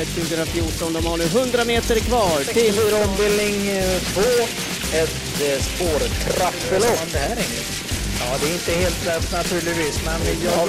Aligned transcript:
Elitloppet 0.00 0.14
2014. 0.14 0.92
De 0.92 1.06
har 1.06 1.16
nu 1.18 1.24
100 1.24 1.64
meter 1.64 2.00
kvar 2.00 2.38
till... 2.38 2.74
64 2.74 3.04
ombildning 3.08 3.56
2. 4.14 4.20
Ett 5.00 5.40
eh, 5.46 5.62
spårtrappelopp. 5.62 7.12
det 7.12 7.18
här 7.18 7.36
Ingrid? 7.36 7.66
Ja, 8.20 8.36
det 8.40 8.48
är 8.48 8.52
inte 8.52 8.72
helt 8.72 9.06
lätt 9.06 9.32
naturligtvis, 9.32 10.04
men 10.04 10.20
jag 10.44 10.50
har 10.50 10.66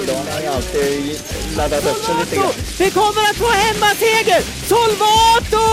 alltid 0.54 1.20
laddat 1.56 1.86
upp 1.86 2.04
sig 2.04 2.14
lite 2.20 2.36
grann. 2.36 2.52
Vi 2.78 2.90
kommer 2.90 3.22
att 3.30 3.36
få 3.36 3.48
hemmaseger! 3.48 4.40
Solvato! 4.68 5.66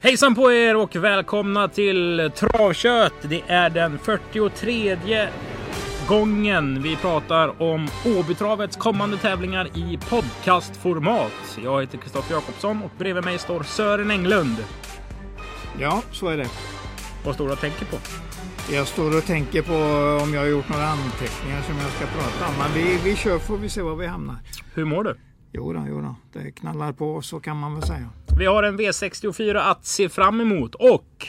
Hejsan 0.00 0.34
på 0.34 0.52
er 0.52 0.76
och 0.76 0.96
välkomna 0.96 1.68
till 1.68 2.30
Travkött. 2.36 3.14
Det 3.22 3.42
är 3.48 3.70
den 3.70 3.98
43 3.98 4.96
gången 6.08 6.82
vi 6.82 6.96
pratar 6.96 7.62
om 7.62 7.88
Åbytravets 8.18 8.76
kommande 8.76 9.16
tävlingar 9.16 9.66
i 9.74 9.98
podcastformat. 10.08 11.58
Jag 11.64 11.80
heter 11.80 11.98
Kristoffer 11.98 12.34
Jakobsson 12.34 12.82
och 12.82 12.90
bredvid 12.98 13.24
mig 13.24 13.38
står 13.38 13.62
Sören 13.62 14.10
Englund. 14.10 14.56
Ja, 15.80 16.02
så 16.12 16.28
är 16.28 16.36
det. 16.36 16.48
Vad 17.24 17.34
står 17.34 17.46
du 17.46 17.52
och 17.52 17.60
tänker 17.60 17.84
på? 17.84 17.96
Jag 18.72 18.86
står 18.86 19.18
och 19.18 19.24
tänker 19.24 19.62
på 19.62 19.74
om 20.24 20.34
jag 20.34 20.40
har 20.40 20.48
gjort 20.48 20.68
några 20.68 20.86
anteckningar 20.86 21.62
som 21.62 21.76
jag 21.76 21.90
ska 21.90 22.06
prata 22.06 22.48
om. 22.48 22.54
Men 22.58 22.72
vi, 22.74 22.98
vi 23.04 23.16
kör 23.16 23.38
får 23.38 23.56
vi 23.56 23.68
se 23.68 23.82
var 23.82 23.96
vi 23.96 24.06
hamnar. 24.06 24.36
Hur 24.74 24.84
mår 24.84 25.04
du? 25.04 25.16
Jo 25.52 25.72
då, 25.72 25.84
jo 25.88 26.00
då. 26.00 26.16
Det 26.32 26.52
knallar 26.52 26.92
på 26.92 27.22
så 27.22 27.40
kan 27.40 27.56
man 27.56 27.74
väl 27.74 27.82
säga. 27.82 28.10
Vi 28.38 28.46
har 28.46 28.62
en 28.62 28.80
V64 28.80 29.70
att 29.70 29.84
se 29.84 30.08
fram 30.08 30.40
emot 30.40 30.74
och 30.74 31.26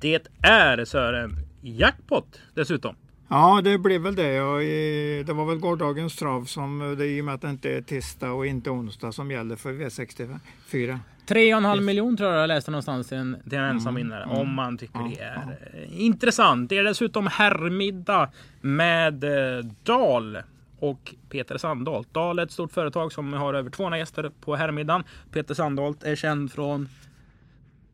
det 0.00 0.26
är 0.42 0.84
Sören 0.84 1.36
jackpot 1.60 2.40
dessutom. 2.54 2.96
Ja, 3.32 3.60
det 3.64 3.78
blev 3.78 4.00
väl 4.00 4.14
det. 4.14 4.36
Eh, 4.36 5.26
det 5.26 5.32
var 5.32 5.44
väl 5.44 5.58
gårdagens 5.58 6.16
trav 6.16 6.44
som, 6.44 6.82
eh, 6.82 6.90
det, 6.90 7.06
i 7.06 7.20
och 7.20 7.24
med 7.24 7.34
att 7.34 7.40
det 7.40 7.50
inte 7.50 7.70
är 7.70 7.82
tisdag 7.82 8.32
och 8.32 8.46
inte 8.46 8.70
onsdag 8.70 9.12
som 9.12 9.30
gäller 9.30 9.56
för 9.56 9.72
V64. 9.72 10.98
3,5 11.26 11.80
miljoner 11.80 12.16
tror 12.16 12.30
jag 12.30 12.42
jag 12.42 12.48
läste 12.48 12.70
någonstans 12.70 13.08
till 13.08 13.18
en, 13.18 13.36
till 13.48 13.58
en 13.58 13.64
ensam 13.64 13.94
vinnare. 13.94 14.24
mm. 14.24 14.36
Om 14.36 14.54
man 14.54 14.78
tycker 14.78 14.98
Ja, 15.00 15.10
det 15.16 15.22
är 15.22 15.56
eh, 15.72 16.00
intressant. 16.02 16.70
Det 16.70 16.78
är 16.78 16.84
dessutom 16.84 17.26
herrmiddag 17.26 18.30
med 18.60 19.24
eh, 19.24 19.64
Dal 19.82 20.38
och 20.78 21.14
Peter 21.30 21.58
Sandholt. 21.58 22.14
Dal 22.14 22.38
är 22.38 22.42
ett 22.42 22.52
stort 22.52 22.72
företag 22.72 23.12
som 23.12 23.32
har 23.32 23.54
över 23.54 23.70
200 23.70 23.98
gäster 23.98 24.30
på 24.40 24.56
herrmiddagen. 24.56 25.04
Peter 25.32 25.54
Sandholt 25.54 26.02
är 26.02 26.16
känd 26.16 26.52
från 26.52 26.88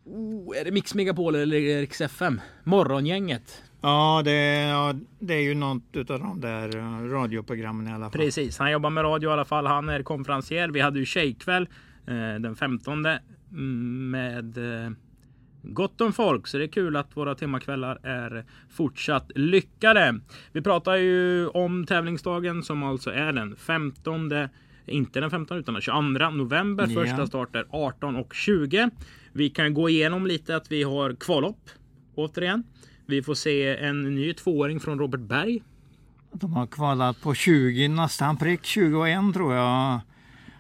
Oh, 0.05 0.59
är 0.61 0.65
det 0.65 0.71
Mix 0.71 0.95
Megapol 0.95 1.35
eller 1.35 1.81
Rix 1.81 2.01
FM? 2.01 2.41
Morgongänget. 2.65 3.63
Ja, 3.81 4.23
det, 4.25 4.55
ja, 4.55 4.95
det 5.19 5.35
är 5.35 5.41
ju 5.41 5.55
något 5.55 5.97
av 5.97 6.21
de 6.21 6.41
där 6.41 6.77
eh, 6.77 7.11
radioprogrammen 7.11 7.89
i 7.89 7.93
alla 7.93 8.11
fall. 8.11 8.21
Precis, 8.21 8.59
han 8.59 8.73
jobbar 8.73 8.91
med 8.91 9.05
radio 9.05 9.31
i 9.31 9.33
alla 9.33 9.45
fall. 9.45 9.67
Han 9.67 9.89
är 9.89 10.03
konferencier. 10.03 10.69
Vi 10.69 10.81
hade 10.81 10.99
ju 10.99 11.05
tjejkväll 11.05 11.69
eh, 12.07 12.41
den 12.41 12.57
15 12.57 13.07
mm, 13.07 14.11
med 14.11 14.59
eh, 14.85 14.91
gott 15.63 16.01
om 16.01 16.13
folk. 16.13 16.47
Så 16.47 16.59
det 16.59 16.65
är 16.65 16.69
kul 16.69 16.97
att 16.97 17.17
våra 17.17 17.35
temakvällar 17.35 18.07
är 18.07 18.45
fortsatt 18.71 19.31
lyckade. 19.35 20.21
Vi 20.53 20.63
pratar 20.63 20.97
ju 20.97 21.49
om 21.49 21.87
tävlingsdagen 21.87 22.63
som 22.63 22.83
alltså 22.83 23.11
är 23.11 23.33
den 23.33 23.57
15 23.57 24.33
inte 24.87 25.21
den 25.21 25.31
15 25.31 25.59
utan 25.59 25.75
den 25.75 25.83
22 25.83 26.01
november. 26.31 26.87
Ja. 26.89 27.01
Första 27.01 27.27
start 27.27 27.57
är 27.57 27.67
18 27.71 28.17
och 28.17 28.35
20. 28.35 28.91
Vi 29.33 29.51
kan 29.51 29.75
gå 29.75 29.89
igenom 29.89 30.27
lite 30.27 30.57
att 30.57 30.73
vi 30.73 30.83
har 30.83 31.15
kvallopp 31.15 31.71
återigen. 32.15 32.65
Vi 33.11 33.23
får 33.23 33.35
se 33.35 33.77
en 33.77 34.15
ny 34.15 34.33
tvååring 34.35 34.81
från 34.81 34.99
Robert 34.99 35.21
Berg 35.21 35.63
De 36.33 36.53
har 36.53 36.67
kvalat 36.67 37.21
på 37.21 37.35
20, 37.35 37.89
nästan 37.89 38.37
prick 38.37 38.65
21 38.65 39.35
tror 39.35 39.55
jag. 39.55 40.01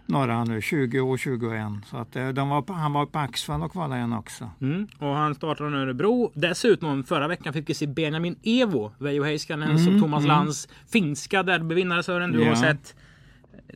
Några 0.06 0.44
nu, 0.44 0.60
20 0.62 1.00
och 1.00 1.18
21. 1.18 1.62
Så 1.86 1.96
att 1.96 2.16
eh, 2.16 2.28
de 2.28 2.48
var, 2.48 2.74
han 2.74 2.92
var 2.92 3.06
på 3.06 3.18
Axvall 3.18 3.62
och 3.62 3.72
kvalade 3.72 4.00
en 4.00 4.12
också. 4.12 4.50
Mm. 4.60 4.86
Och 4.98 5.08
han 5.08 5.34
startar 5.34 5.70
nu 5.70 5.76
Örebro. 5.76 6.30
Dessutom 6.34 7.04
förra 7.04 7.28
veckan 7.28 7.52
fick 7.52 7.70
vi 7.70 7.74
se 7.74 7.86
Benjamin 7.86 8.36
Evo, 8.42 8.92
Veijo 8.98 9.22
Heiskanen, 9.24 9.78
som 9.78 10.00
Thomas 10.00 10.24
Lands 10.26 10.68
finska 10.92 11.42
derbyvinnare 11.42 12.02
Sören. 12.02 12.32
Du 12.32 12.38
har 12.38 12.46
Ja. 12.46 12.56
sett 12.56 12.94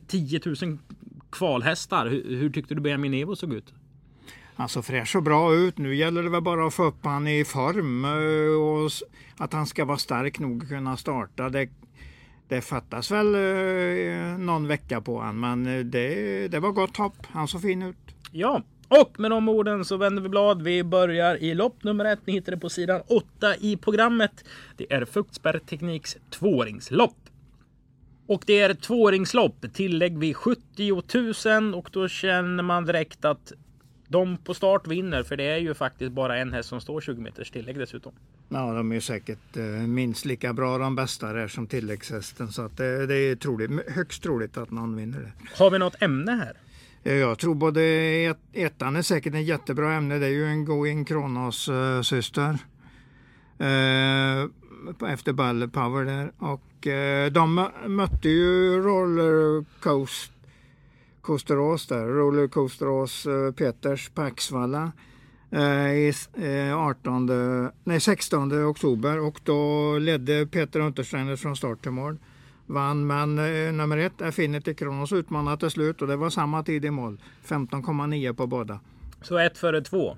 10 0.07 0.39
000 0.45 0.77
kvalhästar. 1.31 2.07
Hur, 2.07 2.35
hur 2.37 2.49
tyckte 2.49 2.75
du 2.75 2.81
Benjamin 2.81 3.13
Evo 3.13 3.35
såg 3.35 3.53
ut? 3.53 3.73
Han 4.55 4.69
såg 4.69 4.85
fräsch 4.85 5.15
och 5.15 5.23
bra 5.23 5.55
ut. 5.55 5.77
Nu 5.77 5.95
gäller 5.95 6.23
det 6.23 6.29
väl 6.29 6.41
bara 6.41 6.67
att 6.67 6.73
få 6.73 6.83
upp 6.83 7.05
han 7.05 7.27
i 7.27 7.45
form 7.45 8.05
eh, 8.05 8.61
och 8.61 8.91
att 9.37 9.53
han 9.53 9.67
ska 9.67 9.85
vara 9.85 9.97
stark 9.97 10.39
nog 10.39 10.63
att 10.63 10.69
kunna 10.69 10.97
starta. 10.97 11.49
Det, 11.49 11.69
det 12.47 12.61
fattas 12.61 13.11
väl 13.11 13.35
eh, 13.35 14.37
någon 14.37 14.67
vecka 14.67 15.01
på 15.01 15.19
han, 15.19 15.39
men 15.39 15.67
eh, 15.67 15.79
det, 15.79 16.47
det 16.47 16.59
var 16.59 16.71
gott 16.71 16.97
hopp. 16.97 17.17
Han 17.27 17.47
såg 17.47 17.61
fin 17.61 17.81
ut. 17.81 17.97
Ja, 18.31 18.63
och 18.87 19.19
med 19.19 19.31
de 19.31 19.49
orden 19.49 19.85
så 19.85 19.97
vänder 19.97 20.21
vi 20.21 20.29
blad. 20.29 20.61
Vi 20.61 20.83
börjar 20.83 21.35
i 21.35 21.53
lopp 21.53 21.83
nummer 21.83 22.05
ett. 22.05 22.19
Ni 22.25 22.33
hittar 22.33 22.51
det 22.51 22.57
på 22.57 22.69
sidan 22.69 23.01
8 23.07 23.55
i 23.59 23.77
programmet. 23.77 24.45
Det 24.77 24.93
är 24.93 25.05
Fuktsberg 25.05 25.59
Tekniks 25.59 26.17
tvååringslopp. 26.29 27.17
Och 28.27 28.43
det 28.45 28.59
är 28.59 28.69
ett 28.69 28.81
tvååringslopp. 28.81 29.73
Tillägg 29.73 30.17
vid 30.17 30.35
70 30.35 31.03
000 31.59 31.75
och 31.75 31.89
då 31.91 32.07
känner 32.07 32.63
man 32.63 32.85
direkt 32.85 33.25
att 33.25 33.53
de 34.13 34.37
på 34.37 34.53
start 34.53 34.87
vinner. 34.87 35.23
För 35.23 35.37
det 35.37 35.43
är 35.43 35.57
ju 35.57 35.73
faktiskt 35.73 36.11
bara 36.11 36.37
en 36.37 36.53
häst 36.53 36.69
som 36.69 36.81
står 36.81 37.01
20 37.01 37.21
meters 37.21 37.51
tillägg 37.51 37.77
dessutom. 37.79 38.11
Ja, 38.49 38.73
de 38.73 38.91
är 38.91 38.99
säkert 38.99 39.57
eh, 39.57 39.63
minst 39.63 40.25
lika 40.25 40.53
bra 40.53 40.77
de 40.77 40.95
bästa 40.95 41.33
där 41.33 41.47
som 41.47 41.67
tilläggshästen. 41.67 42.51
Så 42.51 42.61
att 42.61 42.77
det, 42.77 43.05
det 43.07 43.15
är 43.15 43.35
troligt, 43.35 43.71
högst 43.89 44.23
troligt 44.23 44.57
att 44.57 44.71
någon 44.71 44.95
vinner 44.95 45.19
det. 45.19 45.31
Har 45.63 45.71
vi 45.71 45.79
något 45.79 46.01
ämne 46.01 46.31
här? 46.31 46.53
Eh, 47.03 47.13
Jag 47.13 47.39
tror 47.39 47.55
både 47.55 47.81
ett, 47.83 48.37
ettan 48.53 48.95
är 48.95 49.01
säkert 49.01 49.33
en 49.33 49.43
jättebra 49.43 49.93
ämne. 49.93 50.19
Det 50.19 50.25
är 50.25 50.29
ju 50.31 50.45
en 50.45 50.65
Going 50.65 51.05
Kronos 51.05 51.69
eh, 51.69 52.01
syster. 52.01 52.57
Efter 55.07 55.33
Ball 55.33 55.69
Power 55.69 56.05
där. 56.05 56.31
Och 56.37 56.61
de 57.31 57.59
mö- 57.59 57.87
mötte 57.87 58.29
ju 58.29 58.81
Roller 58.81 59.65
Coast, 59.79 60.31
Coasterås 61.23 61.87
där. 61.87 62.05
Roller 62.05 62.47
Coasterås 62.47 63.25
eh, 63.25 63.51
Peters 63.51 64.09
på 64.09 64.21
Axvalla. 64.21 64.91
eh, 65.51 65.91
I 65.93 66.09
s- 66.09 66.29
eh, 66.35 66.77
18, 66.77 67.29
nej, 67.83 67.99
16 67.99 68.65
oktober 68.65 69.19
och 69.19 69.39
då 69.43 69.91
ledde 69.99 70.45
Peter 70.47 70.79
Untersteiner 70.79 71.35
från 71.35 71.55
start 71.55 71.81
till 71.81 71.91
mål. 71.91 72.17
Vann 72.65 73.07
men 73.07 73.39
eh, 73.39 73.73
nummer 73.73 73.97
ett 73.97 74.21
Affinity 74.21 74.73
Kronos 74.73 75.11
utmanade 75.13 75.57
till 75.57 75.69
slut 75.69 76.01
och 76.01 76.07
det 76.07 76.15
var 76.15 76.29
samma 76.29 76.63
tid 76.63 76.85
i 76.85 76.89
mål. 76.91 77.21
15,9 77.45 78.33
på 78.33 78.47
båda. 78.47 78.79
Så 79.21 79.37
ett 79.37 79.57
före 79.57 79.81
två. 79.81 80.17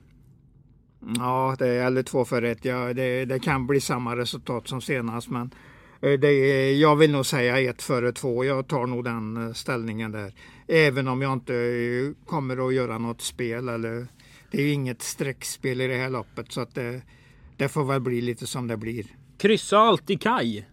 Ja, 1.18 1.56
det 1.60 1.68
är, 1.68 1.86
eller 1.86 2.04
två 2.04 2.26
för 2.26 2.42
ett. 2.42 2.66
Ja, 2.66 2.94
det, 2.94 3.26
det 3.26 3.40
kan 3.40 3.68
bli 3.68 3.82
samma 3.82 4.16
resultat 4.16 4.68
som 4.68 4.82
senast 4.82 5.30
men 5.30 5.52
det 6.00 6.72
jag 6.72 6.96
vill 6.96 7.12
nog 7.12 7.26
säga 7.26 7.60
ett 7.60 7.82
före 7.82 8.12
två. 8.12 8.46
Jag 8.46 8.68
tar 8.68 8.88
nog 8.88 9.04
den 9.04 9.54
ställningen 9.54 10.12
där. 10.12 10.34
Även 10.68 11.08
om 11.08 11.22
jag 11.22 11.34
inte 11.34 11.56
eh, 11.56 12.26
kommer 12.26 12.68
att 12.68 12.74
göra 12.74 12.98
något 12.98 13.22
spel 13.22 13.70
eller 13.70 14.08
det 14.52 14.58
är 14.58 14.62
ju 14.62 14.72
inget 14.72 15.02
streckspel 15.02 15.82
i 15.82 15.88
det 15.88 15.98
här 15.98 16.10
loppet 16.10 16.52
så 16.52 16.62
att 16.62 16.76
det, 16.76 17.02
det 17.58 17.68
får 17.70 17.86
väl 17.86 18.02
bli 18.02 18.22
lite 18.22 18.48
som 18.48 18.68
det 18.68 18.78
blir. 18.78 19.06
Kryssa 19.38 19.78
alltid 19.78 20.22
kaj. 20.22 20.70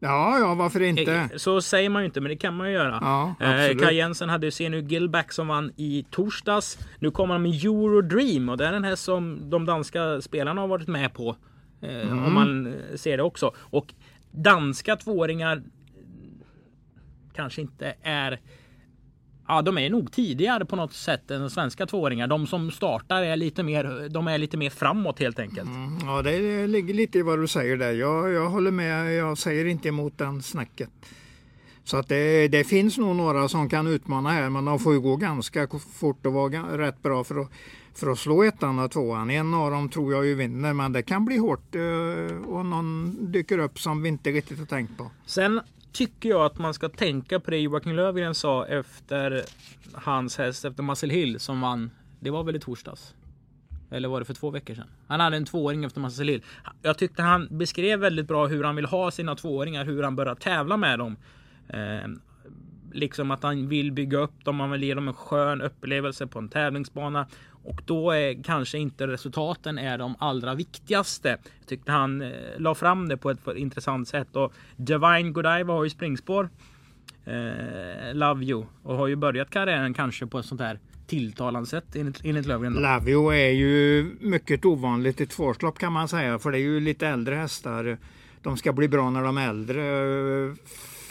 Ja, 0.00 0.38
ja, 0.38 0.54
varför 0.54 0.80
inte? 0.82 1.12
Eh, 1.14 1.26
Så 1.36 1.60
säger 1.62 1.88
man 1.90 2.02
ju 2.02 2.06
inte, 2.06 2.20
men 2.20 2.28
det 2.30 2.36
kan 2.36 2.56
man 2.56 2.66
ju 2.68 2.72
göra. 2.74 2.98
Ja, 3.00 3.34
Eh. 3.46 3.76
Kaj 3.78 3.94
Jensen 3.96 4.28
hade 4.28 4.46
ju 4.46 4.50
Senu 4.50 4.80
Gillback 4.80 5.32
som 5.32 5.48
vann 5.48 5.72
i 5.76 6.06
torsdags. 6.10 6.78
Nu 6.98 7.10
kommer 7.10 7.34
han 7.34 7.42
med 7.42 7.64
Eurodream 7.64 8.48
och 8.48 8.56
det 8.56 8.66
är 8.66 8.72
den 8.72 8.84
här 8.84 8.96
som 8.96 9.50
de 9.50 9.66
danska 9.66 10.20
spelarna 10.20 10.60
har 10.60 10.68
varit 10.68 10.88
med 10.88 11.14
på. 11.14 11.36
Eh, 11.82 12.00
Mm. 12.10 12.24
Om 12.24 12.34
man 12.34 12.66
eh, 12.66 12.96
ser 12.96 13.16
det 13.16 13.22
också. 13.22 13.54
Och 13.58 13.94
danska 14.30 14.96
tvååringar 14.96 15.62
kanske 17.34 17.60
inte 17.60 17.94
är 18.02 18.40
Ja, 19.48 19.62
de 19.62 19.78
är 19.78 19.90
nog 19.90 20.12
tidigare 20.12 20.64
på 20.64 20.76
något 20.76 20.92
sätt 20.92 21.30
än 21.30 21.50
svenska 21.50 21.86
tvååringar. 21.86 22.26
De 22.26 22.46
som 22.46 22.70
startar 22.70 23.22
är 23.22 23.36
lite 23.36 23.62
mer, 23.62 24.08
de 24.08 24.28
är 24.28 24.38
lite 24.38 24.56
mer 24.56 24.70
framåt 24.70 25.18
helt 25.18 25.38
enkelt. 25.38 25.68
Mm, 25.68 25.98
Ja, 26.04 26.22
det 26.22 26.66
ligger 26.66 26.94
lite 26.94 27.18
i 27.18 27.22
vad 27.22 27.38
du 27.38 27.46
säger 27.46 27.76
där. 27.76 27.92
Jag, 27.92 28.32
jag 28.32 28.48
håller 28.48 28.70
med. 28.70 29.14
Jag 29.14 29.38
säger 29.38 29.64
inte 29.64 29.88
emot 29.88 30.18
den 30.18 30.42
snacket. 30.42 30.90
Så 31.84 31.96
att 31.96 32.08
det, 32.08 32.48
det 32.48 32.64
finns 32.64 32.98
nog 32.98 33.16
några 33.16 33.48
som 33.48 33.68
kan 33.68 33.86
utmana 33.86 34.30
här, 34.30 34.50
men 34.50 34.64
de 34.64 34.78
får 34.78 34.92
ju 34.94 35.00
gå 35.00 35.16
ganska 35.16 35.68
fort 35.92 36.26
och 36.26 36.32
vara 36.32 36.78
rätt 36.78 37.02
bra 37.02 37.24
för 37.24 37.40
att, 37.40 37.50
för 37.94 38.10
att 38.12 38.18
slå 38.18 38.42
ettan 38.42 38.78
och 38.78 38.90
tvåan. 38.90 39.30
En 39.30 39.54
av 39.54 39.70
dem 39.70 39.88
tror 39.88 40.12
jag 40.12 40.26
ju 40.26 40.34
vinner, 40.34 40.72
men 40.72 40.92
det 40.92 41.02
kan 41.02 41.24
bli 41.24 41.36
hårt 41.36 41.74
eh, 41.74 42.36
och 42.46 42.66
någon 42.66 43.16
dyker 43.32 43.58
upp 43.58 43.78
som 43.78 44.02
vi 44.02 44.08
inte 44.08 44.30
riktigt 44.30 44.58
har 44.58 44.66
tänkt 44.66 44.98
på. 44.98 45.10
Sen 45.26 45.60
tycker 45.94 46.28
jag 46.28 46.44
att 46.44 46.58
man 46.58 46.74
ska 46.74 46.88
tänka 46.88 47.40
på 47.40 47.50
det 47.50 47.58
Joakim 47.58 47.96
Lövgren 47.96 48.34
sa 48.34 48.66
efter 48.66 49.42
hans 49.92 50.38
häst 50.38 50.64
efter 50.64 50.82
Muscle 50.82 51.14
Hill 51.14 51.40
som 51.40 51.60
vann. 51.60 51.90
Det 52.20 52.30
var 52.30 52.44
väl 52.44 52.56
i 52.56 52.60
torsdags? 52.60 53.14
Eller 53.90 54.08
var 54.08 54.20
det 54.20 54.24
för 54.24 54.34
två 54.34 54.50
veckor 54.50 54.74
sedan? 54.74 54.88
Han 55.06 55.20
hade 55.20 55.36
en 55.36 55.44
tvååring 55.44 55.84
efter 55.84 56.00
Muscle 56.00 56.32
Hill. 56.32 56.42
Jag 56.82 56.98
tyckte 56.98 57.22
han 57.22 57.48
beskrev 57.50 58.00
väldigt 58.00 58.28
bra 58.28 58.46
hur 58.46 58.64
han 58.64 58.76
vill 58.76 58.84
ha 58.84 59.10
sina 59.10 59.34
tvååringar, 59.34 59.84
hur 59.84 60.02
han 60.02 60.16
börjar 60.16 60.34
tävla 60.34 60.76
med 60.76 60.98
dem. 60.98 61.16
Eh, 61.68 62.08
liksom 62.92 63.30
att 63.30 63.42
han 63.42 63.68
vill 63.68 63.92
bygga 63.92 64.18
upp 64.18 64.44
dem. 64.44 64.60
Han 64.60 64.70
vill 64.70 64.82
ge 64.82 64.94
dem 64.94 65.08
en 65.08 65.14
skön 65.14 65.60
upplevelse 65.60 66.26
på 66.26 66.38
en 66.38 66.48
tävlingsbana. 66.48 67.26
Och 67.64 67.82
då 67.84 68.10
är 68.10 68.42
kanske 68.42 68.78
inte 68.78 69.06
resultaten 69.06 69.78
är 69.78 69.98
de 69.98 70.14
allra 70.18 70.54
viktigaste. 70.54 71.28
Jag 71.28 71.68
tyckte 71.68 71.92
han 71.92 72.22
eh, 72.22 72.30
la 72.58 72.74
fram 72.74 73.08
det 73.08 73.16
på 73.16 73.30
ett 73.30 73.38
intressant 73.56 74.08
sätt. 74.08 74.36
Och 74.36 74.52
Divine 74.76 75.32
Godiva 75.32 75.72
har 75.72 75.84
ju 75.84 75.90
springspår. 75.90 76.48
Eh, 77.24 78.14
Love 78.14 78.44
You. 78.44 78.64
Och 78.82 78.96
har 78.96 79.06
ju 79.06 79.16
börjat 79.16 79.50
karriären 79.50 79.94
kanske 79.94 80.26
på 80.26 80.38
ett 80.38 80.46
sånt 80.46 80.60
här 80.60 80.78
tilltalande 81.06 81.68
sätt 81.68 81.96
enligt, 81.96 82.20
enligt 82.24 82.46
Love 82.46 82.70
Lavio 82.70 83.32
är 83.32 83.50
ju 83.50 84.10
mycket 84.20 84.64
ovanligt 84.64 85.20
i 85.20 85.26
tvåårslopp 85.26 85.78
kan 85.78 85.92
man 85.92 86.08
säga. 86.08 86.38
För 86.38 86.50
det 86.50 86.58
är 86.58 86.62
ju 86.62 86.80
lite 86.80 87.08
äldre 87.08 87.34
hästar. 87.34 87.98
De 88.42 88.56
ska 88.56 88.72
bli 88.72 88.88
bra 88.88 89.10
när 89.10 89.22
de 89.22 89.38
är 89.38 89.48
äldre. 89.48 89.84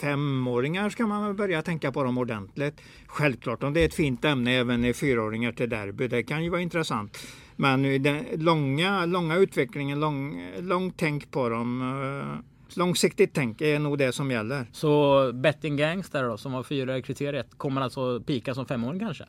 Femåringar 0.00 0.90
ska 0.90 1.06
man 1.06 1.36
börja 1.36 1.62
tänka 1.62 1.92
på 1.92 2.04
dem 2.04 2.18
ordentligt. 2.18 2.80
Självklart 3.06 3.62
om 3.62 3.72
det 3.74 3.80
är 3.80 3.84
ett 3.84 3.94
fint 3.94 4.24
ämne 4.24 4.52
även 4.52 4.84
i 4.84 4.94
fyraåringar 4.94 5.52
till 5.52 5.70
derby. 5.70 6.08
Det 6.08 6.22
kan 6.22 6.44
ju 6.44 6.50
vara 6.50 6.60
intressant. 6.60 7.18
Men 7.56 8.02
den 8.02 8.24
långa, 8.34 9.06
långa 9.06 9.36
utvecklingen, 9.36 10.00
lång, 10.00 10.46
långt 10.58 10.94
tänk 10.96 11.30
på 11.30 11.48
dem. 11.48 11.82
Eh, 11.82 12.76
långsiktigt 12.78 13.30
tänk 13.32 13.60
är 13.60 13.78
nog 13.78 13.98
det 13.98 14.12
som 14.12 14.30
gäller. 14.30 14.66
Så 14.72 15.32
Betting 15.32 15.76
Gangster 15.76 16.22
då, 16.24 16.36
som 16.36 16.52
var 16.52 16.62
fyra 16.62 16.98
i 16.98 17.02
kriteriet, 17.02 17.46
kommer 17.56 17.80
alltså 17.80 18.20
pika 18.20 18.54
som 18.54 18.66
femåring 18.66 19.00
kanske? 19.00 19.24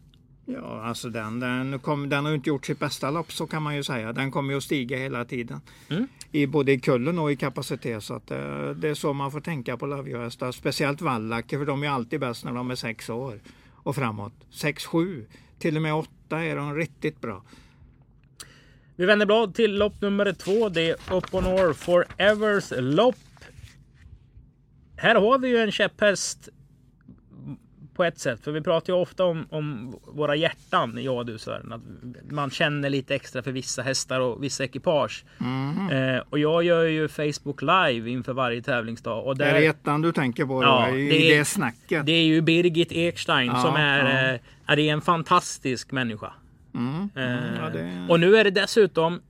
Ja, 0.46 0.82
alltså 0.84 1.10
den, 1.10 1.40
den, 1.40 1.80
kom, 1.80 2.10
den 2.10 2.24
har 2.24 2.32
ju 2.32 2.36
inte 2.36 2.50
gjort 2.50 2.66
sitt 2.66 2.80
bästa 2.80 3.12
lopp 3.12 3.32
så 3.32 3.48
kan 3.48 3.64
man 3.64 3.76
ju 3.76 3.84
säga. 3.84 4.14
Den 4.14 4.32
kommer 4.32 4.52
ju 4.54 4.58
att 4.58 4.64
stiga 4.64 4.98
hela 4.98 5.26
tiden. 5.26 5.62
Mm. 5.90 6.08
I 6.32 6.48
både 6.48 6.72
i 6.72 6.80
kullen 6.80 7.20
och 7.20 7.32
i 7.32 7.36
kapacitet. 7.36 8.04
Så 8.04 8.14
att, 8.14 8.32
eh, 8.32 8.70
det 8.70 8.90
är 8.90 8.94
så 8.94 9.14
man 9.14 9.32
får 9.32 9.42
tänka 9.42 9.78
på 9.78 9.86
Lavio-hästar. 9.86 10.52
Speciellt 10.52 11.02
Wallacker 11.02 11.58
för 11.58 11.66
de 11.66 11.84
är 11.84 11.90
alltid 11.90 12.20
bäst 12.20 12.46
när 12.46 12.52
de 12.52 12.72
är 12.72 12.76
sex 12.76 13.10
år 13.10 13.40
och 13.74 13.96
framåt. 13.96 14.34
Sex, 14.50 14.86
sju, 14.86 15.26
till 15.60 15.76
och 15.76 15.82
med 15.82 15.96
åtta 15.96 16.44
är 16.44 16.56
de 16.56 16.76
riktigt 16.76 17.22
bra. 17.22 17.44
Vi 18.96 19.06
vänder 19.06 19.26
blad 19.26 19.56
till 19.56 19.78
lopp 19.78 20.02
nummer 20.02 20.34
två. 20.34 20.70
Det 20.70 20.90
är 20.90 21.16
Up 21.16 21.34
on 21.34 21.46
Or 21.46 21.74
Forevers 21.74 22.74
lopp. 22.78 23.16
Här 24.98 25.16
har 25.16 25.40
vi 25.40 25.48
ju 25.48 25.58
en 25.58 25.72
käpphäst 25.72 26.50
på 27.96 28.04
ett 28.04 28.20
sätt. 28.20 28.44
För 28.44 28.52
vi 28.52 28.62
pratar 28.62 28.94
ju 28.94 29.00
ofta 29.00 29.24
om, 29.26 29.48
om 29.50 29.96
våra 30.08 30.36
hjärtan, 30.36 30.98
jag 31.02 31.16
och 31.18 31.26
du 31.26 31.38
Sören. 31.38 31.72
Att 31.74 31.82
man 32.32 32.50
känner 32.50 32.90
lite 32.90 33.16
extra 33.16 33.44
för 33.44 33.52
vissa 33.52 33.82
hästar 33.82 34.20
och 34.20 34.44
vissa 34.44 34.64
ekipage. 34.64 35.26
Eh, 35.92 36.24
och 36.30 36.40
jag 36.40 36.64
gör 36.64 36.84
ju 36.84 37.08
Facebook 37.08 37.62
live 37.62 38.10
inför 38.10 38.34
varje 38.34 38.62
tävlingsdag. 38.62 39.20
Och 39.22 39.42
Är 39.42 39.54
det 39.60 39.66
ettan 39.66 40.02
du 40.02 40.12
tänker 40.12 40.46
på? 40.46 40.64
Ja, 40.64 40.88
då, 40.92 40.98
I 40.98 41.10
det 41.10 41.18
det, 41.18 41.38
är- 41.38 41.44
snacket? 41.44 42.06
det 42.06 42.12
är 42.12 42.24
ju 42.26 42.42
Birgit 42.42 42.92
Ekstein 42.92 43.48
Ja, 43.48 43.62
som 43.62 43.76
är, 43.76 44.00
ja. 44.28 44.34
eh, 44.34 44.40
är 44.66 44.76
det 44.76 44.90
en 44.90 45.02
fantastisk 45.02 45.92
människa. 45.92 46.34
Mm, 46.74 47.10
mm, 47.16 47.44
Eh, 47.44 47.60
ja, 47.60 47.70
det... 47.70 48.06
Och 48.10 48.20
nu 48.20 48.36
är 48.38 48.44
det 48.44 48.52
dessutom 48.52 49.22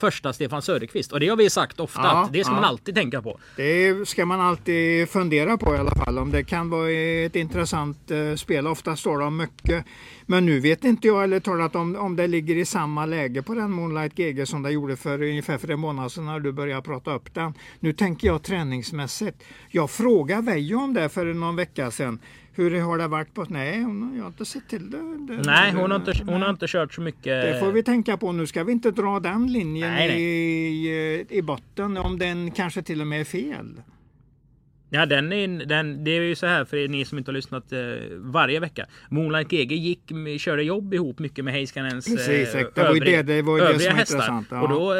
första 0.00 0.32
Stefan 0.32 0.62
Söderqvist. 0.62 1.12
Och 1.12 1.20
det 1.20 1.28
har 1.28 1.36
vi 1.36 1.50
sagt 1.50 1.80
ofta 1.80 2.00
Ja, 2.02 2.24
att 2.24 2.32
det 2.32 2.44
ska 2.44 2.52
ja. 2.52 2.60
man 2.60 2.64
alltid 2.64 2.94
tänka 2.94 3.22
på. 3.22 3.38
Det 3.56 4.08
ska 4.08 4.26
man 4.26 4.40
alltid 4.40 5.08
fundera 5.08 5.56
på 5.56 5.74
i 5.74 5.78
alla 5.78 5.90
fall. 5.90 6.18
Om 6.18 6.30
det 6.30 6.44
kan 6.44 6.70
vara 6.70 6.90
ett 6.90 7.36
intressant 7.36 8.10
eh, 8.10 8.34
spel. 8.34 8.66
Ofta 8.66 8.96
står 8.96 9.18
de 9.18 9.36
mycket. 9.36 9.84
Men 10.26 10.46
nu 10.46 10.60
vet 10.60 10.84
inte 10.84 11.06
jag 11.06 11.24
eller 11.24 11.40
talat 11.40 11.76
om, 11.76 11.96
om 11.96 12.16
det 12.16 12.26
ligger 12.26 12.56
i 12.56 12.64
samma 12.64 13.06
läge 13.06 13.42
på 13.42 13.54
den 13.54 13.70
Moonlight 13.70 14.14
GG 14.14 14.48
som 14.48 14.62
det 14.62 14.70
gjorde 14.70 14.96
för 14.96 15.22
ungefär 15.22 15.58
för 15.58 15.70
en 15.70 15.80
månad 15.80 16.12
sedan 16.12 16.26
när 16.26 16.40
du 16.40 16.52
började 16.52 16.82
prata 16.82 17.14
upp 17.14 17.34
den. 17.34 17.54
Nu 17.80 17.92
tänker 17.92 18.26
jag 18.26 18.42
träningsmässigt. 18.42 19.42
Jag 19.68 19.90
frågade 19.90 20.42
Veijo 20.42 20.78
om 20.78 20.94
det 20.94 21.08
för 21.08 21.24
någon 21.34 21.56
vecka 21.56 21.90
sedan. 21.90 22.18
Hur 22.56 22.80
har 22.80 22.98
det 22.98 23.08
varit 23.08 23.34
på... 23.34 23.46
Nej, 23.48 23.82
hon, 23.82 24.12
jag 24.16 24.22
har 24.22 24.28
inte 24.28 24.44
sett 24.44 24.68
till 24.68 24.90
det. 24.90 24.98
det 25.34 25.42
Nej, 25.46 25.72
hon 25.72 25.90
har, 25.90 25.98
inte, 25.98 26.12
hon 26.26 26.42
har 26.42 26.50
inte 26.50 26.66
kört 26.68 26.94
så 26.94 27.00
mycket. 27.00 27.24
Det 27.24 27.60
får 27.60 27.72
vi 27.72 27.82
tänka 27.82 28.16
på. 28.16 28.32
Nu 28.32 28.46
ska 28.46 28.64
vi 28.64 28.72
inte 28.72 28.90
dra 28.90 29.20
den 29.20 29.52
linjen 29.52 29.90
Nej, 29.92 30.08
nej. 30.08 30.22
I, 30.22 31.26
i 31.38 31.42
botten 31.42 31.96
om 31.96 32.18
den 32.18 32.50
kanske 32.50 32.82
till 32.82 33.00
och 33.00 33.06
med 33.06 33.20
är 33.20 33.24
fel. 33.24 33.80
Ja, 34.90 35.06
den 35.06 35.32
är, 35.32 35.66
den, 35.66 36.04
det 36.04 36.10
är 36.10 36.20
ju 36.20 36.34
så 36.34 36.46
här 36.46 36.64
för 36.64 36.88
ni 36.88 37.04
som 37.04 37.18
inte 37.18 37.30
har 37.30 37.34
lyssnat 37.34 37.72
eh, 37.72 37.78
varje 38.16 38.60
vecka. 38.60 38.86
Moonlight 39.10 39.48
GG 39.48 39.72
gick, 39.72 40.12
körde 40.40 40.62
jobb 40.62 40.94
ihop 40.94 41.18
mycket 41.18 41.44
med 41.44 41.54
Heiskanens 41.54 42.04
Precis, 42.06 42.28
eh, 42.28 42.40
exakt. 42.42 42.74
Det 42.74 42.82
var 42.82 42.94
ju 42.94 43.00
övriga- 43.00 43.22
det- 43.22 43.34
det 43.36 43.42
var 43.42 43.58
ju 43.58 43.64
det 43.64 43.68
övriga 43.70 43.80
som 43.90 43.92
var 43.92 43.98
hästar. 43.98 44.16
intressant, 44.16 44.46
ja. 44.50 44.62
Och 44.62 44.68
då 44.68 44.92
eh, 44.92 44.98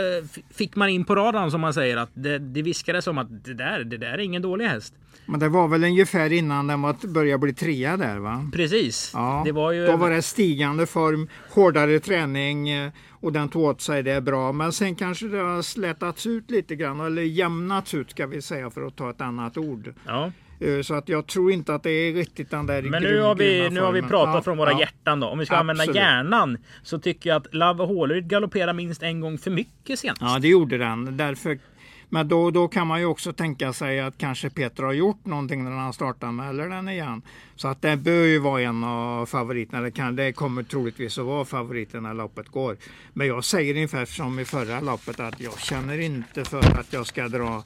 fick 0.55 0.77
man 0.77 0.89
in 0.89 1.05
på 1.05 1.15
radarn 1.15 1.51
som 1.51 1.61
man 1.61 1.75
säger 1.75 1.97
att 1.97 2.11
det, 2.15 2.39
det 2.39 2.63
viskades 2.63 3.07
om 3.07 3.19
att 3.19 3.45
det 3.45 3.55
där, 3.55 3.85
det 3.85 3.97
där 3.97 4.13
är 4.13 4.19
ingen 4.19 4.43
dålig 4.43 4.65
häst. 4.67 4.95
Men 5.27 5.41
det 5.41 5.49
var 5.49 5.69
väl 5.69 5.85
ungefär 5.85 6.33
innan 6.33 6.67
den 6.67 6.83
var 6.83 7.07
började 7.09 7.39
bli 7.39 7.55
trea 7.55 7.97
där 7.97 8.19
va? 8.19 8.51
Precis. 8.53 9.11
Ja, 9.15 9.43
Det 9.45 9.53
var 9.53 9.73
ju... 9.73 9.87
Då 9.87 9.97
var 9.97 10.11
det 10.11 10.23
stigande 10.23 10.87
form, 10.87 11.29
hårdare 11.51 11.99
träning 12.01 12.69
eh, 12.71 12.91
och 13.11 13.33
den 13.33 13.49
tog 13.49 13.63
åt 13.63 13.81
sig 13.81 14.03
det 14.03 14.21
bra. 14.21 14.53
Men 14.53 14.73
sen 14.73 14.95
kanske 14.95 15.27
det 15.29 15.39
har 15.39 15.63
slätats 15.63 16.27
ut 16.27 16.51
lite 16.51 16.77
grann 16.77 17.01
eller 17.01 17.23
jämnats 17.23 17.95
ut 17.95 18.11
ska 18.11 18.27
vi 18.27 18.43
säga 18.43 18.71
för 18.71 18.87
att 18.87 18.97
ta 18.97 19.11
ett 19.11 19.21
annat 19.21 19.57
ord. 19.57 19.95
Ja. 20.07 20.31
Eh, 20.61 20.81
Så 20.83 20.95
att 20.95 21.09
jag 21.09 21.27
tror 21.27 21.53
inte 21.53 21.75
att 21.75 21.83
det 21.83 21.91
är 21.91 22.13
riktigt 22.13 22.51
den 22.51 22.67
där 22.67 22.83
Men 22.83 23.03
nu 23.03 23.21
har 23.21 23.35
vi, 23.35 23.71
nu 23.71 23.81
har 23.81 23.93
vi 23.93 24.03
pratat 24.03 24.35
Ja, 24.35 24.43
från 24.43 24.59
våra 24.59 24.73
ja. 24.73 24.81
hjärtan 24.81 25.21
då. 25.21 25.27
Om 25.27 25.39
vi 25.39 25.47
ska 25.47 25.57
använda 25.57 25.83
Absolut. 25.83 25.97
hjärnan 25.97 26.59
så 26.83 26.99
tycker 26.99 27.31
jag 27.31 27.37
att 27.37 27.55
Love 27.55 27.85
Håleryd 27.85 28.29
galopperar 28.29 28.73
minst 28.73 29.03
en 29.03 29.21
gång 29.21 29.39
för 29.39 29.51
mycket 29.51 29.99
senast. 29.99 30.21
Ja, 30.23 30.39
det 30.39 30.49
gjorde 30.49 30.79
den. 30.79 31.17
Därför, 31.17 31.59
men 32.09 32.29
då, 32.29 32.51
då 32.51 32.69
kan 32.69 32.87
man 32.87 33.01
ju 33.01 33.07
också 33.07 33.33
tänka 33.33 33.73
sig 33.73 34.01
att 34.01 34.19
kanske 34.19 34.51
Peter 34.51 34.83
har 34.83 34.93
gjort 34.93 35.27
någonting 35.27 35.65
när 35.65 35.71
han 35.71 35.93
startar 35.93 36.33
med 36.33 36.51
eller 36.51 36.69
den 36.69 36.89
igen. 36.89 37.23
Så 37.57 37.69
att 37.69 37.83
det 37.83 37.97
bör 37.97 38.25
ju 38.25 38.39
vara 38.39 38.63
en 38.63 38.85
av 38.85 39.27
favoriterna. 39.27 39.83
Det, 39.83 39.91
kan, 39.91 40.17
det 40.17 40.33
kommer 40.33 40.63
troligtvis 40.63 41.19
att 41.19 41.25
vara 41.25 41.45
favoriten 41.45 42.03
när 42.03 42.15
loppet 42.15 42.49
går. 42.49 42.77
Men 43.13 43.27
jag 43.27 43.45
säger 43.45 43.75
ungefär 43.75 44.05
som 44.05 44.39
i 44.39 44.45
förra 44.45 44.81
loppet 44.81 45.21
att 45.21 45.41
jag 45.41 45.61
känner 45.61 45.99
inte 45.99 46.45
för 46.45 46.79
att 46.81 46.93
jag 46.93 47.07
ska 47.07 47.29
dra 47.29 47.63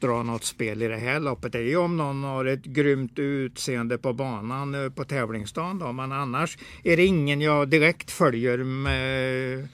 dra 0.00 0.22
något 0.22 0.44
spel 0.44 0.82
i 0.82 0.88
det 0.88 0.96
här 0.96 1.20
loppet. 1.20 1.52
Det 1.52 1.58
är 1.58 1.62
ju 1.62 1.76
om 1.76 1.96
någon 1.96 2.24
har 2.24 2.44
ett 2.44 2.64
grymt 2.64 3.18
utseende 3.18 3.98
på 3.98 4.12
banan 4.12 4.84
eh, 4.84 4.90
på 4.90 5.04
tävlingsdagen 5.04 5.78
då. 5.78 5.92
Men 5.92 6.12
annars 6.12 6.58
är 6.84 6.96
det 6.96 7.04
ingen 7.04 7.40
jag 7.40 7.68
direkt 7.68 8.10
följer 8.10 8.58
med 8.58 9.68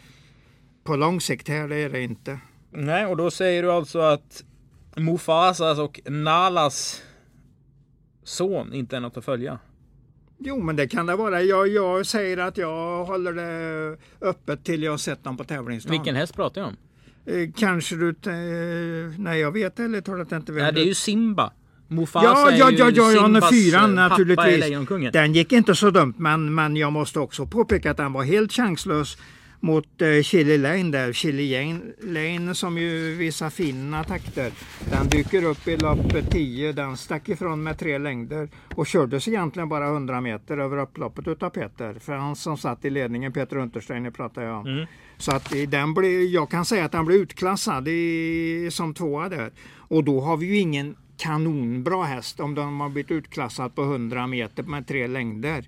på 0.85 0.97
lång 0.97 1.21
sikt 1.21 1.49
här. 1.49 1.69
Det 1.69 1.77
är 1.77 1.89
det 1.89 2.01
inte. 2.01 2.39
Nej, 2.77 3.07
och 3.07 3.17
då 3.17 3.31
säger 3.31 3.63
du 3.63 3.73
alltså 3.73 3.99
att 3.99 4.45
Mufasas 4.97 5.79
och 5.79 6.01
Nalas 6.05 7.03
son 8.25 8.75
inte 8.75 8.97
är 8.97 9.01
något 9.01 9.17
att 9.17 9.25
följa? 9.25 9.59
Jo, 10.39 10.63
men 10.63 10.77
det 10.77 10.89
kan 10.89 11.07
det 11.07 11.17
vara. 11.17 11.43
Jag, 11.43 11.69
jag 11.69 12.07
säger 12.07 12.39
att 12.39 12.57
jag 12.57 13.05
håller 13.05 13.33
det 13.33 13.97
öppet 14.21 14.65
till 14.65 14.83
jag 14.83 15.01
sett 15.01 15.25
dem 15.25 15.37
på 15.37 15.45
tävlingsdagen. 15.45 16.01
Vilken 16.01 16.17
häst 16.17 16.35
pratar 16.35 16.61
jag 16.61 16.69
om? 16.69 16.77
Eh, 17.27 17.51
kanske 17.57 17.97
du... 17.97 18.09
Eh, 18.09 19.19
nej, 19.19 19.41
jag 19.41 19.53
vet 19.53 19.81
eller 19.81 20.01
talat 20.01 20.33
inte 20.33 20.53
vem 20.53 20.63
Nej, 20.63 20.73
det 20.73 20.81
är 20.81 20.87
ju 20.87 20.95
Simba. 20.95 21.53
Mufasa 21.89 22.27
Ja, 22.27 22.51
är 22.51 22.59
ja, 22.59 22.71
ja, 22.71 22.91
ja, 22.91 23.13
ja, 23.13 23.23
Simbas 23.23 23.51
fyran 23.51 23.99
eh, 23.99 24.09
naturligtvis. 24.09 25.13
Den 25.13 25.33
gick 25.33 25.53
inte 25.53 25.75
så 25.75 25.91
dumt, 25.91 26.15
men, 26.17 26.55
men 26.55 26.77
jag 26.77 26.93
måste 26.93 27.21
också 27.21 27.47
påpeka 27.47 27.91
att 27.91 27.97
den 27.97 28.13
var 28.13 28.23
helt 28.23 28.53
chanslös 28.53 29.17
mot 29.65 30.03
eh, 30.03 30.23
Chili 30.23 30.59
Lane 30.59 30.91
där. 30.91 31.13
Chili 31.13 31.75
Lane, 32.03 32.55
som 32.55 32.79
ju 32.79 33.15
visar 33.15 33.51
fina 33.51 34.05
takter. 34.05 34.53
Den 34.91 35.09
dyker 35.09 35.45
upp 35.45 35.69
i 35.69 35.77
lopp 35.77 36.31
10. 36.31 36.73
Den 36.73 36.97
stack 36.97 37.29
ifrån 37.29 37.63
med 37.63 37.79
tre 37.79 37.99
längder 37.99 38.49
och 38.75 38.87
kördes 38.87 39.29
egentligen 39.29 39.69
bara 39.69 39.87
100 39.87 40.21
meter 40.21 40.59
över 40.59 40.77
upploppet 40.77 41.29
utav 41.29 41.51
Peter. 41.51 41.95
För 41.95 42.13
han 42.13 42.37
som 42.37 42.57
satt 42.57 42.85
i 42.85 42.91
ledningen, 42.91 43.33
Peter 43.33 43.57
Untersteiner 43.57 44.11
pratar 44.11 44.43
jag 44.43 44.61
om. 44.61 44.67
Mm. 44.67 44.87
Så 45.17 45.33
att 45.33 45.53
den 45.69 45.95
blir, 45.95 46.35
jag 46.35 46.51
kan 46.51 46.65
säga 46.65 46.85
att 46.85 46.93
den 46.93 47.05
blir 47.05 47.17
utklassad 47.17 47.89
i, 47.89 48.69
som 48.71 48.95
tvåa 48.95 49.29
där. 49.29 49.53
Och 49.77 50.05
då 50.05 50.21
har 50.21 50.37
vi 50.37 50.47
ju 50.47 50.59
ingen 50.59 50.97
kanonbra 51.17 52.05
häst 52.05 52.41
om 52.41 52.55
de 52.55 52.81
har 52.81 52.89
blivit 52.89 53.11
utklassad 53.11 53.75
på 53.75 53.83
100 53.83 54.27
meter 54.27 54.63
med 54.63 54.87
tre 54.87 55.07
längder. 55.07 55.65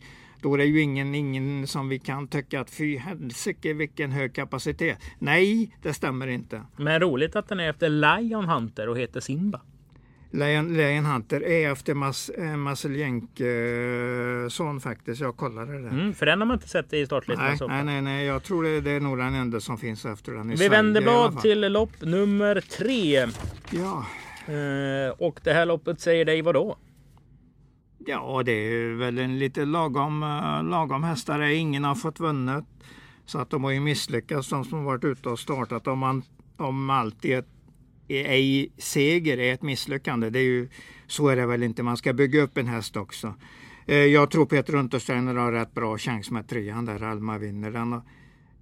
Då 0.46 0.54
är 0.54 0.58
det 0.58 0.64
ju 0.64 0.80
ingen, 0.80 1.14
ingen 1.14 1.66
som 1.66 1.88
vi 1.88 1.98
kan 1.98 2.28
tycka 2.28 2.60
att 2.60 2.70
fy 2.70 2.96
helsike 2.96 3.72
vilken 3.72 4.12
hög 4.12 4.34
kapacitet. 4.34 4.98
Nej, 5.18 5.76
det 5.82 5.94
stämmer 5.94 6.26
inte. 6.26 6.62
Men 6.76 7.00
roligt 7.00 7.36
att 7.36 7.48
den 7.48 7.60
är 7.60 7.70
efter 7.70 7.88
Lion 7.88 8.44
Hunter 8.44 8.88
och 8.88 8.98
heter 8.98 9.20
Simba. 9.20 9.60
Lion, 10.30 10.76
Lion 10.76 11.04
Hunter 11.04 11.44
är 11.44 11.72
efter 11.72 11.94
Mas, 11.94 12.28
eh, 12.28 12.56
Maseljenk 12.56 13.40
eh, 13.40 14.78
faktiskt. 14.80 15.20
Jag 15.20 15.36
kollade 15.36 15.72
det. 15.82 15.88
Mm, 15.88 16.14
för 16.14 16.26
den 16.26 16.40
har 16.40 16.46
man 16.46 16.54
inte 16.54 16.68
sett 16.68 16.92
i 16.92 17.06
startlistan. 17.06 17.68
Nej, 17.68 17.68
nej, 17.68 17.84
nej, 17.84 18.02
nej, 18.02 18.26
jag 18.26 18.42
tror 18.42 18.62
det, 18.62 18.80
det 18.80 18.90
är 18.90 19.00
nog 19.00 19.18
den 19.18 19.34
enda 19.34 19.60
som 19.60 19.78
finns 19.78 20.04
efter 20.04 20.32
den 20.32 20.46
i 20.46 20.50
Vi 20.50 20.56
Sverige 20.56 20.70
vänder 20.70 21.02
blad 21.02 21.40
till 21.40 21.60
lopp 21.60 22.00
nummer 22.00 22.60
tre. 22.60 23.26
Ja. 23.70 24.06
Eh, 24.52 25.10
och 25.18 25.40
det 25.44 25.52
här 25.52 25.66
loppet 25.66 26.00
säger 26.00 26.24
dig 26.24 26.42
vad 26.42 26.54
då? 26.54 26.76
Ja, 28.08 28.42
det 28.42 28.52
är 28.52 28.94
väl 28.94 29.18
en 29.18 29.38
lite 29.38 29.64
lagom, 29.64 30.22
eh, 30.22 30.64
lagom 30.64 31.04
hästar. 31.04 31.40
Ingen 31.40 31.84
har 31.84 31.94
fått 31.94 32.20
vunnit. 32.20 32.64
Så 33.24 33.38
att 33.38 33.50
de 33.50 33.64
har 33.64 33.70
ju 33.70 33.80
misslyckats, 33.80 34.48
de 34.48 34.64
som 34.64 34.84
varit 34.84 35.04
ute 35.04 35.28
och 35.28 35.38
startat. 35.38 35.86
Om, 35.86 35.98
man, 35.98 36.22
om 36.56 36.90
alltid 36.90 37.38
ett 37.38 37.48
ej 38.08 38.72
seger 38.78 39.38
är 39.38 39.54
ett 39.54 39.62
misslyckande. 39.62 40.30
Det 40.30 40.38
är 40.38 40.42
ju, 40.42 40.68
så 41.06 41.28
är 41.28 41.36
det 41.36 41.46
väl 41.46 41.62
inte. 41.62 41.82
Man 41.82 41.96
ska 41.96 42.12
bygga 42.12 42.42
upp 42.42 42.58
en 42.58 42.66
häst 42.66 42.96
också. 42.96 43.34
Eh, 43.86 43.96
jag 43.96 44.30
tror 44.30 44.46
Peter 44.46 44.74
Untersteiner 44.74 45.34
har 45.34 45.52
rätt 45.52 45.74
bra 45.74 45.98
chans 45.98 46.30
med 46.30 46.48
trean 46.48 46.84
där. 46.84 47.02
Alma 47.02 47.38
vinner 47.38 47.70
den. 47.70 48.00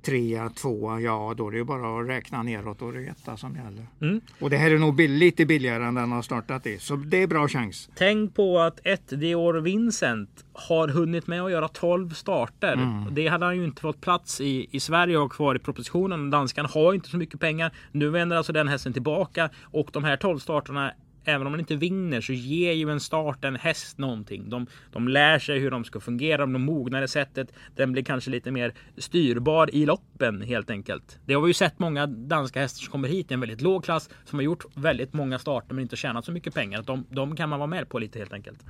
Trea, 0.05 0.51
tvåa, 0.51 1.01
ja 1.01 1.35
då 1.37 1.49
är 1.49 1.53
det 1.53 1.57
ju 1.59 1.65
bara 1.65 2.01
att 2.01 2.09
räkna 2.09 2.43
neråt 2.43 2.83
och 2.83 2.93
det 2.93 2.99
är 2.99 3.11
etta 3.11 3.37
som 3.37 3.55
gäller. 3.57 3.87
Mm. 4.01 4.21
Och 4.41 4.51
det 4.51 4.57
här 4.57 4.71
är 4.71 4.79
nog 4.79 4.95
bill- 4.95 5.13
lite 5.13 5.47
billigare 5.47 5.85
än 5.85 5.95
den 5.95 6.13
har 6.13 6.23
startat 6.23 6.67
i. 6.67 6.79
Så 6.79 6.97
det 6.97 7.23
är 7.23 7.27
bra 7.27 7.49
chans. 7.49 7.91
Tänk 7.95 8.35
på 8.35 8.61
att 8.61 8.81
ett 8.87 9.09
Dior 9.09 9.55
Vincent 9.55 10.45
har 10.53 10.89
hunnit 10.89 11.27
med 11.27 11.43
att 11.43 11.51
göra 11.51 11.69
12 11.69 12.11
starter. 12.11 12.73
Mm. 12.73 13.15
Det 13.15 13.29
hade 13.29 13.45
han 13.45 13.57
ju 13.57 13.65
inte 13.65 13.81
fått 13.81 14.01
plats 14.01 14.41
i 14.41 14.67
i 14.71 14.81
Sverige 14.81 15.19
och 15.19 15.33
kvar 15.33 15.55
i 15.55 15.59
propositionen. 15.59 16.31
Danskan 16.31 16.67
har 16.67 16.95
inte 16.95 17.09
så 17.09 17.17
mycket 17.17 17.41
pengar. 17.41 17.73
Nu 17.93 18.11
vänder 18.11 18.37
alltså 18.37 18.53
den 18.53 18.69
hästen 18.69 18.93
tillbaka 18.93 19.51
och 19.63 19.89
de 19.93 20.05
här 20.05 20.17
12 20.17 20.39
starterna 20.39 20.93
Även 21.25 21.47
om 21.47 21.51
man 21.51 21.61
inte 21.61 21.77
vinner 21.77 22.21
så 22.21 22.33
ger 22.33 22.73
ju 22.73 22.91
en 22.91 23.01
start 23.01 23.45
en 23.45 23.57
häst 23.57 23.99
någonting. 23.99 24.51
De, 24.51 24.67
de 24.93 25.09
lär 25.09 25.39
sig 25.39 25.59
hur 25.59 25.71
de 25.71 25.85
ska 25.85 26.01
fungera, 26.01 26.47
de 26.47 26.63
mognar 26.63 27.03
i 27.03 27.09
sättet. 27.09 27.53
Den 27.77 27.93
blir 27.93 28.03
kanske 28.03 28.31
lite 28.31 28.51
mer 28.51 28.75
styrbar 28.97 29.75
i 29.75 29.87
loppen 29.87 30.43
helt 30.43 30.71
enkelt. 30.71 31.19
Det 31.27 31.35
har 31.35 31.43
vi 31.43 31.49
ju 31.49 31.55
sett 31.55 31.79
många 31.79 32.07
danska 32.07 32.61
hästar 32.61 32.83
som 32.83 32.93
kommer 32.93 33.09
hit 33.09 33.31
i 33.31 33.35
en 33.35 33.41
väldigt 33.41 33.61
låg 33.61 33.85
klass 33.85 34.11
som 34.25 34.39
har 34.39 34.45
gjort 34.45 34.65
väldigt 34.75 35.13
många 35.13 35.39
starter 35.39 35.75
men 35.75 35.83
inte 35.83 35.97
tjänat 35.97 36.25
så 36.25 36.33
mycket 36.33 36.55
pengar. 36.55 36.81
Att 36.81 36.87
De, 36.87 37.07
de 37.11 37.37
kan 37.37 37.49
man 37.49 37.59
vara 37.59 37.67
med 37.67 37.89
på 37.89 37.99
lite 37.99 38.19
helt 38.19 38.33
enkelt. 38.33 38.65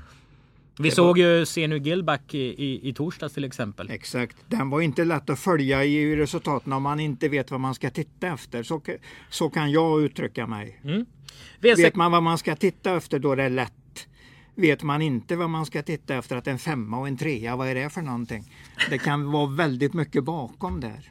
Vi 0.79 0.91
såg 0.91 1.19
ju 1.19 1.47
Senu 1.47 1.79
Gilback 1.79 2.35
i, 2.35 2.39
i, 2.39 2.89
i 2.89 2.93
torsdags 2.93 3.35
till 3.35 3.45
exempel. 3.45 3.91
Exakt. 3.91 4.37
Den 4.49 4.71
var 4.71 4.81
inte 4.81 5.05
lätt 5.05 5.31
att 5.31 5.39
följa 5.39 5.85
i 5.85 6.17
resultaten 6.17 6.73
om 6.73 6.83
man 6.83 7.01
inte 7.01 7.29
vet 7.29 7.51
vad 7.51 7.61
man 7.61 7.75
ska 7.75 7.91
titta 7.91 8.27
efter. 8.27 8.63
Så, 8.63 8.81
så 9.31 9.51
kan 9.51 9.71
jag 9.71 10.03
uttrycka 10.03 10.47
mig. 10.47 10.81
V6 11.61 11.77
Vet 11.77 11.95
man 11.95 12.13
vad 12.13 12.23
man 12.23 12.39
ska 12.39 12.57
titta 12.57 12.97
efter 12.97 13.19
då 13.19 13.33
är 13.33 13.37
det 13.37 13.49
lätt. 13.49 13.73
Vet 14.55 14.83
man 14.83 15.03
inte 15.03 15.37
vad 15.37 15.51
man 15.51 15.67
ska 15.67 15.83
titta 15.83 16.15
efter, 16.15 16.37
att 16.37 16.47
en 16.47 16.59
femma 16.59 16.99
och 16.99 17.09
en 17.09 17.17
trea, 17.17 17.57
vad 17.57 17.69
är 17.69 17.75
det 17.75 17.91
för 17.91 18.01
någonting? 18.01 18.45
Det 18.91 18.99
kan 18.99 19.33
vara 19.33 19.47
väldigt 19.47 19.95
mycket 19.95 20.25
bakom 20.25 20.81
där. 20.81 21.11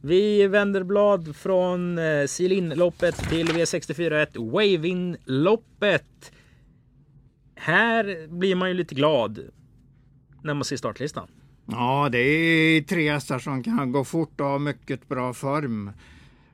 Vi 0.00 0.46
vänder 0.46 0.82
blad 0.82 1.36
från 1.36 1.98
eh, 1.98 2.26
Silin-loppet 2.26 3.28
till 3.28 3.48
V64 3.48 4.50
Wavin-loppet. 4.52 6.32
Här 7.64 8.26
blir 8.28 8.54
man 8.54 8.68
ju 8.68 8.74
lite 8.74 8.94
glad 8.94 9.38
när 10.42 10.54
man 10.54 10.64
ser 10.64 10.76
startlistan. 10.76 11.28
Ja, 11.66 12.08
det 12.12 12.18
är 12.18 12.82
tre 12.82 13.12
hästar 13.12 13.38
som 13.38 13.62
kan 13.62 13.92
gå 13.92 14.04
fort 14.04 14.40
och 14.40 14.46
ha 14.46 14.58
mycket 14.58 15.08
bra 15.08 15.32
form. 15.34 15.90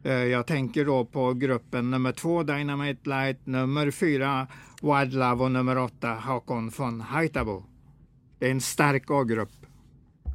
Eh, 0.03 0.13
Jag 0.13 0.47
tänker 0.47 0.85
då 0.85 1.05
på 1.05 1.35
gruppen 1.35 1.91
nummer 1.91 2.13
två 2.13 2.43
Dynamite 2.43 3.09
Light, 3.09 3.47
nummer 3.47 3.91
fyra 3.91 4.47
Wild 4.83 5.15
Love 5.15 5.45
och 5.45 5.51
nummer 5.51 5.79
åtta 5.79 6.09
Hakon 6.09 6.71
von 6.77 7.01
Haitabo. 7.01 7.65
Det 8.39 8.47
är 8.47 8.51
en 8.51 8.61
stark 8.61 9.05
A-grupp 9.11 9.51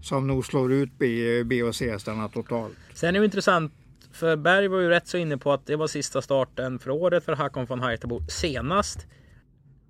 som 0.02 0.28
nog 0.28 0.46
slår 0.46 0.74
ut 0.74 0.92
B, 0.98 1.44
B 1.44 1.64
och 1.64 1.76
C-hästarna 1.76 2.30
totalt. 2.30 2.76
Sen 2.94 3.16
är 3.16 3.20
det 3.20 3.26
intressant 3.26 3.74
för 4.12 4.36
Berg 4.38 4.68
var 4.68 4.80
ju 4.80 4.90
rätt 4.90 5.08
så 5.08 5.18
inne 5.18 5.38
på 5.38 5.52
att 5.54 5.66
det 5.66 5.76
var 5.76 5.88
sista 5.88 6.22
starten 6.22 6.80
för 6.80 6.90
året 6.92 7.26
för 7.26 7.36
Hakon 7.36 7.66
von 7.66 7.80
Haitabo 7.80 8.22
senast. 8.30 9.08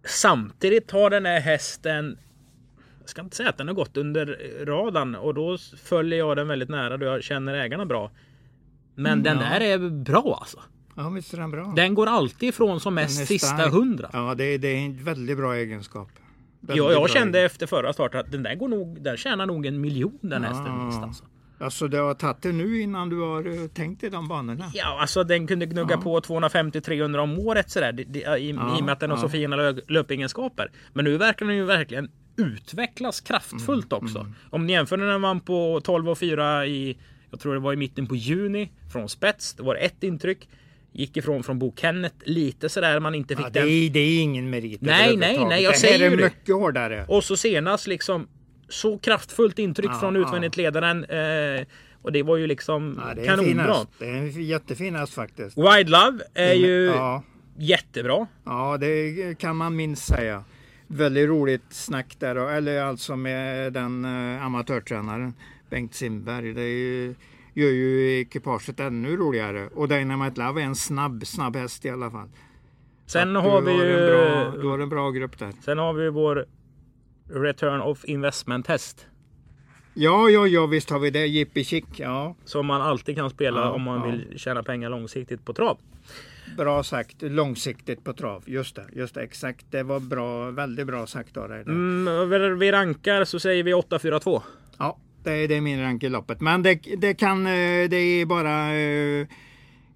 Samtidigt 0.06 0.92
har 0.92 1.10
den 1.10 1.26
här 1.26 1.40
hästen 1.40 2.18
jag 3.00 3.10
ska 3.10 3.22
inte 3.22 3.36
säga 3.36 3.50
att 3.50 3.58
den 3.58 3.68
har 3.68 3.76
gått 3.76 3.98
under 3.98 4.40
radarn 4.66 5.16
och 5.16 5.34
då 5.34 5.58
följer 5.84 6.20
jag 6.20 6.38
den 6.38 6.48
väldigt 6.48 6.70
nära 6.70 6.98
då 6.98 7.06
jag 7.06 7.24
känner 7.24 7.54
ägarna 7.54 7.86
bra. 7.86 8.12
Men 8.96 9.24
den 9.24 9.38
där 9.38 9.62
är 9.62 9.90
bra 9.90 10.38
alltså. 10.42 10.60
Ja, 10.96 11.10
visst 11.10 11.34
är 11.34 11.38
den 11.38 11.52
bra. 11.52 11.74
Den 11.76 11.94
går 11.96 12.08
alltid 12.08 12.50
ifrån 12.50 12.80
som 12.80 12.96
mest 12.96 13.28
sista 13.28 13.70
hundra. 13.70 14.10
Ja, 14.14 14.36
det, 14.36 14.58
det 14.58 14.68
är 14.68 14.78
en 14.86 15.04
väldigt 15.04 15.38
bra 15.38 15.56
egenskap. 15.56 16.08
Väldigt 16.60 16.78
Ja, 16.86 16.92
jag 16.92 17.02
bra 17.02 17.08
kände 17.08 17.40
egenskap. 17.40 17.52
efter 17.54 17.68
förra 17.78 17.94
starten 17.94 18.20
att 18.20 18.32
den 18.32 18.44
där 18.44 18.56
går 18.56 18.68
nog, 18.68 19.02
den 19.02 19.18
tjänar 19.18 19.46
nog 19.46 19.66
en 19.66 19.82
miljon 19.82 20.20
den 20.22 20.44
hästen 20.44 20.78
minst 20.84 21.00
alltså. 21.04 21.24
Alltså 21.60 21.88
det 21.88 21.98
har 21.98 22.14
tagit 22.14 22.42
det 22.42 22.52
nu 22.52 22.82
innan 22.82 23.10
du 23.10 23.20
har 23.22 23.62
eh, 23.64 23.68
tänkt 23.68 24.04
i 24.04 24.10
de 24.10 24.28
banorna? 24.28 24.72
Ja, 24.74 24.98
alltså 25.02 25.24
den 25.24 25.48
kunde 25.48 25.66
gnugga 25.66 25.98
på 25.98 26.20
250-300 26.20 27.18
om 27.18 27.40
året 27.40 27.70
sådär. 27.72 27.92
Det, 27.92 28.04
det, 28.04 28.20
i, 28.38 28.50
I 28.50 28.54
och 28.54 28.84
med 28.84 28.90
att 28.94 29.00
den 29.00 29.10
har 29.12 29.18
så 29.18 29.30
fina 29.30 29.56
lö, 29.56 29.74
löpegenskaper. 29.88 30.72
Men 30.94 31.06
nu 31.06 31.18
verkar 31.18 31.46
den 31.46 31.56
ju 31.56 31.64
verkligen 31.66 32.10
utvecklas 32.38 33.22
kraftfullt 33.22 33.92
Mm, 33.94 34.04
också. 34.06 34.32
Om 34.50 34.66
ni 34.68 34.74
jämför 34.74 34.98
när 34.98 35.06
den 35.06 35.22
vann 35.22 35.40
på 35.40 35.82
12 35.84 36.10
och 36.10 36.18
4 36.18 36.66
i, 36.66 36.98
jag 37.32 37.40
tror 37.40 37.54
det 37.54 37.60
var 37.60 37.74
i 37.74 37.76
mitten 37.76 38.08
på 38.08 38.16
juni 38.16 38.72
från 38.94 39.10
spets. 39.10 39.54
Det 39.54 39.64
var 39.64 39.76
ett 39.76 40.04
intryck. 40.04 40.50
Gick 40.92 41.18
ifrån 41.18 41.44
från 41.44 41.60
Bo 41.60 41.74
Kenneth 41.78 42.16
lite 42.26 42.70
sådär 42.70 43.00
man 43.00 43.16
inte 43.16 43.36
fick 43.36 43.46
Ja, 43.46 43.50
det, 43.50 43.60
den. 43.60 43.70
är, 43.70 43.90
det 43.90 44.00
är 44.00 44.22
ingen 44.22 44.50
merit 44.50 44.82
Nej, 44.82 45.18
nej, 45.18 45.46
nej, 45.46 45.64
jag 45.64 45.74
det 45.74 45.78
säger 45.78 46.10
ju 46.10 46.16
det. 46.16 46.24
mycket 46.24 46.56
hårdare. 46.56 47.06
Och 47.08 47.24
så 47.24 47.38
senast 47.38 47.88
liksom 47.88 48.28
så 48.70 48.98
kraftfullt 48.98 49.60
intryck 49.60 49.92
Ja, 49.94 50.00
från 50.00 50.16
utvändigt 50.16 50.58
ledaren. 50.58 51.04
Eh, 51.04 51.66
och 52.02 52.12
det 52.12 52.24
var 52.24 52.38
ju 52.38 52.48
liksom 52.48 53.02
Ja, 53.18 53.24
kanonbra. 53.26 53.76
Det 54.00 54.06
är 54.06 54.14
en 54.14 54.44
jättefin 54.44 54.96
häst 54.96 55.14
faktiskt. 55.14 55.58
Wild 55.58 55.90
Love 55.90 56.20
är 56.34 56.54
ju 56.54 56.86
Ja, 56.86 57.24
jättebra. 57.58 58.28
ja, 58.46 58.78
det 58.78 59.36
kan 59.40 59.56
man 59.56 59.76
minst 59.76 60.08
säga. 60.08 60.44
Väldigt 60.88 61.30
roligt 61.30 61.64
snack 61.70 62.16
där, 62.20 62.38
och- 62.38 62.52
eller 62.52 62.82
alltså 62.84 63.16
med 63.16 63.74
den 63.74 64.06
eh, 64.06 64.46
amatörtränaren 64.46 65.34
Bengt 65.70 65.94
Simberg. 65.96 66.54
Det 66.54 66.62
är 66.62 66.66
ju, 66.78 67.16
gör 67.54 67.70
ju 67.70 68.20
ekipaget 68.22 68.80
ännu 68.80 69.18
roligare. 69.18 69.68
Och 69.76 69.88
Dynamite 69.88 70.42
Love 70.42 70.62
är 70.62 70.66
en 70.66 70.76
snabb, 70.76 71.28
snabb 71.28 71.56
häst 71.56 71.86
i 71.86 71.90
alla 71.90 72.12
fall. 72.12 72.30
Sen 73.06 73.36
har 73.36 73.62
vi 73.62 73.72
ju... 73.72 74.00
En 74.00 74.08
bra, 74.12 74.62
du 74.62 74.68
har 74.68 74.80
en 74.80 74.90
bra 74.90 75.12
grupp 75.12 75.40
där. 75.40 75.52
Sen 75.66 75.78
har 75.78 75.94
vi 75.94 76.10
vår 76.10 76.46
Return 77.30 77.82
of 77.82 78.06
Investment 78.06 78.66
test. 78.66 79.08
Ja, 79.94 80.30
ja, 80.30 80.48
ja, 80.48 80.66
visst 80.66 80.90
har 80.90 81.00
vi 81.00 81.10
det. 81.10 81.28
Jippi 81.28 81.64
Chick, 81.64 81.86
ja. 81.98 82.36
Som 82.46 82.66
man 82.66 82.82
alltid 82.82 83.16
kan 83.16 83.30
spela 83.30 83.60
Ja, 83.60 83.72
om 83.72 83.82
man 83.82 84.00
ja. 84.00 84.06
vill 84.06 84.40
tjäna 84.40 84.64
pengar 84.64 84.90
långsiktigt 84.90 85.46
på 85.46 85.54
trav. 85.54 85.78
Bra 86.58 86.84
sagt, 86.84 87.16
långsiktigt 87.22 88.04
på 88.04 88.14
trav. 88.14 88.44
Just 88.48 88.76
det, 88.76 88.86
just 88.94 89.16
det, 89.16 89.22
exakt. 89.22 89.66
Det 89.72 89.84
var 89.84 90.00
bra, 90.00 90.52
väldigt 90.52 90.88
bra 90.88 91.08
sagt 91.08 91.38
av 91.38 91.50
dig. 91.50 91.62
Mm, 91.62 92.60
vi 92.60 92.72
rankar 92.72 93.26
så 93.26 93.40
säger 93.40 93.64
vi 93.64 93.74
8-4-2. 93.74 94.42
Ja, 94.78 94.98
det 95.24 95.32
är, 95.32 95.48
det 95.48 95.56
är 95.56 95.62
min 95.62 95.82
rank 95.82 96.04
i 96.04 96.10
loppet. 96.10 96.42
Men 96.42 96.64
det, 96.64 96.76
det 96.98 97.14
kan, 97.14 97.46
eh, 97.46 97.90
det 97.90 97.98
är 97.98 98.26
bara 98.26 98.74
eh, 98.76 99.28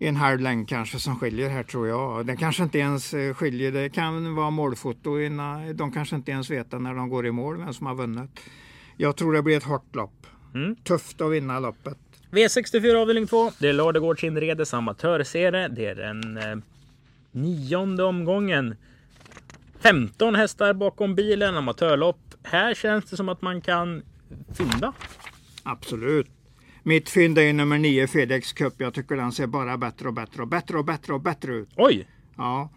en 0.08 0.16
halv 0.16 0.40
längd 0.40 0.70
kanske 0.70 1.00
som 1.00 1.20
skiljer 1.20 1.50
här 1.50 1.64
tror 1.64 1.88
jag. 1.88 2.26
Det 2.26 2.36
kanske 2.36 2.64
inte 2.64 2.78
ens 2.80 3.14
eh, 3.14 3.34
skiljer. 3.34 3.72
Det 3.72 3.90
kan 3.90 4.36
vara 4.36 4.50
målfoto. 4.50 5.20
innan- 5.20 5.78
De 5.78 5.92
kanske 5.92 6.16
inte 6.16 6.32
ens 6.32 6.50
vet 6.50 6.72
när 6.72 6.94
de 6.96 7.10
går 7.10 7.26
i 7.28 7.32
mål 7.32 7.58
vem 7.58 7.74
som 7.74 7.88
har 7.88 7.96
vunnit. 7.96 8.40
Jag 8.98 9.16
tror 9.18 9.34
det 9.34 9.42
blir 9.42 9.58
ett 9.58 9.64
hårt 9.64 9.96
lopp. 9.96 10.28
Mm. 10.56 10.76
Tufft 10.76 11.22
att 11.22 11.32
vinna 11.32 11.60
loppet. 11.60 11.98
V64 12.32 12.96
avdelning 12.96 13.28
2. 13.28 13.52
Det 13.60 13.70
är 13.70 13.74
Ladegårds 13.74 14.24
Inredes 14.24 14.74
amatörserie. 14.74 15.68
Det 15.68 15.86
är 15.86 15.96
den 15.96 16.38
eh, 16.38 16.56
nionde 17.32 18.04
omgången. 18.04 18.76
15 19.80 20.36
hästar 20.36 20.74
bakom 20.74 21.16
bilen, 21.16 21.56
amatörlopp. 21.58 22.20
Här 22.44 22.74
känns 22.74 23.06
det 23.06 23.18
som 23.18 23.30
att 23.30 23.42
man 23.42 23.62
kan 23.62 24.02
fynda. 24.58 24.94
Absolut. 25.64 26.28
Mitt 26.90 27.10
fynd 27.10 27.38
är 27.38 27.54
nummer 27.54 27.78
9 27.78 28.08
Fedex 28.08 28.54
Cup. 28.54 28.74
Jag 28.78 28.94
tycker 28.94 29.16
den 29.16 29.32
ser 29.32 29.48
bara 29.48 29.78
bättre 29.78 30.08
och 30.08 30.14
bättre 30.14 30.42
och 30.42 30.48
bättre 30.48 30.78
och 30.78 30.86
bättre 30.86 31.14
och 31.14 31.22
bättre 31.22 31.54
ut. 31.56 31.70
Oj! 31.76 32.08
Ja, 32.38 32.70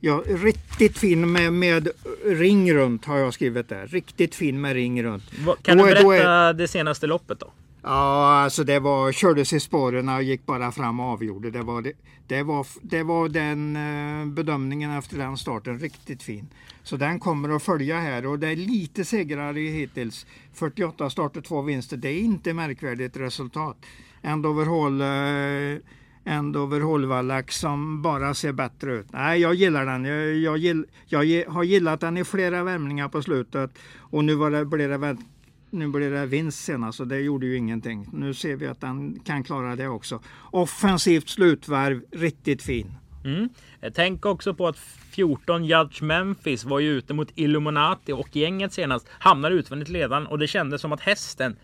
ja 0.00 0.22
riktigt 0.26 0.98
fin 0.98 1.32
med, 1.32 1.52
med 1.52 1.88
ring 2.24 2.74
runt 2.74 3.04
har 3.04 3.18
jag 3.18 3.34
skrivit 3.34 3.68
där. 3.68 3.86
Riktigt 3.86 4.34
fin 4.34 4.60
med 4.60 4.72
ring 4.74 5.02
runt. 5.02 5.22
Kan 5.62 5.78
Då 5.78 5.84
du 5.84 5.90
är- 5.90 6.04
berätta 6.04 6.30
är- 6.32 6.52
det 6.52 6.68
senaste 6.68 7.06
loppet 7.06 7.40
då? 7.40 7.52
Ja, 7.82 8.42
alltså 8.44 8.64
det 8.64 8.80
var, 8.80 9.12
kördes 9.12 9.52
i 9.52 9.60
spåren 9.60 10.08
och 10.08 10.22
gick 10.22 10.46
bara 10.46 10.72
fram 10.72 11.00
och 11.00 11.06
avgjorde. 11.06 11.50
Det 11.50 11.62
var, 11.62 11.82
det, 11.82 11.92
det 12.26 12.42
var, 12.42 12.66
det 12.82 13.02
var 13.02 13.28
den 13.28 13.76
eh, 13.76 14.26
bedömningen 14.26 14.90
efter 14.90 15.18
den 15.18 15.36
starten 15.36 15.78
riktigt 15.78 16.22
fin. 16.22 16.48
Så 16.82 16.96
den 16.96 17.20
kommer 17.20 17.48
att 17.48 17.62
följa 17.62 18.00
här 18.00 18.26
och 18.26 18.38
det 18.38 18.48
är 18.48 18.56
lite 18.56 19.04
segrar 19.04 19.54
hittills. 19.54 20.26
48 20.52 21.10
starter, 21.10 21.40
två 21.40 21.62
vinster. 21.62 21.96
Det 21.96 22.08
är 22.08 22.20
inte 22.20 22.54
märkvärdigt 22.54 23.16
resultat. 23.16 23.76
Endover 24.22 24.66
Hall, 24.66 25.00
eh, 25.00 25.80
Endover 26.24 26.80
Hallvallack 26.80 27.52
som 27.52 28.02
bara 28.02 28.34
ser 28.34 28.52
bättre 28.52 28.94
ut. 28.94 29.06
Nej, 29.12 29.40
jag 29.40 29.54
gillar 29.54 29.86
den. 29.86 30.04
Jag, 30.04 30.36
jag, 30.36 30.58
gill, 30.58 30.86
jag 31.06 31.50
har 31.50 31.62
gillat 31.62 32.00
den 32.00 32.16
i 32.16 32.24
flera 32.24 32.64
värmningar 32.64 33.08
på 33.08 33.22
slutet 33.22 33.78
och 33.98 34.24
nu 34.24 34.34
var 34.34 34.50
det, 34.50 34.64
blev 34.64 34.90
det 34.90 34.98
väldigt 34.98 35.26
nu 35.70 35.88
blev 35.88 36.12
det 36.12 36.26
vinst 36.26 36.64
senast 36.64 36.86
alltså, 36.86 37.02
och 37.02 37.08
det 37.08 37.20
gjorde 37.20 37.46
ju 37.46 37.56
ingenting. 37.56 38.08
Nu 38.12 38.34
ser 38.34 38.56
vi 38.56 38.66
att 38.66 38.80
den 38.80 39.20
kan 39.24 39.44
klara 39.44 39.76
det 39.76 39.88
också. 39.88 40.20
Offensivt 40.50 41.28
slutvarv, 41.28 42.02
riktigt 42.12 42.62
fin. 42.62 42.94
Mm. 43.24 43.48
Eh, 43.80 43.92
tänk 43.94 44.26
också 44.26 44.54
på 44.54 44.68
att 44.68 44.78
14 45.10 45.64
Judge 45.64 46.02
Memphis 46.02 46.64
var 46.64 46.78
ju 46.78 46.90
ute 46.90 47.14
mot 47.14 47.28
Illuminati 47.34 48.12
och 48.12 48.36
gänget 48.36 48.72
senast. 48.72 49.08
Hamnade 49.18 49.54
utvändigt 49.54 49.88
ledan 49.88 50.26
och 50.26 50.38
det 50.38 50.46
kändes 50.46 50.80
som 50.80 50.92
att 50.92 51.00
hästen 51.00 51.56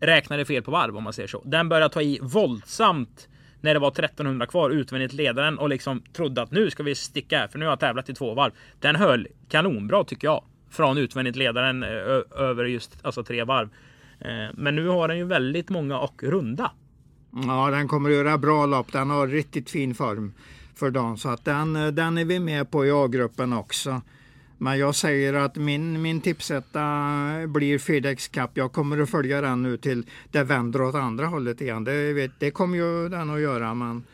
räknade 0.00 0.44
fel 0.44 0.62
på 0.62 0.70
varv 0.70 0.96
om 0.96 1.04
man 1.04 1.12
säger 1.12 1.28
så. 1.28 1.42
Den 1.44 1.68
började 1.68 1.94
ta 1.94 2.02
i 2.02 2.18
våldsamt 2.22 3.28
när 3.60 3.74
det 3.74 3.80
var 3.80 3.88
1300 3.88 4.46
kvar 4.46 4.70
utvändigt 4.70 5.12
ledaren 5.12 5.58
och 5.58 5.68
liksom 5.68 6.02
trodde 6.12 6.42
att 6.42 6.50
nu 6.50 6.70
ska 6.70 6.82
vi 6.82 6.94
sticka 6.94 7.38
här 7.38 7.48
för 7.48 7.58
nu 7.58 7.64
har 7.64 7.72
jag 7.72 7.80
tävlat 7.80 8.08
i 8.08 8.14
två 8.14 8.34
varv. 8.34 8.52
Den 8.80 8.96
höll 8.96 9.28
kanonbra 9.48 10.04
tycker 10.04 10.28
jag 10.28 10.44
från 10.76 10.98
utvändigt 10.98 11.36
ledaren 11.36 11.82
eh, 11.82 11.88
över 12.40 12.64
just 12.64 12.98
alltså 13.02 13.24
tre 13.24 13.44
varv. 13.44 13.68
Eh, 14.20 14.54
men 14.54 14.76
nu 14.76 14.88
har 14.88 15.08
den 15.08 15.18
ju 15.18 15.24
väldigt 15.24 15.68
många 15.68 15.98
och 15.98 16.22
runda. 16.22 16.70
Ja, 17.46 17.70
den 17.70 17.88
kommer 17.88 18.10
att 18.10 18.16
göra 18.16 18.38
bra 18.38 18.66
lopp. 18.66 18.92
Den 18.92 19.10
har 19.10 19.26
riktigt 19.26 19.70
fin 19.70 19.94
form 19.94 20.32
för 20.74 20.90
dagen. 20.90 21.18
Så 21.18 21.28
att 21.28 21.44
den, 21.44 21.76
eh, 21.76 21.86
den 21.86 22.18
är 22.18 22.24
vi 22.24 22.38
med 22.38 22.70
på 22.70 22.86
i 22.86 22.90
A-gruppen 22.90 23.52
också. 23.52 24.00
Men 24.58 24.78
jag 24.78 24.94
säger 24.94 25.34
att 25.34 25.56
min, 25.56 26.02
min 26.02 26.20
tipsetta 26.20 26.80
blir 27.46 27.78
Fedex 27.78 28.28
Cup. 28.28 28.50
Jag 28.54 28.72
kommer 28.72 28.98
att 28.98 29.10
följa 29.10 29.40
den 29.40 29.62
nu 29.62 29.76
till 29.76 30.06
det 30.30 30.44
vänder 30.44 30.82
åt 30.82 30.94
andra 30.94 31.26
hållet 31.26 31.60
igen. 31.60 31.84
Det, 31.84 32.12
vet, 32.12 32.40
det 32.40 32.50
kommer 32.50 32.78
ju 32.78 33.08
den 33.08 33.30
att 33.30 33.40
göra. 33.40 33.74
Men 33.74 34.04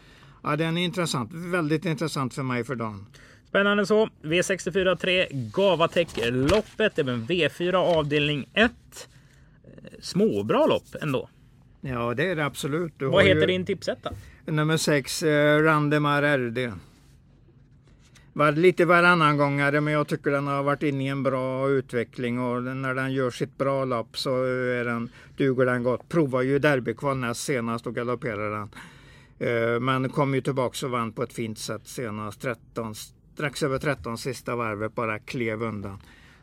ja, 0.43 0.57
den 0.57 0.79
är 0.79 0.85
intressant. 0.85 1.31
Väldigt 1.33 1.85
intressant 1.85 2.35
för 2.35 2.43
mig 2.43 2.65
för 2.65 2.75
dagen. 2.75 3.07
Spännande 3.53 3.87
så. 3.87 4.09
V64 4.23 4.97
3 4.97 5.27
Gavatech-loppet. 5.31 6.99
Även 6.99 7.27
V4 7.27 7.75
avdelning 7.75 8.49
1. 8.55 8.73
Småbra 10.01 10.67
lopp 10.67 10.95
ändå. 11.03 11.29
Ja, 11.81 12.15
det 12.15 12.31
är 12.31 12.37
det 12.37 12.45
absolut. 12.45 12.93
Du 12.97 13.07
Vad 13.07 13.25
heter 13.25 13.41
ju 13.41 13.47
din 13.47 13.67
tipsetta? 13.67 14.13
Nummer 14.47 14.77
6, 14.77 15.23
eh, 15.23 15.63
Randemar 15.63 16.39
RD. 16.39 16.73
Var 18.33 18.53
lite 18.53 18.85
varannan 18.85 19.37
gångare 19.37 19.81
men 19.81 19.93
jag 19.93 20.09
tycker 20.09 20.31
den 20.31 20.47
har 20.47 20.63
varit 20.63 20.83
inne 20.83 21.05
i 21.05 21.09
en 21.09 21.23
bra 21.23 21.69
utveckling 21.71 22.41
och 22.41 22.63
när 22.63 22.95
den 22.95 23.13
gör 23.13 23.31
sitt 23.31 23.59
bra 23.59 23.85
lopp 23.85 24.19
så 24.19 24.45
är 24.45 24.85
den, 24.85 25.09
duger 25.37 25.67
den 25.67 25.83
gott. 25.83 26.09
Provar 26.09 26.43
ju 26.43 26.59
derbykval 26.59 27.17
näst 27.17 27.43
senast 27.43 27.87
och 27.87 27.95
galopperade 27.95 28.51
den. 28.51 28.71
Eh, 29.39 29.81
Men 29.81 30.09
kom 30.09 30.35
ju 30.35 30.41
tillbaka 30.41 30.87
och 30.87 30.93
vann 30.93 31.13
på 31.13 31.23
ett 31.23 31.33
fint 31.33 31.59
sätt 31.59 31.83
senast. 31.85 32.41
13, 32.41 32.95
strax 33.35 33.63
över 33.63 33.79
13 33.79 34.19
sista 34.19 34.57
varvet 34.57 34.95
bara 34.95 35.19
klev 35.19 35.63
undan. 35.63 35.99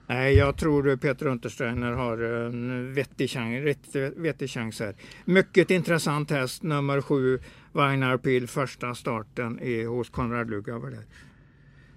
Nej, 0.07 0.33
jag 0.33 0.57
tror 0.57 0.95
Peter 0.95 1.27
Untersteiner 1.27 1.91
har 1.91 2.17
en 2.17 2.93
vettig 2.93 3.29
chans, 3.29 3.77
vettig 4.15 4.49
chans 4.49 4.79
här. 4.79 4.95
Mycket 5.25 5.71
intressant 5.71 6.31
häst, 6.31 6.63
nummer 6.63 7.01
sju, 7.01 7.39
Vagnar 7.71 8.17
Pil, 8.17 8.47
första 8.47 8.95
starten 8.95 9.59
är 9.59 9.87
hos 9.87 10.09
Konrad 10.09 10.49
Lugauer 10.49 10.91
där. 10.91 11.05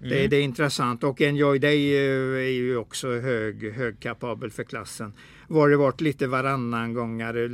Det, 0.09 0.27
det 0.27 0.35
är 0.37 0.41
intressant 0.41 1.03
och 1.03 1.21
Enjoy 1.21 1.59
Day 1.59 1.95
eh, 1.95 2.47
är 2.47 2.51
ju 2.51 2.77
också 2.77 3.19
hög, 3.19 3.73
högkapabel 3.73 4.51
för 4.51 4.63
klassen. 4.63 5.13
Var 5.47 5.69
det 5.69 5.77
varit 5.77 6.01
lite 6.01 6.27
varannan 6.27 6.93
gångare, 6.93 7.49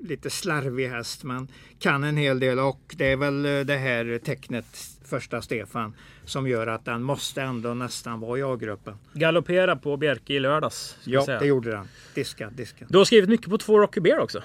lite 0.00 0.30
slarvig 0.30 0.88
häst 0.88 1.24
men 1.24 1.48
kan 1.78 2.04
en 2.04 2.16
hel 2.16 2.40
del 2.40 2.58
och 2.58 2.94
det 2.96 3.06
är 3.06 3.16
väl 3.16 3.46
eh, 3.46 3.60
det 3.60 3.76
här 3.76 4.18
tecknet 4.18 4.93
första 5.14 5.42
Stefan 5.42 5.94
som 6.24 6.48
gör 6.48 6.66
att 6.66 6.84
den 6.84 7.02
måste 7.02 7.42
ändå 7.42 7.74
nästan 7.74 8.20
vara 8.20 8.38
i 8.38 8.42
A-gruppen. 8.42 8.94
Galoppera 9.12 9.76
på 9.76 9.96
Bjerke 9.96 10.34
i 10.34 10.40
lördags. 10.40 10.96
Ja, 11.04 11.24
säga. 11.24 11.38
det 11.38 11.46
gjorde 11.46 11.70
den. 11.70 11.88
Diska, 12.14 12.50
diska. 12.50 12.84
Du 12.88 12.98
har 12.98 13.04
skrivit 13.04 13.30
mycket 13.30 13.50
på 13.50 13.58
två 13.58 13.78
Rocky 13.78 14.00
Bear 14.00 14.18
också. 14.18 14.42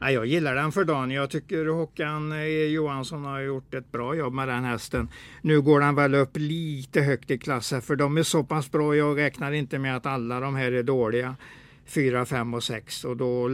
Ja, 0.00 0.10
jag 0.10 0.26
gillar 0.26 0.54
den 0.54 0.72
för 0.72 0.84
dagen. 0.84 1.10
Jag 1.10 1.30
tycker 1.30 1.66
Håkan 1.66 2.32
eh, 2.32 2.44
Johansson 2.46 3.24
har 3.24 3.40
gjort 3.40 3.74
ett 3.74 3.92
bra 3.92 4.14
jobb 4.14 4.32
med 4.32 4.48
den 4.48 4.64
hästen. 4.64 5.08
Nu 5.42 5.60
går 5.60 5.80
den 5.80 5.94
väl 5.94 6.14
upp 6.14 6.36
lite 6.36 7.00
högt 7.00 7.30
i 7.30 7.38
klass 7.38 7.72
här, 7.72 7.80
för 7.80 7.96
de 7.96 8.16
är 8.16 8.22
så 8.22 8.44
pass 8.44 8.70
bra. 8.70 8.96
Jag 8.96 9.18
räknar 9.18 9.52
inte 9.52 9.78
med 9.78 9.96
att 9.96 10.06
alla 10.06 10.40
de 10.40 10.56
här 10.56 10.72
är 10.72 10.82
dåliga. 10.82 11.36
4, 11.86 12.24
5 12.24 12.54
och 12.54 12.62
6 12.62 13.04
och, 13.04 13.16
då, 13.16 13.50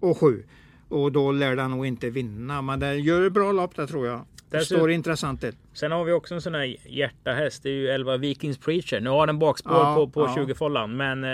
och 0.00 0.18
7. 0.18 0.44
Och 0.88 1.12
då 1.12 1.32
lär 1.32 1.56
den 1.56 1.70
nog 1.70 1.86
inte 1.86 2.10
vinna. 2.10 2.62
Men 2.62 2.80
den 2.80 3.02
gör 3.02 3.26
ett 3.26 3.32
bra 3.32 3.52
lopp 3.52 3.76
där 3.76 3.86
tror 3.86 4.06
jag. 4.06 4.24
Det 4.52 4.64
står 4.64 4.90
intressant 4.90 5.40
till. 5.40 5.52
Sen 5.72 5.92
har 5.92 6.04
vi 6.04 6.12
också 6.12 6.34
en 6.34 6.40
sån 6.42 6.54
här 6.54 6.76
hjärtahäst. 6.88 7.62
Det 7.62 7.68
är 7.68 7.74
ju 7.74 7.88
11 7.88 8.16
Vikings 8.16 8.58
Preacher. 8.58 9.00
Nu 9.00 9.10
har 9.10 9.26
den 9.26 9.38
bakspår 9.38 9.72
Ja, 9.76 9.94
på, 9.94 10.08
på 10.08 10.20
ja. 10.20 10.34
20 10.34 10.54
follan. 10.54 10.96
Men 10.96 11.24
eh, 11.24 11.28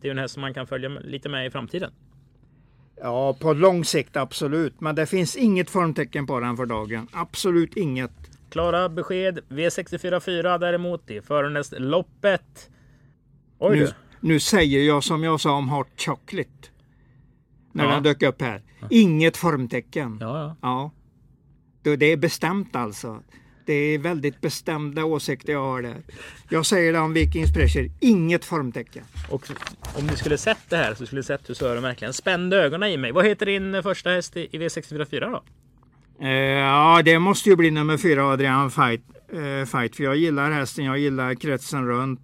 är 0.02 0.04
ju 0.04 0.10
en 0.10 0.18
häst 0.18 0.34
som 0.34 0.40
man 0.40 0.54
kan 0.54 0.66
följa 0.66 0.88
lite 0.88 1.28
med 1.28 1.46
i 1.46 1.50
framtiden. 1.50 1.90
Ja, 3.02 3.34
på 3.40 3.52
lång 3.52 3.84
sikt 3.84 4.16
absolut. 4.16 4.80
Men 4.80 4.94
det 4.94 5.06
finns 5.06 5.36
inget 5.36 5.70
formtecken 5.70 6.26
på 6.26 6.40
den 6.40 6.56
för 6.56 6.66
dagen. 6.66 7.08
Absolut 7.12 7.76
inget. 7.76 8.10
Klara 8.50 8.88
besked. 8.88 9.38
V64 9.48 10.20
4 10.20 10.58
däremot. 10.58 11.02
Det 11.06 11.16
är 11.16 11.20
förandes 11.22 11.74
loppet. 11.78 12.70
Oj 13.58 13.78
Nu, 13.78 13.88
nu 14.20 14.40
säger 14.40 14.82
jag 14.82 15.04
som 15.04 15.24
jag 15.24 15.40
sa 15.40 15.52
om 15.56 15.68
Hot 15.68 15.88
Chocolate. 15.96 16.50
När 17.72 17.84
Ja. 17.84 17.90
den 17.90 18.02
dök 18.02 18.22
upp 18.22 18.42
här. 18.42 18.62
Inget 18.90 19.36
formtecken. 19.36 20.18
Ja, 20.20 20.56
ja. 20.62 20.90
Det 21.82 22.06
är 22.06 22.16
bestämt 22.16 22.76
alltså. 22.76 23.22
Det 23.66 23.74
är 23.74 23.98
väldigt 23.98 24.40
bestämda 24.40 25.04
åsikter 25.04 25.52
jag 25.52 25.62
har 25.62 25.82
där. 25.82 25.96
Jag 26.48 26.66
säger 26.66 26.92
det 26.92 26.98
om 26.98 27.12
Vikings 27.12 27.52
Pressure. 27.52 27.90
Inget 28.00 28.44
formtecken. 28.44 29.04
Och 29.28 29.48
om 29.98 30.06
ni 30.06 30.16
skulle 30.16 30.38
sett 30.38 30.58
det 30.68 30.76
här 30.76 30.94
så 30.94 31.06
skulle 31.06 31.18
ni 31.18 31.24
sett 31.24 31.48
hur 31.48 31.54
Sören 31.54 31.82
verkligen 31.82 32.12
spände 32.12 32.56
ögonen 32.56 32.90
i 32.90 32.96
mig. 32.96 33.12
Vad 33.12 33.26
heter 33.26 33.46
din 33.46 33.82
första 33.82 34.10
häst 34.10 34.36
i 34.36 34.48
i 34.52 34.58
V64 34.58 35.04
4 35.04 35.28
då? 35.28 35.42
Eh, 36.26 36.30
ja, 36.30 37.02
det 37.04 37.18
måste 37.18 37.48
ju 37.48 37.56
bli 37.56 37.70
nummer 37.70 37.96
fyra 37.96 38.24
Adrian 38.24 38.70
Fight. 38.70 39.02
Eh, 39.32 39.66
fight 39.66 39.96
för 39.96 40.04
jag 40.04 40.16
gillar 40.16 40.50
hästen. 40.50 40.84
Jag 40.84 40.98
gillar 40.98 41.34
kretsen 41.34 41.86
runt. 41.86 42.20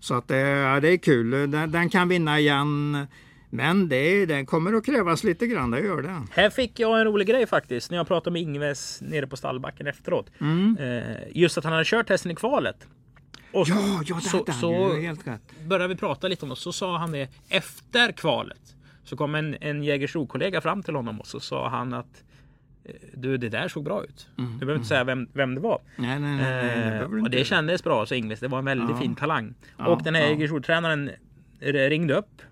Så 0.00 0.14
att 0.14 0.28
det, 0.28 0.38
ja, 0.38 0.80
det 0.80 0.88
är 0.88 0.96
kul. 0.96 1.30
Den, 1.30 1.70
den 1.70 1.88
kan 1.88 2.08
vinna 2.08 2.40
igen. 2.40 3.06
Men 3.54 3.88
det, 3.88 4.26
den 4.26 4.46
kommer 4.46 4.72
att 4.72 4.84
krävas 4.86 5.24
lite 5.24 5.46
grann. 5.46 5.70
Det 5.70 5.80
gör 5.80 6.02
det. 6.02 6.22
Här 6.30 6.50
fick 6.50 6.80
jag 6.80 6.98
en 7.00 7.04
rolig 7.04 7.28
grej 7.28 7.46
faktiskt 7.46 7.90
när 7.90 7.98
jag 7.98 8.06
pratade 8.08 8.32
med 8.32 8.42
Ingves 8.42 9.00
nere 9.02 9.26
på 9.26 9.36
stallbacken 9.36 9.86
efteråt. 9.86 10.30
Mm. 10.40 10.76
Eh, 10.80 11.16
just 11.32 11.58
att 11.58 11.64
han 11.64 11.72
hade 11.72 11.84
kört 11.84 12.08
hästen 12.08 12.30
i 12.30 12.34
kvalet. 12.34 12.86
Och 13.52 13.68
Ja, 13.68 14.02
ja 14.06 14.14
det 14.14 14.20
så, 14.20 14.44
han 14.46 14.60
så 14.60 14.72
ju. 14.96 15.00
Helt 15.06 15.26
rätt. 15.26 15.40
började 15.68 15.88
vi 15.94 15.96
prata 16.00 16.28
lite 16.28 16.44
om 16.44 16.48
det. 16.48 16.56
Så 16.56 16.72
sa 16.72 16.96
han 16.98 17.12
det 17.12 17.28
efter 17.48 18.12
kvalet. 18.12 18.74
Så 19.04 19.16
kom 19.16 19.34
en, 19.34 19.56
en 19.60 19.82
Jägersro-kollega 19.84 20.60
fram 20.60 20.82
till 20.82 20.94
honom 20.94 21.20
och 21.20 21.26
så 21.26 21.40
sa 21.40 21.68
han 21.68 21.92
att 21.94 22.24
eh, 22.84 22.94
du, 23.14 23.36
det 23.36 23.48
där 23.48 23.68
såg 23.68 23.84
bra 23.84 24.04
ut. 24.04 24.28
Mm, 24.38 24.52
Du 24.52 24.58
behöver 24.58 24.74
inte 24.74 24.88
säga 24.88 25.04
vem, 25.04 25.28
vem 25.32 25.54
det 25.54 25.60
var. 25.60 25.80
Nej, 25.96 26.20
nej, 26.20 26.36
nej. 26.36 26.66
nej, 26.66 26.90
det 26.90 27.16
Eh, 27.16 27.22
och 27.22 27.30
det 27.30 27.44
kändes 27.44 27.84
bra, 27.84 28.06
så 28.06 28.14
Ingves. 28.14 28.40
Det 28.40 28.48
var 28.48 28.58
en 28.58 28.64
väldigt 28.64 28.90
Ja. 28.90 28.96
fin 28.96 29.14
talang. 29.14 29.54
Ja, 29.78 29.86
och 29.86 30.02
den 30.02 30.14
här 30.14 30.22
ja. 30.22 30.28
Jägersro-tränaren 30.30 31.10
ringde 31.60 32.14
upp. 32.14 32.42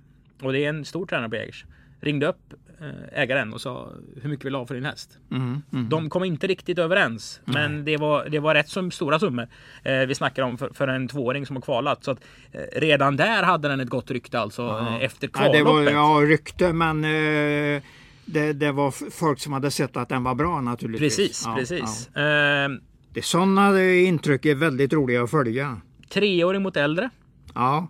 Och 0.42 0.52
det 0.52 0.64
är 0.64 0.68
en 0.68 0.84
stor 0.84 1.06
tränare 1.06 1.28
på 1.28 1.36
Jägers. 1.36 1.64
Ringde 2.02 2.26
upp 2.26 2.54
eh, 2.80 3.20
ägaren 3.22 3.52
och 3.52 3.60
sa 3.60 3.92
hur 4.22 4.30
mycket 4.30 4.44
vill 4.46 4.52
du 4.52 4.58
ha 4.58 4.66
för 4.66 4.74
din 4.74 4.84
häst? 4.84 5.18
Mm, 5.30 5.62
mm. 5.72 5.88
De 5.88 6.10
kom 6.10 6.24
inte 6.24 6.46
riktigt 6.46 6.78
överens. 6.78 7.40
Men 7.44 7.84
det 7.84 7.96
var, 7.96 8.28
det 8.28 8.38
var 8.38 8.54
rätt 8.54 8.68
som 8.68 8.90
stora 8.90 9.18
summor. 9.18 9.48
Eh, 9.82 9.98
vi 10.00 10.14
snackar 10.14 10.42
om 10.42 10.58
för, 10.58 10.70
för 10.74 10.88
en 10.88 11.08
tvååring 11.08 11.46
som 11.46 11.56
har 11.56 11.60
kvalat. 11.62 12.04
Så 12.04 12.10
att, 12.10 12.18
eh, 12.52 12.60
redan 12.80 13.16
där 13.16 13.42
hade 13.42 13.68
den 13.68 13.80
ett 13.80 13.88
gott 13.88 14.10
rykte 14.10 14.40
alltså 14.40 14.62
eh, 14.62 15.02
efter 15.04 15.30
Ja, 15.34 15.52
det 15.52 15.58
kvalloppet. 15.60 15.94
var 15.94 16.20
ja, 16.22 16.26
rykte, 16.28 16.72
men 16.72 17.04
eh, 17.04 17.82
det, 18.24 18.52
det 18.52 18.72
var 18.72 19.10
folk 19.10 19.40
som 19.40 19.52
hade 19.52 19.70
sett 19.70 19.96
att 19.96 20.08
den 20.08 20.24
var 20.24 20.34
bra 20.34 20.60
naturligtvis. 20.60 21.16
Precis, 21.16 21.42
Ja, 21.46 21.54
precis. 21.58 22.10
Ja. 22.14 22.20
Eh, 22.64 22.68
Det, 23.12 23.22
sådana 23.24 23.82
intryck 23.92 24.44
är 24.46 24.54
väldigt 24.54 24.92
roliga 24.92 25.22
att 25.22 25.30
följa. 25.30 25.80
treåring 26.08 26.62
mot 26.62 26.76
äldre. 26.76 27.10
Ja, 27.54 27.88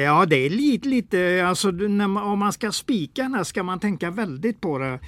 ja 0.00 0.26
det 0.26 0.36
är 0.36 0.50
lite, 0.50 0.88
lite 0.88 1.46
alltså, 1.46 1.72
man, 1.72 2.16
om 2.16 2.38
man 2.38 2.52
ska 2.52 2.72
spika 2.72 3.22
den 3.22 3.34
här 3.34 3.44
ska 3.44 3.62
man 3.62 3.80
tänka 3.80 4.10
väldigt 4.10 4.60
på 4.60 4.78
det, 4.78 4.98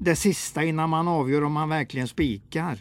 det 0.00 0.16
sista 0.16 0.64
innan 0.64 0.90
man 0.90 1.08
avgör 1.08 1.44
om 1.44 1.52
man 1.52 1.68
verkligen 1.68 2.08
spikar. 2.08 2.78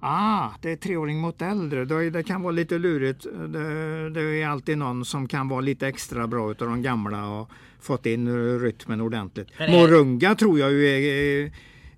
Ah, 0.00 0.48
det 0.62 0.70
är 0.72 0.76
treåring 0.76 1.20
mot 1.20 1.42
äldre. 1.42 1.84
Det, 1.84 2.10
det 2.10 2.22
kan 2.22 2.42
vara 2.42 2.52
lite 2.52 2.78
lurigt. 2.78 3.26
Det, 3.48 4.10
det 4.10 4.42
är 4.42 4.48
alltid 4.48 4.78
någon 4.78 5.04
som 5.04 5.28
kan 5.28 5.48
vara 5.48 5.60
lite 5.60 5.88
extra 5.88 6.26
bra 6.26 6.50
utav 6.50 6.68
de 6.68 6.82
gamla 6.82 7.28
och 7.28 7.50
fått 7.80 8.06
in 8.06 8.58
rytmen 8.60 9.00
ordentligt. 9.00 9.48
Är- 9.56 9.68
Morunga 9.72 10.34
tror 10.34 10.58
jag 10.58 10.72
ju 10.72 10.86
är 10.88 11.52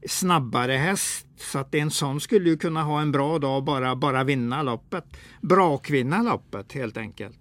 snabbare 0.08 0.72
häst. 0.72 1.26
Så 1.36 1.58
att 1.58 1.74
en 1.74 1.90
sån 1.90 2.20
skulle 2.20 2.48
ju 2.50 2.56
kunna 2.56 2.82
ha 2.82 3.00
en 3.00 3.12
bra 3.12 3.38
dag 3.38 3.56
och 3.56 3.62
bara, 3.64 3.96
bara 3.96 4.24
vinna 4.24 4.62
loppet. 4.62 5.04
Bra 5.40 5.80
vinna 5.90 6.22
loppet 6.22 6.72
helt 6.72 6.96
enkelt. 6.96 7.38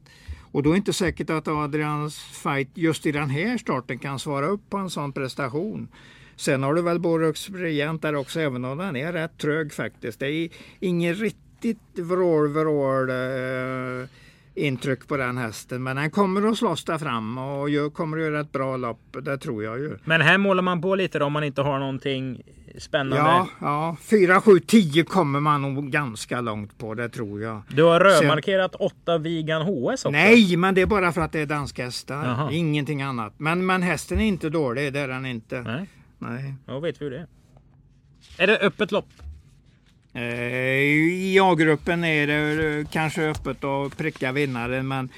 Och 0.57 0.63
då 0.63 0.69
är 0.69 0.73
det 0.73 0.77
inte 0.77 0.93
säkert 0.93 1.29
att 1.29 1.47
Adrians 1.47 2.19
fight 2.19 2.69
just 2.73 3.05
i 3.05 3.11
den 3.11 3.29
här 3.29 3.57
starten 3.57 3.99
kan 3.99 4.19
svara 4.19 4.45
upp 4.45 4.69
på 4.69 4.77
en 4.77 4.89
sån 4.89 5.13
prestation. 5.13 5.87
Sen 6.35 6.63
har 6.63 6.73
du 6.73 6.81
väl 6.81 6.99
Borux 6.99 7.49
Regent 7.49 8.01
där 8.01 8.15
också, 8.15 8.39
även 8.39 8.65
om 8.65 8.77
den 8.77 8.95
är 8.95 9.13
rätt 9.13 9.37
trög 9.37 9.73
faktiskt. 9.73 10.19
Det 10.19 10.27
är 10.27 10.49
inget 10.79 11.19
riktigt 11.19 11.99
vrål, 11.99 12.47
vrål 12.47 13.09
eh, 13.09 14.09
intryck 14.57 15.07
på 15.07 15.17
den 15.17 15.37
hästen. 15.37 15.83
Men 15.83 15.95
den 15.95 16.11
kommer 16.11 16.49
att 16.49 16.57
slåss 16.57 16.83
där 16.83 16.97
fram 16.97 17.37
och 17.37 17.69
gör, 17.69 17.89
kommer 17.89 18.17
att 18.17 18.23
göra 18.23 18.39
ett 18.39 18.51
bra 18.51 18.77
lopp. 18.77 19.17
Det 19.21 19.37
tror 19.37 19.63
jag 19.63 19.79
ju. 19.79 19.97
Men 20.05 20.21
här 20.21 20.37
målar 20.37 20.63
man 20.63 20.81
på 20.81 20.95
lite 20.95 21.19
då, 21.19 21.25
om 21.25 21.33
man 21.33 21.43
inte 21.43 21.61
har 21.61 21.79
någonting 21.79 22.41
spännande. 22.77 23.17
Ja, 23.17 23.47
ja. 23.61 23.97
4, 24.01 24.41
7, 24.41 24.59
10 24.59 25.03
kommer 25.03 25.39
man 25.39 25.61
nog 25.61 25.91
ganska 25.91 26.41
långt 26.41 26.77
på, 26.77 26.93
det 26.93 27.09
tror 27.09 27.41
jag. 27.41 27.61
Du 27.69 27.83
har 27.83 27.99
rödmarkerat 27.99 28.75
8 28.75 29.17
Vigan 29.17 29.61
HS 29.61 29.93
också. 29.93 30.09
Nej, 30.09 30.57
men 30.57 30.75
det 30.75 30.81
är 30.81 30.85
bara 30.85 31.11
för 31.11 31.21
att 31.21 31.31
det 31.31 31.39
är 31.39 31.45
danska 31.45 31.85
hästar. 31.85 32.25
Jaha. 32.25 32.51
Ingenting 32.51 33.01
annat. 33.01 33.33
Men, 33.37 33.65
men 33.65 33.81
hästen 33.81 34.19
är 34.19 34.25
inte 34.25 34.49
dålig, 34.49 34.93
det 34.93 34.99
är 34.99 35.07
den 35.07 35.25
inte. 35.25 35.61
Nej, 35.61 35.85
Nej. 36.17 36.53
då 36.65 36.79
vet 36.79 37.01
vi 37.01 37.05
hur 37.05 37.11
det 37.11 37.17
är. 37.17 37.27
Är 38.37 38.47
det 38.47 38.57
öppet 38.57 38.91
lopp? 38.91 39.09
Eh, 40.13 40.21
I 40.23 41.39
A-gruppen 41.41 42.03
är 42.03 42.27
det 42.27 42.77
eh, 42.79 42.85
kanske 42.91 43.29
öppet 43.29 43.63
att 43.63 43.97
pricka 43.97 44.31
vinnaren, 44.31 44.87
men 44.87 45.09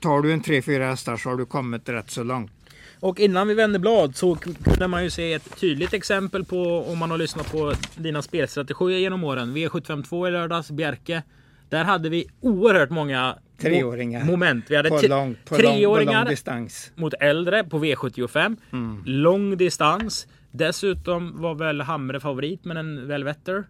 tar 0.00 0.20
du 0.22 0.32
en 0.32 0.42
3-4 0.42 0.88
hästar 0.90 1.16
så 1.16 1.28
har 1.28 1.36
du 1.36 1.46
kommit 1.46 1.88
rätt 1.88 2.10
så 2.10 2.22
långt. 2.22 2.52
Och 3.00 3.20
innan 3.20 3.48
vi 3.48 3.54
vände 3.54 3.78
blad 3.78 4.16
så 4.16 4.34
kunde 4.34 4.88
man 4.88 5.04
ju 5.04 5.10
se 5.10 5.32
ett 5.32 5.60
tydligt 5.60 5.92
exempel 5.94 6.44
på 6.44 6.84
om 6.88 6.98
man 6.98 7.10
har 7.10 7.18
lyssnat 7.18 7.52
på 7.52 7.72
dina 7.96 8.22
spelstrategier 8.22 8.98
genom 8.98 9.24
åren. 9.24 9.56
V752 9.56 10.28
i 10.28 10.30
lördags, 10.30 10.70
Bjerke. 10.70 11.22
Där 11.68 11.84
hade 11.84 12.08
vi 12.08 12.26
oerhört 12.40 12.90
många 12.90 13.36
Treåringar. 13.60 14.24
moment. 14.24 14.64
Vi 14.68 14.76
hade 14.76 14.88
På 14.88 15.00
lång, 15.08 15.36
på 15.44 15.54
lång, 15.54 15.60
treåringar 15.62 16.20
lång 16.24 16.30
distans. 16.30 16.92
mot 16.94 17.14
äldre 17.20 17.64
på 17.64 17.78
V75. 17.84 18.56
Mm. 18.72 19.02
Lång 19.06 19.56
distans. 19.56 20.26
Dessutom 20.50 21.42
var 21.42 21.54
väl 21.54 21.80
Hamre 21.80 22.20
favorit 22.20 22.64
med 22.64 22.76
en 22.76 23.08
Velvetter. 23.08 23.64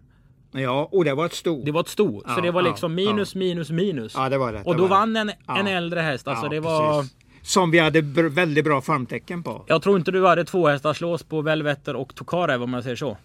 Ja, 0.51 0.89
och 0.91 1.05
det 1.05 1.13
var 1.13 1.25
ett 1.25 1.33
stort. 1.33 1.65
Det 1.65 1.71
var 1.71 1.81
ett 1.81 1.87
sto. 1.87 2.19
så 2.21 2.25
Ja, 2.27 2.41
det 2.41 2.51
var 2.51 2.61
ja, 2.61 2.67
liksom 2.69 2.95
minus, 2.95 3.35
minus, 3.35 3.69
minus. 3.69 4.13
Ja, 4.15 4.29
det 4.29 4.37
var 4.37 4.53
rätt. 4.53 4.65
Och 4.67 4.73
det 4.75 4.81
då 4.81 4.87
var 4.87 4.97
vann 4.97 5.15
en, 5.15 5.31
Ja. 5.47 5.57
en 5.59 5.67
äldre 5.67 5.99
häst. 5.99 6.27
Alltså 6.27 6.45
Ja, 6.45 6.49
det 6.49 6.59
var... 6.59 7.01
precis. 7.01 7.15
Som 7.41 7.71
vi 7.71 7.79
hade 7.79 8.01
väldigt 8.29 8.65
bra 8.65 8.81
formtecken 8.81 9.43
på. 9.43 9.65
Jag 9.67 9.81
tror 9.81 9.97
inte 9.97 10.11
du 10.11 10.25
hade 10.27 10.45
två 10.45 10.67
hästar 10.67 10.93
slås 10.93 11.23
på 11.23 11.41
Velvetter 11.41 11.95
och 11.95 12.15
Tokarev 12.15 12.63
om 12.63 12.69
man 12.71 12.83
säger 12.83 12.95
så. 12.95 13.17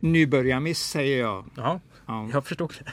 Nybörjarmiss 0.00 0.78
säger 0.78 1.20
jag. 1.20 1.44
Jaha, 1.56 1.80
Ja. 2.06 2.28
jag 2.32 2.44
förstod 2.46 2.72
det. 2.84 2.92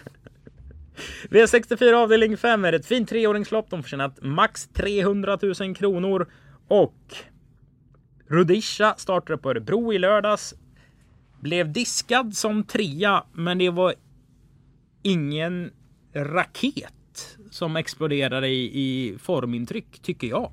V64 1.30 1.94
avdelning 1.94 2.38
5 2.38 2.66
är 2.66 2.74
ett 2.74 2.86
fint 2.86 3.10
treåringslopp. 3.10 3.70
De 3.70 3.84
får 3.84 3.90
tjänat 3.90 4.18
max 4.24 4.68
300 4.68 5.38
000 5.60 5.76
kronor. 5.76 6.28
Och 6.68 6.96
Rudisha 8.28 8.96
startade 8.98 9.38
på 9.38 9.50
Örebro 9.50 9.94
i 9.94 9.98
lördags. 10.00 10.54
Blev 11.46 11.72
diskad 11.72 12.38
som 12.38 12.64
trea, 12.64 13.24
men 13.34 13.58
det 13.58 13.70
var 13.70 13.94
ingen 15.02 15.72
raket 16.14 17.38
som 17.52 17.76
exploderade 17.76 18.48
i, 18.48 18.64
i 18.64 19.18
formintryck, 19.18 20.00
tycker 20.02 20.28
jag. 20.28 20.52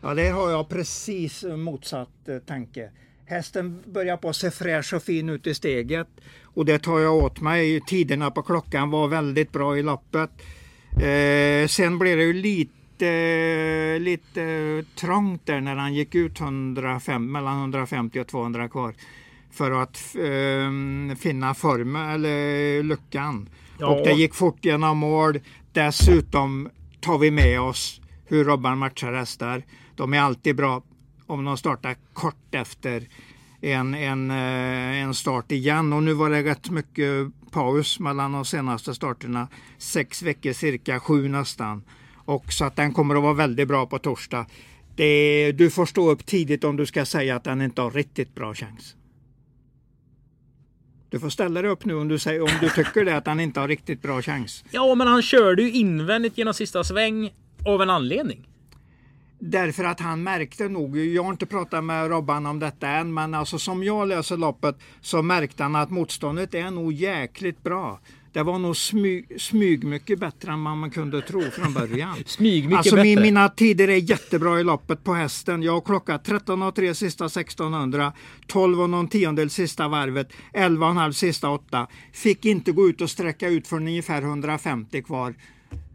Ja, 0.00 0.14
där 0.14 0.32
har 0.32 0.50
jag 0.50 0.68
precis 0.68 1.44
motsatt 1.44 2.28
eh, 2.28 2.38
tanke. 2.38 2.90
Hästen 3.24 3.82
börjar 3.86 4.16
på 4.16 4.28
att 4.28 4.36
se 4.36 4.50
fräsch 4.50 4.94
och 4.94 5.02
fin 5.02 5.28
ut 5.28 5.46
i 5.46 5.54
steget 5.54 6.08
och 6.42 6.64
det 6.64 6.78
tar 6.78 6.98
jag 6.98 7.14
åt 7.14 7.40
mig. 7.40 7.80
Tiderna 7.80 8.30
på 8.30 8.42
klockan 8.42 8.90
var 8.90 9.08
väldigt 9.08 9.52
bra 9.52 9.78
i 9.78 9.82
loppet. 9.82 10.30
Eh, 11.02 11.68
sen 11.68 11.98
blev 11.98 12.18
det 12.18 12.24
ju 12.24 12.32
lite, 12.32 13.98
lite 13.98 14.84
trångt 14.94 15.46
där 15.46 15.60
när 15.60 15.76
han 15.76 15.94
gick 15.94 16.14
ut 16.14 16.40
105, 16.40 17.32
mellan 17.32 17.58
150 17.58 18.20
och 18.20 18.26
200 18.26 18.68
kvar 18.68 18.94
för 19.58 19.70
att 19.70 20.14
eh, 20.14 21.16
finna 21.16 21.54
formen 21.54 22.08
eller 22.08 22.82
luckan. 22.82 23.48
Ja. 23.78 23.86
Och 23.86 24.06
det 24.06 24.12
gick 24.12 24.34
fort 24.34 24.64
genom 24.64 24.98
mål. 24.98 25.40
Dessutom 25.72 26.68
tar 27.00 27.18
vi 27.18 27.30
med 27.30 27.60
oss 27.60 28.00
hur 28.26 28.44
Robban 28.44 28.78
matchar 28.78 29.12
hästar. 29.12 29.62
De 29.96 30.14
är 30.14 30.20
alltid 30.20 30.56
bra 30.56 30.82
om 31.26 31.44
de 31.44 31.56
startar 31.56 31.96
kort 32.12 32.54
efter 32.54 33.08
en, 33.60 33.94
en, 33.94 34.30
eh, 34.30 35.02
en 35.02 35.14
start 35.14 35.52
igen. 35.52 35.92
Och 35.92 36.02
nu 36.02 36.12
var 36.12 36.30
det 36.30 36.42
rätt 36.42 36.70
mycket 36.70 37.10
paus 37.50 38.00
mellan 38.00 38.32
de 38.32 38.44
senaste 38.44 38.94
starterna. 38.94 39.48
Sex 39.78 40.22
veckor 40.22 40.52
cirka, 40.52 41.00
sju 41.00 41.28
nästan. 41.28 41.82
Och 42.14 42.52
så 42.52 42.64
att 42.64 42.76
den 42.76 42.92
kommer 42.92 43.16
att 43.16 43.22
vara 43.22 43.34
väldigt 43.34 43.68
bra 43.68 43.86
på 43.86 43.98
torsdag. 43.98 44.46
Det, 44.96 45.52
du 45.52 45.70
får 45.70 45.86
stå 45.86 46.10
upp 46.10 46.26
tidigt 46.26 46.64
om 46.64 46.76
du 46.76 46.86
ska 46.86 47.04
säga 47.04 47.36
att 47.36 47.44
den 47.44 47.60
inte 47.60 47.82
har 47.82 47.90
riktigt 47.90 48.34
bra 48.34 48.54
chans. 48.54 48.94
Du 51.10 51.20
får 51.20 51.28
ställa 51.28 51.62
dig 51.62 51.70
upp 51.70 51.84
nu 51.84 51.94
om 51.94 52.08
du, 52.08 52.18
säger, 52.18 52.42
om 52.42 52.50
du 52.60 52.70
tycker 52.70 53.04
det 53.04 53.16
att 53.16 53.26
han 53.26 53.40
inte 53.40 53.60
har 53.60 53.68
riktigt 53.68 54.02
bra 54.02 54.22
chans. 54.22 54.64
Ja, 54.70 54.94
men 54.94 55.06
han 55.06 55.22
körde 55.22 55.62
ju 55.62 55.72
invändigt 55.72 56.38
genom 56.38 56.54
sista 56.54 56.84
sväng 56.84 57.30
av 57.66 57.82
en 57.82 57.90
anledning. 57.90 58.48
Därför 59.40 59.84
att 59.84 60.00
han 60.00 60.22
märkte 60.22 60.68
nog, 60.68 60.98
jag 60.98 61.22
har 61.22 61.30
inte 61.30 61.46
pratat 61.46 61.84
med 61.84 62.10
Robban 62.10 62.46
om 62.46 62.58
detta 62.58 62.88
än, 62.88 63.14
men 63.14 63.34
alltså 63.34 63.58
som 63.58 63.84
jag 63.84 64.08
läser 64.08 64.36
loppet 64.36 64.76
så 65.00 65.22
märkte 65.22 65.62
han 65.62 65.76
att 65.76 65.90
motståndet 65.90 66.54
är 66.54 66.70
nog 66.70 66.92
jäkligt 66.92 67.62
bra. 67.62 68.00
Det 68.38 68.44
var 68.44 68.58
nog 68.58 68.76
smyg, 68.76 69.40
smyg 69.40 69.84
mycket 69.84 70.18
bättre 70.18 70.52
än 70.52 70.64
vad 70.64 70.76
man 70.76 70.90
kunde 70.90 71.22
tro 71.22 71.42
från 71.42 71.74
början. 71.74 72.16
Smyg 72.26 72.64
mycket 72.64 72.78
alltså 72.78 72.94
bättre. 72.94 73.08
min, 73.08 73.22
mina 73.22 73.48
tider 73.48 73.88
är 73.88 74.10
jättebra 74.10 74.60
i 74.60 74.64
loppet 74.64 75.04
på 75.04 75.14
hästen. 75.14 75.62
Jag 75.62 75.72
har 75.72 75.80
klockat 75.80 76.28
13,3 76.28 76.94
sista 76.94 77.24
1600, 77.24 78.12
12 78.46 78.80
och 78.80 78.90
någon 78.90 79.08
tiondel 79.08 79.50
sista 79.50 79.88
varvet, 79.88 80.32
11,5 80.54 81.12
sista 81.12 81.50
8. 81.50 81.86
Fick 82.12 82.44
inte 82.44 82.72
gå 82.72 82.88
ut 82.88 83.00
och 83.00 83.10
sträcka 83.10 83.48
ut 83.48 83.66
för 83.66 83.76
ungefär 83.76 84.22
150 84.22 85.02
kvar. 85.02 85.34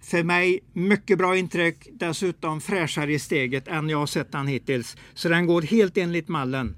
För 0.01 0.23
mig 0.23 0.59
mycket 0.73 1.17
bra 1.17 1.37
intryck, 1.37 1.87
dessutom 1.91 2.61
fräschare 2.61 3.13
i 3.13 3.19
steget 3.19 3.67
än 3.67 3.89
jag 3.89 3.97
har 3.97 4.05
sett 4.05 4.31
den 4.31 4.47
hittills. 4.47 4.97
Så 5.13 5.29
den 5.29 5.45
går 5.45 5.61
helt 5.61 5.97
enligt 5.97 6.27
mallen. 6.27 6.75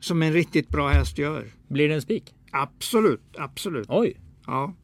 Som 0.00 0.22
en 0.22 0.32
riktigt 0.32 0.68
bra 0.68 0.88
häst 0.88 1.18
gör. 1.18 1.46
Blir 1.68 1.88
det 1.88 1.94
en 1.94 2.02
spik? 2.02 2.34
Absolut, 2.52 3.36
absolut. 3.38 3.86
Oj. 3.88 4.16
Ja. 4.46 4.74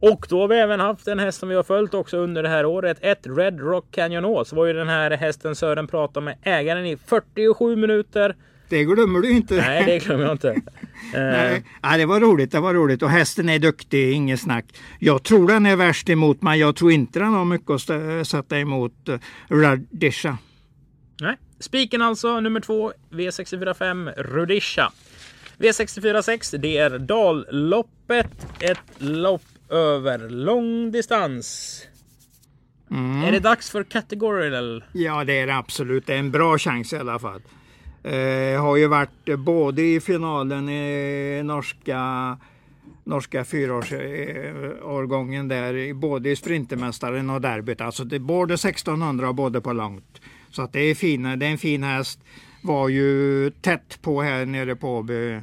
Och 0.00 0.26
då 0.28 0.40
har 0.40 0.48
vi 0.48 0.56
även 0.56 0.80
haft 0.80 1.08
en 1.08 1.18
häst 1.18 1.38
som 1.40 1.48
vi 1.48 1.54
har 1.54 1.62
följt 1.62 1.94
också 1.94 2.16
under 2.16 2.42
det 2.42 2.48
här 2.48 2.66
året. 2.66 2.98
Ett 3.00 3.26
Red 3.26 3.60
Rock 3.60 3.84
Canyon 3.90 4.24
Ås 4.24 4.52
var 4.52 4.66
ju 4.66 4.72
den 4.72 4.88
här 4.88 5.10
hästen 5.10 5.56
Sören 5.56 5.86
pratade 5.86 6.24
med 6.24 6.36
ägaren 6.42 6.86
i 6.86 6.96
47 6.96 7.76
minuter. 7.76 8.36
Det 8.68 8.84
glömmer 8.84 9.20
du 9.20 9.30
inte. 9.30 9.54
Nej, 9.56 9.84
det 9.86 9.98
glömmer 9.98 10.24
jag 10.24 10.32
inte. 10.32 10.56
Nej. 11.14 11.54
Eh, 11.54 11.62
Ja, 11.82 11.96
det 11.96 12.06
var 12.06 12.20
roligt, 12.20 12.52
det 12.52 12.60
var 12.60 12.74
roligt. 12.74 13.02
Och 13.02 13.10
hästen 13.10 13.48
är 13.48 13.58
duktig, 13.58 14.12
inget 14.12 14.40
snack. 14.40 14.64
Jag 14.98 15.22
tror 15.22 15.48
den 15.48 15.66
är 15.66 15.76
värst 15.76 16.08
emot, 16.10 16.42
men 16.42 16.58
jag 16.58 16.76
tror 16.76 16.92
inte 16.92 17.18
den 17.18 17.34
har 17.34 17.44
mycket 17.44 17.70
att 17.70 18.26
sätta 18.26 18.58
emot 18.58 18.92
uh, 19.08 19.18
Radisha. 19.48 20.38
nej. 21.20 21.36
Spiken 21.60 22.02
alltså, 22.02 22.40
nummer 22.40 22.60
två, 22.60 22.92
V645 23.10 24.12
Rudisha. 24.16 24.92
V646, 25.58 26.58
det 26.58 26.78
är 26.78 26.98
Dalloppet. 26.98 28.46
Ett 28.60 28.78
lopp 28.98 29.42
över 29.70 30.28
lång 30.28 30.90
distans. 30.90 31.80
Är 33.26 33.32
det 33.32 33.40
dags 33.40 33.70
för 33.70 33.84
Categorical? 33.84 34.84
Ja, 34.92 35.24
det 35.24 35.38
är 35.38 35.46
det 35.46 35.56
absolut. 35.56 36.06
Det 36.06 36.14
är 36.14 36.18
en 36.18 36.30
bra 36.30 36.58
chans 36.58 36.92
i 36.92 36.96
alla 36.96 37.18
fall. 37.18 37.40
Eh, 38.02 38.62
har 38.62 38.76
ju 38.76 38.86
varit 38.86 39.38
både 39.38 39.82
i 39.82 40.00
finalen 40.00 40.68
i 40.68 41.42
norska 41.44 42.36
norska 43.04 43.44
fyraårsårgången 43.44 45.48
där, 45.48 45.94
både 45.94 46.30
i 46.30 46.36
Sprintermästaren 46.36 47.30
och 47.30 47.40
derbyt. 47.40 47.80
Alltså 47.80 48.04
det 48.04 48.16
är 48.16 48.20
både 48.20 48.54
1600 48.54 49.28
och 49.28 49.34
både 49.34 49.60
på 49.60 49.72
långt. 49.72 50.20
Så 50.50 50.62
att 50.62 50.72
det 50.72 50.80
är, 50.80 50.94
fina, 50.94 51.36
det 51.36 51.46
är 51.46 51.50
en 51.50 51.58
fin 51.58 51.82
häst. 51.82 52.20
Var 52.62 52.88
ju 52.88 53.50
tätt 53.50 53.98
på 54.02 54.22
här 54.22 54.46
nere 54.46 54.76
på 54.76 54.96
Åby 54.96 55.40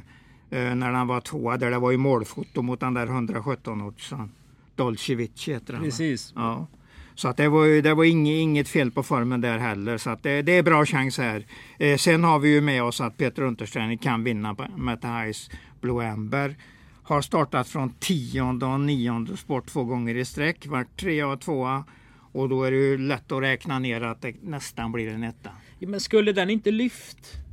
när 0.50 0.92
han 0.92 1.06
var 1.06 1.20
tvåa 1.20 1.56
där 1.56 1.70
det 1.70 1.78
var 1.78 1.90
ju 1.90 1.96
målfoto 1.96 2.62
mot 2.62 2.80
den 2.80 2.94
där 2.94 3.06
117 3.06 3.82
årsan 3.82 4.30
Dolce 4.76 5.14
Vici 5.14 5.52
heter 5.52 5.74
han. 5.74 5.82
Precis. 5.82 6.32
Ja. 6.36 6.66
Så 7.14 7.28
att 7.28 7.36
det 7.36 7.48
var, 7.48 7.82
det 7.82 7.94
var 7.94 8.04
inget, 8.04 8.40
inget 8.40 8.68
fel 8.68 8.90
på 8.90 9.02
formen 9.02 9.40
där 9.40 9.58
heller. 9.58 9.98
Så 9.98 10.10
att 10.10 10.22
det, 10.22 10.42
det 10.42 10.52
är 10.52 10.62
bra 10.62 10.86
chans 10.86 11.18
här. 11.18 11.46
Eh, 11.78 11.96
sen 11.96 12.24
har 12.24 12.38
vi 12.38 12.48
ju 12.48 12.60
med 12.60 12.82
oss 12.82 13.00
att 13.00 13.16
Peter 13.16 13.42
Untersteiner 13.42 13.96
kan 13.96 14.24
vinna 14.24 14.54
på 14.54 14.66
Meta 14.76 15.08
Highs 15.08 15.50
Blue 15.80 16.10
Amber. 16.10 16.56
Har 17.02 17.22
startat 17.22 17.68
från 17.68 17.90
tionde 17.90 18.66
och 18.66 18.80
nionde 18.80 19.36
sport 19.36 19.66
två 19.66 19.84
gånger 19.84 20.14
i 20.14 20.24
sträck. 20.24 20.66
Varit 20.66 20.96
trea 20.96 21.28
och 21.28 21.40
tvåa. 21.40 21.84
Och 22.32 22.48
då 22.48 22.64
är 22.64 22.70
det 22.70 22.76
ju 22.76 22.98
lätt 22.98 23.32
att 23.32 23.42
räkna 23.42 23.78
ner 23.78 24.00
att 24.00 24.22
det 24.22 24.42
nästan 24.42 24.92
blir 24.92 25.08
en 25.08 25.22
etta. 25.22 25.50
Ja, 25.78 25.88
men 25.88 26.00
skulle 26.00 26.32
den 26.32 26.50
inte 26.50 26.70
lyft? 26.70 27.45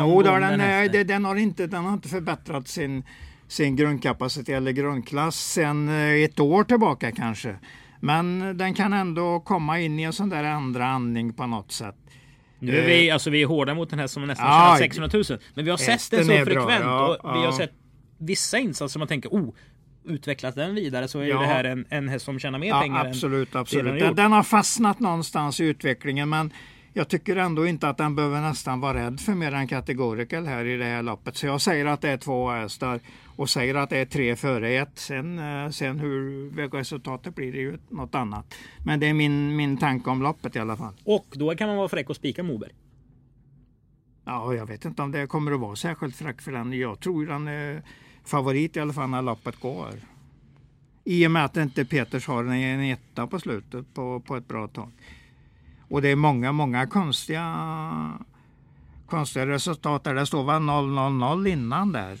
Jo, 0.00 0.22
det 0.22 0.30
har 0.30 0.40
den, 0.40 0.58
nej, 0.58 0.88
det, 0.88 1.04
den, 1.04 1.24
har 1.24 1.36
inte, 1.36 1.66
den 1.66 1.84
har 1.84 1.92
inte 1.92 2.08
förbättrat 2.08 2.68
sin, 2.68 3.04
sin 3.48 3.76
grundkapacitet 3.76 4.56
eller 4.56 4.72
grundklass 4.72 5.36
sen 5.52 5.88
eh, 5.88 6.24
ett 6.24 6.40
år 6.40 6.64
tillbaka 6.64 7.12
kanske. 7.12 7.56
Men 8.00 8.56
den 8.58 8.74
kan 8.74 8.92
ändå 8.92 9.40
komma 9.40 9.80
in 9.80 9.98
i 9.98 10.02
en 10.02 10.12
sån 10.12 10.28
där 10.28 10.44
andra 10.44 10.86
andning 10.86 11.32
på 11.32 11.46
något 11.46 11.72
sätt. 11.72 11.94
Nu 12.58 12.76
är 12.78 12.86
vi, 12.86 13.10
alltså, 13.10 13.30
vi 13.30 13.42
är 13.42 13.46
hårda 13.46 13.74
mot 13.74 13.90
den 13.90 13.98
här 13.98 14.06
som 14.06 14.26
nästan 14.26 14.46
Ja, 14.46 14.52
tjänar 14.52 14.76
600 14.76 15.10
000. 15.30 15.38
Men 15.54 15.64
vi 15.64 15.70
har 15.70 15.78
sett 15.78 16.10
den 16.10 16.24
så 16.24 16.32
frekvent 16.32 16.84
ja, 16.84 17.18
och 17.22 17.36
vi 17.36 17.44
har 17.44 17.52
sett 17.52 17.72
vissa 18.18 18.58
insatser 18.58 18.98
man 18.98 19.08
tänker 19.08 19.28
oh, 19.28 19.54
utvecklas 20.04 20.54
den 20.54 20.74
vidare 20.74 21.08
så 21.08 21.20
är 21.20 21.24
Ja. 21.24 21.40
det 21.40 21.46
här 21.46 21.64
en, 21.64 21.86
en 21.88 22.08
häst 22.08 22.24
som 22.24 22.38
tjänar 22.38 22.58
mer 22.58 22.80
pengar. 22.80 23.06
absolut, 23.06 23.56
absolut. 23.56 24.00
den 24.00 24.14
den 24.14 24.32
har 24.32 24.42
fastnat 24.42 25.00
någonstans 25.00 25.60
i 25.60 25.64
utvecklingen 25.64 26.28
men 26.28 26.52
jag 26.96 27.08
tycker 27.08 27.36
ändå 27.36 27.66
inte 27.66 27.88
att 27.88 27.96
den 27.96 28.14
behöver 28.14 28.40
nästan 28.40 28.80
vara 28.80 29.06
rädd 29.06 29.20
för 29.20 29.34
mer 29.34 29.52
än 29.52 29.68
kategorical 29.68 30.46
här 30.46 30.64
i 30.64 30.76
det 30.76 30.84
här 30.84 31.02
loppet. 31.02 31.36
Så 31.36 31.46
jag 31.46 31.60
säger 31.60 31.86
att 31.86 32.00
det 32.00 32.10
är 32.10 32.16
två 32.16 32.50
hästar 32.50 33.00
och 33.36 33.50
säger 33.50 33.74
att 33.74 33.90
det 33.90 33.98
är 33.98 34.04
tre 34.04 34.36
före 34.36 34.70
ett. 34.70 34.98
Sen, 34.98 35.38
eh, 35.38 35.70
sen 35.70 35.98
hur 35.98 36.50
resultatet 36.70 37.34
blir 37.34 37.52
det 37.52 37.58
ju 37.58 37.78
något 37.88 38.14
annat. 38.14 38.54
Men 38.84 39.00
det 39.00 39.06
är 39.06 39.14
min, 39.14 39.56
min 39.56 39.76
tanke 39.76 40.10
om 40.10 40.22
loppet 40.22 40.56
i 40.56 40.58
alla 40.58 40.76
fall. 40.76 40.94
Och 41.04 41.26
då 41.32 41.54
kan 41.54 41.68
man 41.68 41.76
vara 41.76 41.88
fräck 41.88 42.10
och 42.10 42.16
spika 42.16 42.42
Moberg. 42.42 42.72
Ja, 44.24 44.54
jag 44.54 44.66
vet 44.66 44.84
inte 44.84 45.02
om 45.02 45.12
det 45.12 45.26
kommer 45.26 45.52
att 45.52 45.60
vara 45.60 45.76
särskilt 45.76 46.16
fräck 46.16 46.42
för 46.42 46.52
den. 46.52 46.72
Jag 46.72 47.00
tror 47.00 47.26
den 47.26 47.48
är 47.48 47.82
favorit 48.24 48.76
i 48.76 48.80
alla 48.80 48.92
fall 48.92 49.10
när 49.10 49.22
loppet 49.22 49.60
går. 49.60 49.90
I 51.04 51.26
och 51.26 51.30
med 51.30 51.44
att 51.44 51.56
inte 51.56 51.84
Peters 51.84 52.26
har 52.26 52.44
en 52.44 52.80
etta 52.80 53.26
på 53.26 53.40
slutet 53.40 53.94
på, 53.94 54.20
på 54.20 54.36
ett 54.36 54.48
bra 54.48 54.68
tag. 54.68 54.90
Och 55.88 56.02
det 56.02 56.08
är 56.08 56.16
många, 56.16 56.52
många 56.52 56.86
konstiga, 56.86 58.18
konstiga 59.06 59.46
resultat 59.46 60.04
där 60.04 60.14
det 60.14 60.26
står 60.26 60.44
väl 60.44 60.62
0-0-0 60.62 61.48
innan 61.48 61.92
där. 61.92 62.18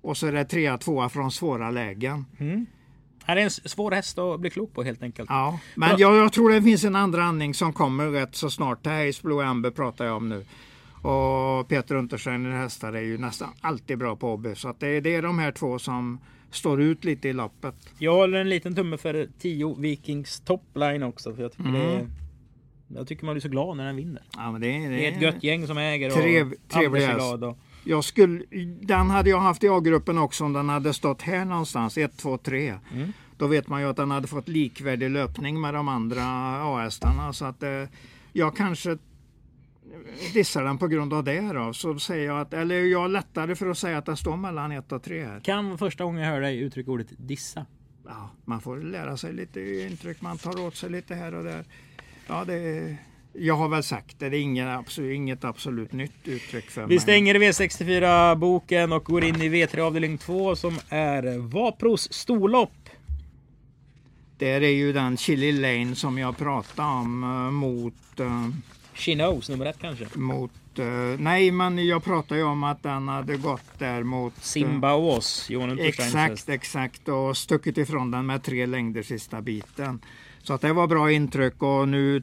Och 0.00 0.16
så 0.16 0.26
är 0.26 0.32
det 0.32 0.44
trea, 0.44 0.78
tvåa 0.78 1.08
från 1.08 1.30
svåra 1.32 1.70
lägen. 1.70 2.24
Mm. 2.38 2.66
Det 3.26 3.32
är 3.32 3.36
en 3.36 3.50
svår 3.50 3.90
häst 3.90 4.18
att 4.18 4.40
bli 4.40 4.50
klok 4.50 4.74
på 4.74 4.82
helt 4.82 5.02
enkelt. 5.02 5.30
Ja, 5.30 5.60
men 5.74 5.98
jag, 5.98 6.16
jag 6.16 6.32
tror 6.32 6.50
det 6.50 6.62
finns 6.62 6.84
en 6.84 6.96
andra 6.96 7.24
andning 7.24 7.54
som 7.54 7.72
kommer 7.72 8.06
rätt 8.08 8.34
så 8.34 8.50
snart. 8.50 8.84
Det 8.84 8.90
här 8.90 9.22
Blue 9.22 9.44
Amber 9.46 9.70
pratar 9.70 10.04
jag 10.04 10.16
om 10.16 10.28
nu. 10.28 10.44
Och 11.08 11.68
Peter 11.68 11.94
Untersteiner 11.94 12.50
hästar 12.50 12.92
är 12.92 13.00
ju 13.00 13.18
nästan 13.18 13.48
alltid 13.60 13.98
bra 13.98 14.16
på 14.16 14.32
Åby. 14.32 14.54
Så 14.54 14.68
att 14.68 14.80
det, 14.80 15.00
det 15.00 15.14
är 15.14 15.22
de 15.22 15.38
här 15.38 15.52
två 15.52 15.78
som 15.78 16.18
står 16.50 16.80
ut 16.82 17.04
lite 17.04 17.28
i 17.28 17.32
loppet. 17.32 17.74
Jag 17.98 18.14
håller 18.14 18.40
en 18.40 18.48
liten 18.48 18.74
tumme 18.74 18.96
för 18.96 19.28
10 19.38 19.74
Vikings 19.78 20.40
topline 20.40 21.02
också. 21.02 21.34
För 21.34 21.42
jag, 21.42 21.52
tycker 21.52 21.68
Mm. 21.68 21.80
det 21.80 21.94
är, 21.94 22.06
jag 22.94 23.06
tycker 23.06 23.24
man 23.24 23.34
blir 23.34 23.42
så 23.42 23.48
glad 23.48 23.76
när 23.76 23.86
den 23.86 23.96
vinner. 23.96 24.22
Ja, 24.36 24.52
men 24.52 24.60
det, 24.60 24.78
det, 24.78 24.88
Det 24.88 25.06
är 25.08 25.12
ett 25.12 25.22
gött 25.22 25.42
gäng 25.42 25.66
som 25.66 25.78
äger 25.78 26.08
och 26.08 26.16
Trev- 26.16 26.54
trevlig 26.68 27.04
Anders 27.04 27.10
är 27.10 27.14
glad. 27.14 27.44
Och, 27.44 27.58
Jag 27.84 28.04
skulle, 28.04 28.44
den 28.80 29.10
hade 29.10 29.30
jag 29.30 29.40
haft 29.40 29.64
i 29.64 29.68
A-gruppen 29.68 30.18
också 30.18 30.44
om 30.44 30.52
den 30.52 30.68
hade 30.68 30.94
stått 30.94 31.22
här 31.22 31.44
någonstans, 31.44 31.98
1, 31.98 32.16
2, 32.16 32.38
3. 32.38 32.74
Mm. 32.94 33.12
Då 33.36 33.46
vet 33.46 33.68
man 33.68 33.80
ju 33.80 33.88
att 33.88 33.96
den 33.96 34.10
hade 34.10 34.26
fått 34.26 34.48
likvärdig 34.48 35.10
löpning 35.10 35.60
med 35.60 35.74
de 35.74 35.88
andra 35.88 36.22
A-hästarna. 36.62 37.32
Så 37.32 37.44
att 37.44 37.62
eh, 37.62 37.84
jag 38.32 38.56
kanske 38.56 38.98
dissar 40.34 40.64
den 40.64 40.78
på 40.78 40.88
grund 40.88 41.14
av 41.14 41.24
det 41.24 41.40
då. 41.52 41.72
Så 41.72 41.98
säger 41.98 42.26
jag 42.26 42.40
att, 42.40 42.54
eller 42.54 42.80
jag 42.84 43.04
är 43.04 43.08
lättare 43.08 43.54
för 43.54 43.66
att 43.70 43.78
säga 43.78 43.98
att 43.98 44.06
den 44.06 44.16
står 44.16 44.36
mellan 44.36 44.72
1 44.72 44.92
och 44.92 45.02
3 45.02 45.24
här. 45.24 45.40
kan 45.40 45.78
första 45.78 46.04
gången 46.04 46.22
jag 46.22 46.30
hör 46.30 46.40
dig 46.40 46.58
uttrycka 46.58 46.90
ordet 46.90 47.06
dissa. 47.16 47.66
Ja, 48.06 48.30
man 48.44 48.60
får 48.60 48.76
lära 48.76 49.16
sig 49.16 49.32
lite 49.32 49.60
intryck, 49.60 50.20
man 50.20 50.38
tar 50.38 50.60
åt 50.60 50.76
sig 50.76 50.90
lite 50.90 51.14
här 51.14 51.34
och 51.34 51.44
där. 51.44 51.64
Ja, 52.30 52.44
det, 52.44 52.96
jag 53.32 53.56
har 53.56 53.68
väl 53.68 53.82
sagt 53.82 54.18
det, 54.18 54.28
det 54.28 54.36
är 54.36 54.40
inget 54.40 54.68
absolut, 54.68 55.14
inget 55.14 55.44
absolut 55.44 55.92
nytt 55.92 56.12
uttryck 56.28 56.70
för 56.70 56.80
mig. 56.80 56.90
Vi 56.90 57.00
stänger 57.00 57.34
V64-boken 57.34 58.92
och 58.92 59.04
går 59.04 59.24
in 59.24 59.42
i 59.42 59.48
V3 59.48 59.80
avdelning 59.80 60.18
2 60.18 60.56
som 60.56 60.78
är 60.88 61.38
Vapros 61.38 62.12
storlopp. 62.12 62.90
Där 64.38 64.60
är 64.60 64.70
ju 64.70 64.92
den 64.92 65.16
Chili 65.16 65.52
Lane 65.52 65.94
som 65.94 66.18
jag 66.18 66.38
pratade 66.38 66.88
om 66.88 67.22
eh, 67.22 67.50
mot, 67.50 68.20
eh, 68.20 68.48
She 68.94 69.14
knows, 69.14 69.48
nummer 69.48 69.66
ett 69.66 69.78
kanske. 69.80 70.06
mot 70.14 70.50
eh, 70.50 70.59
nej 71.18 71.50
men 71.50 71.86
jag 71.86 72.04
pratade 72.04 72.40
ju 72.40 72.46
om 72.46 72.64
att 72.64 72.82
den 72.82 73.08
hade 73.08 73.36
gått 73.36 73.78
där 73.78 74.02
mot 74.02 74.36
eh, 74.36 74.40
Simba 74.42 74.92
och 74.94 75.16
oss, 75.16 75.50
Johan 75.50 75.78
Exakt, 75.78 76.48
exakt 76.48 77.08
och 77.08 77.36
stuckit 77.36 77.78
ifrån 77.78 78.10
den 78.10 78.26
med 78.26 78.42
tre 78.42 78.66
längder 78.66 79.02
sista 79.02 79.40
biten. 79.42 80.00
Så 80.42 80.52
att 80.52 80.60
det 80.60 80.72
var 80.72 80.86
bra 80.86 81.12
intryck 81.12 81.62
och 81.62 81.88
nu 81.88 82.22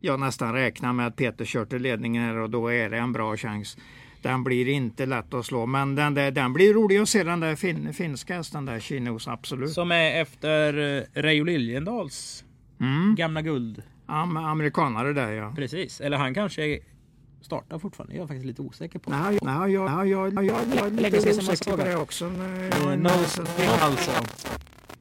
jag 0.00 0.20
nästan 0.20 0.52
räknar 0.54 0.92
med 0.92 1.06
att 1.06 1.16
Peter 1.16 1.44
kör 1.44 1.64
till 1.64 1.82
ledningen 1.82 2.22
här 2.22 2.36
och 2.36 2.50
då 2.50 2.72
är 2.72 2.90
det 2.90 2.98
en 2.98 3.12
bra 3.12 3.36
chans. 3.36 3.76
Den 4.22 4.44
blir 4.44 4.68
inte 4.68 5.06
lätt 5.06 5.34
att 5.34 5.46
slå 5.46 5.66
men 5.66 5.94
den, 5.94 6.14
där, 6.14 6.30
den 6.30 6.52
blir 6.52 6.74
rolig 6.74 6.98
att 6.98 7.08
se 7.08 7.24
den 7.24 7.40
där 7.40 7.56
fin, 7.56 7.94
finska 7.94 8.36
hästen 8.36 8.64
där, 8.66 8.80
Chinos 8.80 9.28
absolut. 9.28 9.70
Som 9.70 9.92
är 9.92 10.20
efter 10.20 10.96
eh, 10.96 11.22
Reijo 11.22 11.44
Liljendals 11.44 12.44
Mm. 12.80 13.14
gamla 13.14 13.42
guld. 13.42 13.82
Am, 14.06 14.36
amerikanare 14.36 15.12
där 15.12 15.32
ja. 15.32 15.52
Precis, 15.56 16.00
eller 16.00 16.16
han 16.16 16.34
kanske 16.34 16.78
startar 17.40 17.78
fortfarande. 17.78 18.14
Jag 18.14 18.22
är 18.22 18.26
faktiskt 18.26 18.46
lite 18.46 18.62
osäker 18.62 18.98
på. 18.98 19.10
Nej, 19.10 19.38
nej, 19.42 19.72
jag, 19.72 19.96
nej, 19.96 20.08
jag, 20.10 20.34
jag, 20.34 20.44
jag, 20.44 20.66
jag 20.76 20.86
är 20.86 20.90
lite 20.90 21.30
osäker 21.38 21.70
på 21.70 21.76
det 21.76 21.96
också. 21.96 22.24
Eh, 22.26 22.82
jag, 22.84 22.98
no, 22.98 23.08
alltså, 23.08 23.44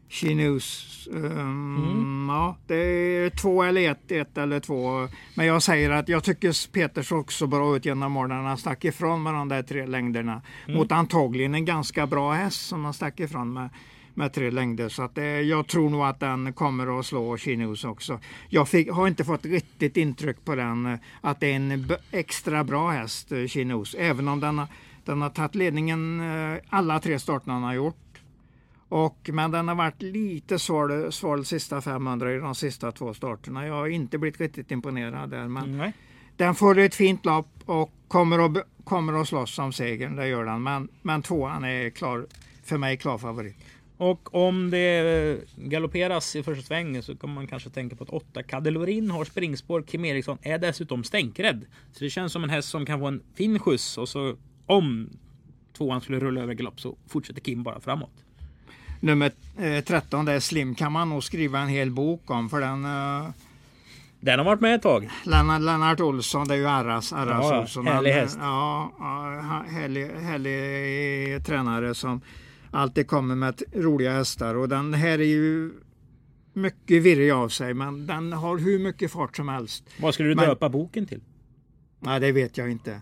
knows. 0.10 1.08
Um, 1.12 2.08
Mm. 2.28 2.30
Ja, 2.30 2.58
det 2.68 2.76
är 2.76 3.30
två 3.30 3.64
eller 3.64 3.92
ett, 3.92 4.12
ett 4.12 4.38
eller 4.38 4.60
två. 4.60 5.08
Men 5.36 5.46
jag 5.46 5.64
säger 5.64 5.92
att 5.92 6.10
jag 6.10 6.24
tycker 6.24 6.72
Peter 6.72 7.02
såg 7.02 7.20
också 7.20 7.48
bra 7.48 7.76
ut 7.76 7.86
genom 7.86 8.18
åren. 8.18 8.46
Han 8.46 8.58
stack 8.58 8.86
ifrån 8.86 9.24
med 9.24 9.34
de 9.34 9.50
där 9.50 9.64
tre 9.64 9.86
längderna. 9.86 10.42
Mm. 10.66 10.78
Mot 10.78 10.92
antagligen 10.92 11.56
en 11.56 11.66
ganska 11.66 12.08
bra 12.08 12.32
häst 12.34 12.68
som 12.68 12.86
han 12.86 12.94
stack 12.94 13.20
ifrån 13.20 13.54
med, 13.54 13.70
med 14.18 14.34
tre 14.34 14.52
längder. 14.52 14.90
Så 14.90 15.04
att 15.04 15.16
det, 15.16 15.42
jag 15.42 15.68
tror 15.68 15.90
nog 15.90 16.02
att 16.02 16.20
den 16.20 16.54
kommer 16.54 17.00
att 17.00 17.06
slå 17.06 17.38
She 17.38 17.56
knows 17.56 17.84
också. 17.84 18.20
Jag 18.50 18.70
fick, 18.70 18.92
har 18.92 19.08
inte 19.08 19.24
fått 19.24 19.46
riktigt 19.46 19.98
intryck 19.98 20.46
på 20.46 20.56
den 20.56 20.86
eh, 20.86 21.00
att 21.22 21.40
det 21.40 21.52
är 21.52 21.56
en 21.56 21.92
extra 22.12 22.64
bra 22.64 22.90
häst, 22.90 23.32
eh, 23.32 23.48
She 23.48 23.64
knows. 23.64 23.96
Även 24.00 24.28
om 24.28 24.40
den 24.40 24.58
har, 24.58 24.68
den 25.06 25.22
har 25.22 25.30
tagit 25.30 25.56
ledningen 25.56 26.20
eh, 26.20 26.60
alla 26.70 27.00
tre 27.00 27.20
starterna 27.20 27.54
han 27.54 27.64
har 27.64 27.74
gjort. 27.74 28.22
Och, 28.90 29.30
men 29.34 29.52
den 29.52 29.68
har 29.68 29.76
varit 29.76 30.02
lite 30.02 30.60
svår, 30.60 31.12
svår 31.12 31.38
de 31.38 31.46
sista 31.46 31.82
500 31.82 32.34
i 32.34 32.38
de 32.38 32.56
sista 32.56 32.92
två 32.92 33.14
starterna. 33.14 33.68
Jag 33.68 33.74
har 33.74 33.88
inte 33.88 34.18
blivit 34.18 34.42
riktigt 34.42 34.72
imponerad 34.72 35.30
där. 35.30 35.48
Men 35.48 35.78
Nej. 35.78 35.94
den 36.38 36.56
får 36.56 36.78
ett 36.78 36.96
fint 36.96 37.26
lopp 37.26 37.50
och 37.66 37.92
kommer 38.08 38.46
att, 38.46 38.68
kommer 38.84 39.22
att 39.22 39.28
slåss 39.28 39.60
om 39.60 39.74
segern. 39.74 40.16
Det 40.16 40.28
gör 40.28 40.46
den. 40.46 40.64
Men, 40.64 40.90
men 41.02 41.22
tvåan 41.22 41.64
är 41.64 41.90
klar, 41.90 42.26
för 42.64 42.78
mig 42.78 42.98
klar 42.98 43.18
favorit. 43.18 43.56
Och 43.98 44.36
om 44.36 44.70
det 44.70 45.40
galopperas 45.56 46.36
i 46.36 46.44
första 46.44 46.64
sväng 46.64 47.02
så 47.04 47.16
kan 47.16 47.34
man 47.34 47.48
kanske 47.48 47.70
tänka 47.70 47.96
på 47.96 48.04
att 48.04 48.10
8 48.10 48.44
Cadelorin 48.44 49.12
har 49.12 49.26
springspår. 49.26 49.82
Kim 49.82 50.06
Eriksson 50.06 50.38
är 50.42 50.58
dessutom 50.58 51.04
stänkrädd. 51.04 51.66
Så 51.94 52.04
det 52.04 52.10
känns 52.10 52.34
som 52.34 52.44
en 52.44 52.50
häst 52.50 52.70
som 52.70 52.86
kan 52.86 53.00
få 53.00 53.06
en 53.08 53.24
fin 53.36 53.60
skjuts 53.60 53.98
och 53.98 54.10
så 54.10 54.36
om 54.66 55.10
tvåan 55.78 56.02
skulle 56.02 56.20
rulla 56.20 56.42
över 56.42 56.54
galopp 56.54 56.80
så 56.82 56.98
fortsätter 57.08 57.42
Kim 57.42 57.64
bara 57.64 57.80
framåt. 57.80 58.24
Nummer 59.00 59.32
eh, 59.60 59.84
13, 59.84 60.26
det 60.26 60.32
är 60.34 60.40
Slim, 60.40 60.76
kan 60.76 60.92
man 60.92 61.10
nog 61.10 61.24
skriva 61.24 61.60
en 61.60 61.68
hel 61.68 61.92
bok 61.92 62.30
om. 62.32 62.50
För 62.50 62.62
den 62.62 62.86
eh, 62.86 63.30
Den 64.20 64.40
har 64.40 64.46
varit 64.46 64.62
med 64.62 64.76
ett 64.76 64.82
tag. 64.82 65.10
Lennart, 65.26 65.62
Lennart 65.62 66.00
Olsson, 66.00 66.48
det 66.48 66.54
är 66.54 66.58
ju 66.58 66.68
Arras, 66.68 67.14
Arras 67.14 67.46
Ja, 67.52 67.62
Olsson. 67.62 67.88
härlig 67.88 68.12
häst. 68.12 68.38
Ja, 68.42 68.92
härlig, 69.70 70.08
härlig 70.08 71.34
eh, 71.36 71.42
tränare 71.42 71.96
som 71.96 72.22
alltid 72.72 73.08
kommer 73.08 73.36
med 73.36 73.62
roliga 73.74 74.12
hästar. 74.14 74.56
Och 74.56 74.70
den 74.70 74.94
här 74.94 75.20
är 75.20 75.24
ju 75.24 75.72
mycket 76.54 77.04
virrig 77.04 77.32
av 77.32 77.50
sig, 77.50 77.74
men 77.74 78.08
den 78.08 78.34
har 78.34 78.58
hur 78.58 78.80
mycket 78.80 79.12
fart 79.12 79.36
som 79.36 79.50
helst. 79.50 79.84
Vad 80.02 80.14
skulle 80.14 80.30
du 80.30 80.36
Men- 80.36 80.46
döpa 80.46 80.70
boken 80.70 81.06
till? 81.06 81.22
Nej, 82.00 82.20
det 82.20 82.32
vet 82.32 82.58
jag 82.58 82.72
inte. 82.72 83.02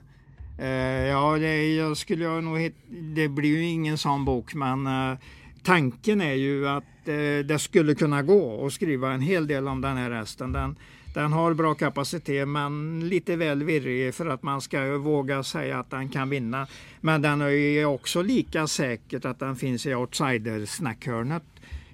Eh, 0.60 0.67
ja, 1.08 1.38
det, 1.38 1.75
jag 1.75 1.97
skulle 1.97 2.23
jag 2.23 2.43
nog 2.43 2.60
hit, 2.60 2.75
det 3.15 3.28
blir 3.28 3.49
ju 3.49 3.65
ingen 3.65 3.97
sån 3.97 4.25
bok, 4.25 4.54
men 4.54 4.88
eh, 4.88 5.17
tanken 5.63 6.21
är 6.21 6.34
ju 6.34 6.67
att 6.67 6.84
eh, 7.08 7.45
det 7.47 7.60
skulle 7.60 7.95
kunna 7.95 8.23
gå 8.23 8.65
att 8.65 8.73
skriva 8.73 9.13
en 9.13 9.21
hel 9.21 9.47
del 9.47 9.67
om 9.67 9.82
den 9.82 9.97
här 9.97 10.12
hästen. 10.12 10.51
Den, 10.51 10.75
den 11.15 11.34
har 11.34 11.54
bra 11.54 11.75
kapacitet, 11.75 12.47
men 12.47 12.99
lite 13.10 13.36
väl 13.36 13.63
virrig 13.63 14.15
för 14.15 14.25
att 14.25 14.43
man 14.43 14.62
ska 14.62 14.97
våga 14.97 15.43
säga 15.43 15.80
att 15.80 15.89
den 15.89 16.10
kan 16.10 16.30
vinna. 16.30 16.67
Men 17.01 17.21
den 17.21 17.41
är 17.41 17.49
ju 17.49 17.86
också 17.86 18.21
lika 18.21 18.67
säkert 18.67 19.25
att 19.25 19.39
den 19.39 19.56
finns 19.56 19.86
i 19.86 19.95
outsider-snackhörnet. 19.95 21.43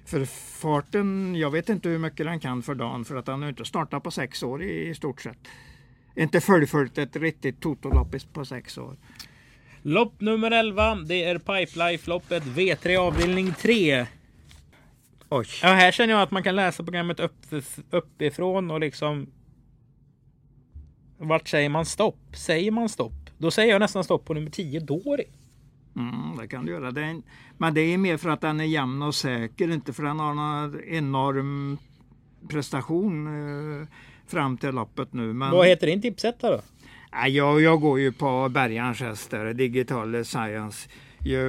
För 0.04 0.24
farten, 0.60 1.34
jag 1.34 1.50
vet 1.50 1.68
inte 1.68 1.88
hur 1.88 1.98
mycket 1.98 2.26
den 2.26 2.40
kan 2.40 2.62
för 2.62 2.74
dagen, 2.74 3.04
för 3.04 3.16
att 3.16 3.26
den 3.26 3.42
har 3.42 3.48
inte 3.48 3.64
startat 3.64 4.02
på 4.02 4.10
sex 4.10 4.42
år 4.42 4.62
i, 4.62 4.94
stort 4.94 5.20
sett. 5.20 5.38
Inte 6.16 6.40
fullföljt 6.40 6.98
ett 6.98 7.16
riktigt 7.16 7.60
totoloppis 7.60 8.24
på 8.24 8.44
sex 8.44 8.78
år. 8.78 8.96
Lopp 9.82 10.20
nummer 10.20 10.50
11. 10.50 10.94
Det 10.94 11.24
är 11.24 11.38
Pipelife-loppet 11.38 12.42
V3 12.42 12.96
avdelning 12.96 13.54
3. 13.60 14.06
Oj. 15.34 15.46
Ja, 15.62 15.68
här 15.68 15.92
känner 15.92 16.14
jag 16.14 16.22
att 16.22 16.30
man 16.30 16.42
kan 16.42 16.56
läsa 16.56 16.84
programmet 16.84 17.20
upp, 17.20 17.36
uppifrån 17.90 18.70
och 18.70 18.80
liksom... 18.80 19.26
Vart 21.18 21.48
säger 21.48 21.68
man 21.68 21.86
stopp? 21.86 22.18
Säger 22.36 22.70
man 22.70 22.88
stopp? 22.88 23.30
Då 23.38 23.50
säger 23.50 23.72
jag 23.72 23.80
nästan 23.80 24.04
stopp 24.04 24.24
på 24.24 24.34
nummer 24.34 24.50
10, 24.50 24.80
Dori. 24.80 25.24
Mm, 25.96 26.36
det 26.40 26.48
kan 26.48 26.66
du 26.66 26.72
göra. 26.72 26.90
Det 26.90 27.02
en- 27.04 27.22
men 27.58 27.74
det 27.74 27.80
är 27.80 27.98
mer 27.98 28.16
för 28.16 28.30
att 28.30 28.40
den 28.40 28.60
är 28.60 28.64
jämn 28.64 29.02
och 29.02 29.14
säker, 29.14 29.70
inte 29.72 29.92
för 29.92 30.02
att 30.02 30.08
den 30.10 30.18
har 30.18 30.34
någon 30.34 30.80
enorm 30.84 31.78
prestation 32.48 33.26
eh, 33.80 33.88
fram 34.26 34.56
till 34.58 34.70
loppet 34.70 35.12
nu. 35.12 35.32
Men, 35.32 35.50
Vad 35.50 35.66
heter 35.66 35.86
din 35.86 36.02
tipsetta 36.02 36.50
då? 36.50 36.60
Nej, 37.12 37.30
jag, 37.36 37.60
jag 37.60 37.80
går 37.80 38.00
ju 38.00 38.12
på 38.12 38.48
Bergans 38.48 39.00
häst 39.00 39.34
Digital 39.54 40.24
Science. 40.24 40.88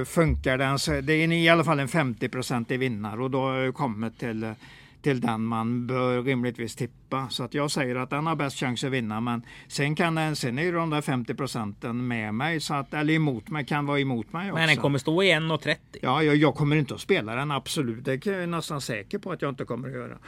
Funkar 0.06 0.58
den 0.58 0.78
så 0.78 1.00
det 1.00 1.12
är 1.12 1.32
i 1.32 1.48
alla 1.48 1.64
fall 1.64 1.80
en 1.80 1.88
50% 1.88 2.78
vinnare 2.78 3.22
och 3.22 3.30
då 3.30 3.40
har 3.40 3.54
jag 3.54 3.74
kommit 3.74 4.18
till, 4.18 4.54
till 5.02 5.20
den 5.20 5.44
man 5.44 5.86
bör 5.86 6.22
rimligtvis 6.22 6.76
tippa. 6.76 7.28
Så 7.30 7.42
att 7.42 7.54
jag 7.54 7.70
säger 7.70 7.96
att 7.96 8.10
den 8.10 8.26
har 8.26 8.36
bäst 8.36 8.58
chans 8.58 8.84
att 8.84 8.90
vinna 8.90 9.20
men 9.20 9.42
sen, 9.68 9.96
kan 9.96 10.14
den, 10.14 10.36
sen 10.36 10.58
är 10.58 10.62
ju 10.62 10.72
de 10.72 10.90
där 10.90 11.00
50 11.00 11.34
procenten 11.34 12.08
med 12.08 12.34
mig, 12.34 12.60
så 12.60 12.74
att, 12.74 12.94
eller 12.94 13.14
emot 13.14 13.48
mig, 13.48 13.66
kan 13.66 13.86
vara 13.86 14.00
emot 14.00 14.32
mig 14.32 14.50
också. 14.50 14.58
Men 14.58 14.68
den 14.68 14.76
kommer 14.76 14.98
stå 14.98 15.22
i 15.22 15.32
1.30. 15.32 15.76
Ja, 16.02 16.22
jag, 16.22 16.36
jag 16.36 16.54
kommer 16.54 16.76
inte 16.76 16.94
att 16.94 17.00
spela 17.00 17.34
den, 17.34 17.50
absolut. 17.50 18.04
Det 18.04 18.26
är 18.26 18.40
jag 18.40 18.48
nästan 18.48 18.80
säker 18.80 19.18
på 19.18 19.32
att 19.32 19.42
jag 19.42 19.48
inte 19.48 19.64
kommer 19.64 19.88
att 19.88 19.94
göra. 19.94 20.18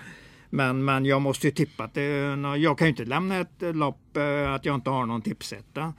Men, 0.50 0.85
men 0.85 1.04
jag 1.04 1.22
måste 1.22 1.46
ju 1.46 1.52
tippa 1.52 1.85
att 1.85 1.94
det, 1.94 2.02
jag 2.59 2.78
kan 2.78 2.87
ju 2.87 2.90
inte 2.90 3.04
lämna 3.04 3.40
ett 3.40 3.62
lopp 3.76 4.16
eh, 4.16 4.52
att 4.52 4.64
jag 4.64 4.74
inte 4.74 4.90
har 4.90 5.06
någon 5.06 5.22
tipsetta. 5.22 5.92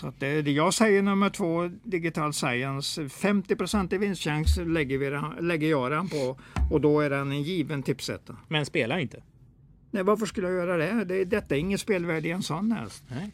Så 0.00 0.12
det, 0.18 0.42
det 0.42 0.52
jag 0.52 0.74
säger 0.74 1.02
nummer 1.02 1.30
två, 1.30 1.70
Digital 1.82 2.32
Science, 2.32 3.02
50% 3.02 3.94
i 3.94 3.98
vinstchans 3.98 4.56
lägger, 4.56 4.98
vi, 4.98 5.42
lägger 5.42 5.70
jag 5.70 5.90
den 5.90 6.08
på 6.08 6.38
och 6.70 6.80
då 6.80 7.00
är 7.00 7.10
den 7.10 7.32
en 7.32 7.42
given 7.42 7.82
tipsetta. 7.82 8.36
Men 8.48 8.66
spelar 8.66 8.98
inte. 8.98 9.22
Nej, 9.90 10.02
varför 10.02 10.26
skulle 10.26 10.46
jag 10.46 10.56
göra 10.56 10.76
det? 10.76 11.04
det 11.04 11.24
detta 11.24 11.54
är 11.54 11.58
inget 11.58 11.80
spelvärde 11.80 12.28
i 12.28 12.30
en 12.30 12.42
sån 12.42 12.72
häst. 12.72 13.04
Nej. 13.08 13.30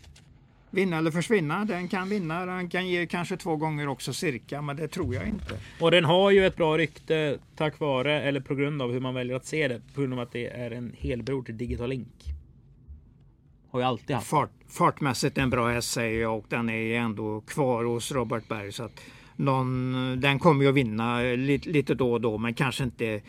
Vinna 0.70 0.98
eller 0.98 1.10
försvinna. 1.10 1.64
Den 1.64 1.88
kan 1.88 2.08
vinna. 2.08 2.46
Den 2.46 2.68
kan 2.68 2.88
ge 2.88 3.06
kanske 3.06 3.36
två 3.36 3.56
gånger 3.56 3.88
också 3.88 4.12
cirka, 4.12 4.62
men 4.62 4.76
det 4.76 4.88
tror 4.88 5.14
jag 5.14 5.28
inte. 5.28 5.58
Och 5.80 5.90
den 5.90 6.04
har 6.04 6.30
ju 6.30 6.46
ett 6.46 6.56
bra 6.56 6.78
rykte 6.78 7.38
tack 7.56 7.80
vare, 7.80 8.22
eller 8.22 8.40
på 8.40 8.54
grund 8.54 8.82
av 8.82 8.92
hur 8.92 9.00
man 9.00 9.14
väljer 9.14 9.36
att 9.36 9.46
se 9.46 9.68
det. 9.68 9.80
På 9.94 10.00
grund 10.00 10.12
av 10.12 10.20
att 10.20 10.32
det 10.32 10.46
är 10.46 10.70
en 10.70 10.94
helbror 10.98 11.42
till 11.42 11.56
Digital 11.56 11.88
Link. 11.88 12.34
Har 13.74 13.80
ju 13.80 13.86
alltid 13.86 14.16
haft. 14.16 14.28
Fart, 14.28 14.50
fartmässigt 14.68 15.38
en 15.38 15.50
bra 15.50 15.68
häst 15.68 15.90
säger 15.92 16.20
jag 16.22 16.38
och 16.38 16.44
den 16.48 16.70
är 16.70 16.94
ändå 16.94 17.40
kvar 17.40 17.84
hos 17.84 18.12
Robert 18.12 18.48
Berg. 18.48 18.72
Så 18.72 18.84
att 18.84 19.00
någon, 19.36 20.20
den 20.20 20.38
kommer 20.38 20.64
ju 20.64 20.68
att 20.68 20.74
vinna 20.74 21.20
lite, 21.20 21.68
lite 21.68 21.94
då 21.94 22.12
och 22.12 22.20
då, 22.20 22.38
men 22.38 22.54
kanske 22.54 22.84
inte 22.84 23.22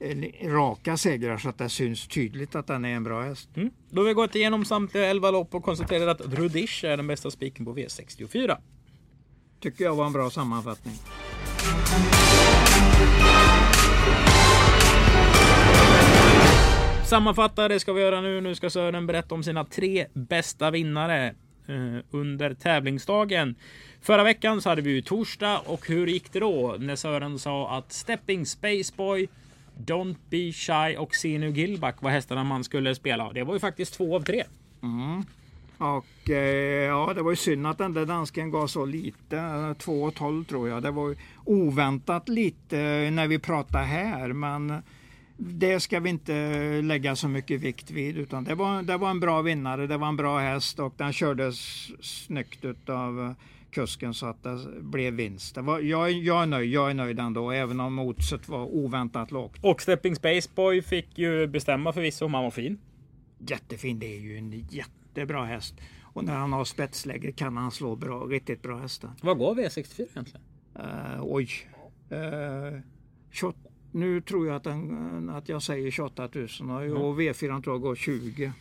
eh, 0.00 0.48
raka 0.48 0.96
segrar 0.96 1.38
så 1.38 1.48
att 1.48 1.58
det 1.58 1.68
syns 1.68 2.08
tydligt 2.08 2.54
att 2.54 2.66
den 2.66 2.84
är 2.84 2.96
en 2.96 3.04
bra 3.04 3.22
häst. 3.22 3.48
Mm. 3.56 3.70
Då 3.90 4.00
har 4.00 4.06
vi 4.06 4.14
gått 4.14 4.34
igenom 4.34 4.64
samtliga 4.64 5.06
11 5.06 5.30
lopp 5.30 5.54
och 5.54 5.64
konstaterat 5.64 6.20
att 6.20 6.34
Rudish 6.34 6.84
är 6.84 6.96
den 6.96 7.06
bästa 7.06 7.30
spiken 7.30 7.64
på 7.64 7.76
V64. 7.76 8.56
Tycker 9.60 9.84
jag 9.84 9.94
var 9.94 10.06
en 10.06 10.12
bra 10.12 10.30
sammanfattning. 10.30 10.94
Sammanfatta, 17.10 17.68
det 17.68 17.80
ska 17.80 17.92
vi 17.92 18.02
göra 18.02 18.20
nu. 18.20 18.40
Nu 18.40 18.54
ska 18.54 18.70
Sören 18.70 19.06
berätta 19.06 19.34
om 19.34 19.42
sina 19.42 19.64
tre 19.64 20.06
bästa 20.12 20.70
vinnare 20.70 21.26
eh, 21.66 22.04
under 22.10 22.54
tävlingsdagen. 22.54 23.54
Förra 24.00 24.24
veckan 24.24 24.60
så 24.60 24.68
hade 24.68 24.82
vi 24.82 24.90
ju 24.90 25.02
torsdag 25.02 25.58
och 25.58 25.88
hur 25.88 26.06
gick 26.06 26.32
det 26.32 26.40
då 26.40 26.76
när 26.78 26.96
Sören 26.96 27.38
sa 27.38 27.78
att 27.78 27.92
Stepping 27.92 28.46
Spaceboy, 28.46 29.28
Don't 29.78 30.16
Be 30.30 30.52
Shy 30.52 30.96
och 30.96 31.14
Sinu 31.14 31.50
Gilback 31.50 32.02
var 32.02 32.10
hästarna 32.10 32.44
man 32.44 32.64
skulle 32.64 32.94
spela. 32.94 33.32
Det 33.32 33.42
var 33.42 33.54
ju 33.54 33.60
faktiskt 33.60 33.94
två 33.94 34.16
av 34.16 34.20
tre. 34.20 34.44
Mm. 34.82 35.24
Och 35.78 36.30
eh, 36.30 36.86
ja, 36.86 37.12
det 37.14 37.22
var 37.22 37.30
ju 37.30 37.36
synd 37.36 37.66
att 37.66 37.78
den 37.78 37.94
där 37.94 38.06
dansken 38.06 38.50
gav 38.50 38.66
så 38.66 38.84
lite. 38.84 39.36
2,12 39.36 40.44
tror 40.44 40.68
jag. 40.68 40.82
Det 40.82 40.90
var 40.90 41.08
ju 41.08 41.16
oväntat 41.44 42.28
lite 42.28 42.76
när 43.10 43.26
vi 43.26 43.38
pratade 43.38 43.84
här. 43.84 44.32
Men 44.32 44.82
det 45.42 45.80
ska 45.80 46.00
vi 46.00 46.10
inte 46.10 46.82
lägga 46.82 47.16
så 47.16 47.28
mycket 47.28 47.60
vikt 47.60 47.90
vid. 47.90 48.18
Utan 48.18 48.44
det 48.44 48.54
var, 48.54 48.82
det 48.82 48.96
var 48.96 49.10
en 49.10 49.20
bra 49.20 49.42
vinnare. 49.42 49.86
Det 49.86 49.96
var 49.96 50.08
en 50.08 50.16
bra 50.16 50.38
häst 50.38 50.78
och 50.78 50.94
den 50.96 51.12
kördes 51.12 51.58
snyggt 52.00 52.88
av 52.88 53.20
eh, 53.20 53.32
kusken 53.70 54.14
så 54.14 54.26
att 54.26 54.42
det 54.42 54.58
blev 54.80 55.14
vinst. 55.14 55.54
Det 55.54 55.60
var, 55.60 55.80
jag, 55.80 56.10
jag 56.10 56.42
är 56.42 56.46
nöjd. 56.46 56.70
Jag 56.70 56.90
är 56.90 56.94
nöjd 56.94 57.18
ändå. 57.18 57.50
Även 57.50 57.80
om 57.80 57.98
oddset 57.98 58.48
var 58.48 58.64
oväntat 58.64 59.30
lågt. 59.30 59.58
Och 59.62 59.82
Stepping 59.82 60.16
Spaceboy 60.16 60.82
fick 60.82 61.18
ju 61.18 61.46
bestämma 61.46 61.92
förvisso 61.92 62.24
om 62.24 62.34
han 62.34 62.44
var 62.44 62.50
fin. 62.50 62.78
Jättefin. 63.38 63.98
Det 63.98 64.16
är 64.16 64.20
ju 64.20 64.38
en 64.38 64.66
jättebra 64.70 65.44
häst. 65.44 65.74
Och 66.02 66.24
när 66.24 66.34
han 66.36 66.52
har 66.52 66.64
spetsläge 66.64 67.32
kan 67.32 67.56
han 67.56 67.70
slå 67.70 67.96
bra. 67.96 68.20
Riktigt 68.20 68.62
bra 68.62 68.78
hästar. 68.78 69.10
Vad 69.22 69.38
gav 69.38 69.58
V64 69.58 70.06
egentligen? 70.10 70.42
Uh, 70.76 71.20
oj. 71.20 71.48
Uh, 72.12 72.80
28, 73.30 73.69
nu 73.92 74.20
tror 74.20 74.46
jag 74.46 74.56
att, 74.56 74.64
den, 74.64 75.30
att 75.30 75.48
jag 75.48 75.62
säger 75.62 75.90
28 75.90 76.28
000 76.32 76.46
och, 76.60 77.08
och 77.08 77.20
V4 77.20 77.62
tror 77.62 77.74
jag 77.74 77.80
går 77.80 77.94
20. 77.94 78.52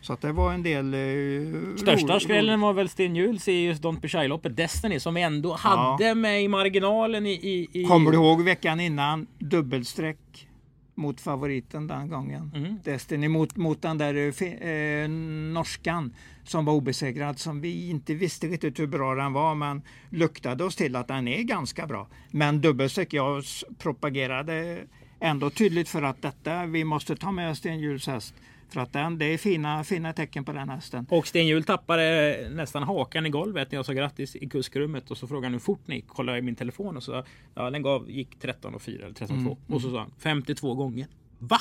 Så 0.00 0.12
att 0.12 0.20
det 0.20 0.32
var 0.32 0.52
en 0.52 0.62
del... 0.62 0.94
Uh, 0.94 1.76
Största 1.76 2.20
skrällen 2.20 2.60
var 2.60 2.72
väl 2.72 2.88
Sten 2.88 3.16
Hjul 3.16 3.40
Sirius 3.40 3.80
Don't 3.80 4.00
Be 4.00 4.08
Shy-loppet 4.08 4.56
Destiny 4.56 5.00
som 5.00 5.14
vi 5.14 5.22
ändå 5.22 5.52
hade 5.52 6.14
med 6.14 6.42
i 6.42 6.48
marginalen 6.48 7.26
i... 7.26 7.32
i, 7.32 7.68
i... 7.72 7.84
Kommer 7.84 8.10
du 8.10 8.16
ihåg 8.16 8.42
veckan 8.42 8.80
innan? 8.80 9.26
Dubbelsträck 9.38 10.48
mot 10.94 11.20
favoriten 11.20 11.86
den 11.86 12.08
gången. 12.08 12.50
Mm. 12.54 12.78
Destiny 12.84 13.28
mot, 13.28 13.56
mot 13.56 13.82
den 13.82 13.98
där 13.98 14.14
eh, 14.42 15.08
norskan 15.52 16.14
som 16.44 16.64
var 16.64 16.72
obesegrad 16.72 17.38
som 17.38 17.60
vi 17.60 17.90
inte 17.90 18.14
visste 18.14 18.46
riktigt 18.46 18.78
hur 18.78 18.86
bra 18.86 19.14
den 19.14 19.32
var 19.32 19.54
men 19.54 19.82
luktade 20.10 20.64
oss 20.64 20.76
till 20.76 20.96
att 20.96 21.08
den 21.08 21.28
är 21.28 21.42
ganska 21.42 21.86
bra. 21.86 22.08
Men 22.30 22.60
dubbelsträck, 22.60 23.12
jag 23.12 23.44
propagerade 23.78 24.78
ändå 25.20 25.50
tydligt 25.50 25.88
för 25.88 26.02
att 26.02 26.22
detta, 26.22 26.66
vi 26.66 26.84
måste 26.84 27.16
ta 27.16 27.32
med 27.32 27.56
Sten 27.56 27.78
Hjuls 27.78 28.06
häst. 28.06 28.34
För 28.68 28.80
att 28.80 28.92
den, 28.92 29.18
det 29.18 29.24
är 29.24 29.38
fina, 29.38 29.84
fina 29.84 30.12
tecken 30.12 30.44
på 30.44 30.52
den 30.52 30.68
hästen. 30.68 31.06
Och 31.10 31.26
Sten 31.26 31.46
Hjul 31.46 31.64
tappade 31.64 32.36
nästan 32.50 32.82
hakan 32.82 33.26
i 33.26 33.30
golvet 33.30 33.70
när 33.70 33.78
jag 33.78 33.86
sa 33.86 33.92
grattis 33.92 34.36
i 34.36 34.48
kuskrummet 34.48 35.10
och 35.10 35.16
så 35.16 35.26
frågade 35.26 35.46
han 35.46 35.52
hur 35.52 35.60
fort 35.60 35.86
ni 35.86 35.94
gick. 35.94 36.08
Kollade 36.08 36.38
i 36.38 36.42
min 36.42 36.56
telefon 36.56 36.96
och 36.96 37.02
så 37.02 37.24
ja, 37.54 37.70
den 37.70 37.82
gav, 37.82 38.10
gick 38.10 38.38
13 38.38 38.74
och 38.74 38.82
4 38.82 39.04
eller 39.04 39.14
13 39.14 39.36
och 39.36 39.44
2. 39.44 39.50
Mm, 39.66 39.74
Och 39.74 39.82
så 39.82 39.90
sa 39.90 39.98
han 39.98 40.12
52 40.18 40.74
gånger. 40.74 41.06
Va? 41.38 41.58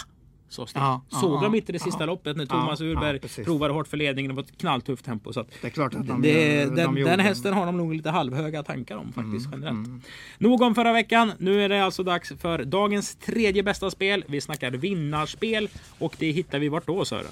Ja, 0.73 1.01
Såg 1.09 1.33
ja, 1.33 1.41
de 1.41 1.53
ja, 1.53 1.55
inte 1.57 1.71
det 1.71 1.79
sista 1.79 1.99
ja. 1.99 2.05
loppet 2.05 2.37
när 2.37 2.43
Ja, 2.43 2.49
Thomas 2.49 2.81
Urberg 2.81 3.19
ja, 3.37 3.43
provade 3.43 3.73
hårt 3.73 3.87
för 3.87 3.97
ledningen? 3.97 4.29
Det 4.29 4.35
var 4.35 4.43
ett 4.43 4.57
knalltufft 4.57 5.05
tempo. 5.05 5.33
Så 5.33 5.45
Det 5.61 5.67
är 5.67 5.71
klart 5.71 5.95
att 5.95 6.07
de, 6.07 6.21
det, 6.21 6.55
gör- 6.59 6.65
den, 6.75 6.95
de 6.95 7.03
den 7.03 7.19
hästen 7.19 7.53
har 7.53 7.65
de 7.65 7.77
nog 7.77 7.93
lite 7.93 8.09
halvhöga 8.09 8.63
tankar 8.63 8.97
om 8.97 9.13
faktiskt 9.13 9.47
Mm, 9.53 9.61
generellt. 9.63 10.03
Nog 10.37 10.61
om 10.61 10.75
förra 10.75 10.93
veckan. 10.93 11.31
Nu 11.37 11.61
är 11.63 11.69
det 11.69 11.85
alltså 11.85 12.03
dags 12.03 12.33
för 12.39 12.63
dagens 12.63 13.15
tredje 13.15 13.63
bästa 13.63 13.91
spel. 13.91 14.23
Vi 14.27 14.41
snackar 14.41 14.71
vinnarspel 14.71 15.69
och 15.99 16.15
det 16.19 16.31
hittar 16.31 16.59
vi 16.59 16.69
vart 16.69 16.87
då 16.87 17.05
Sören? 17.05 17.25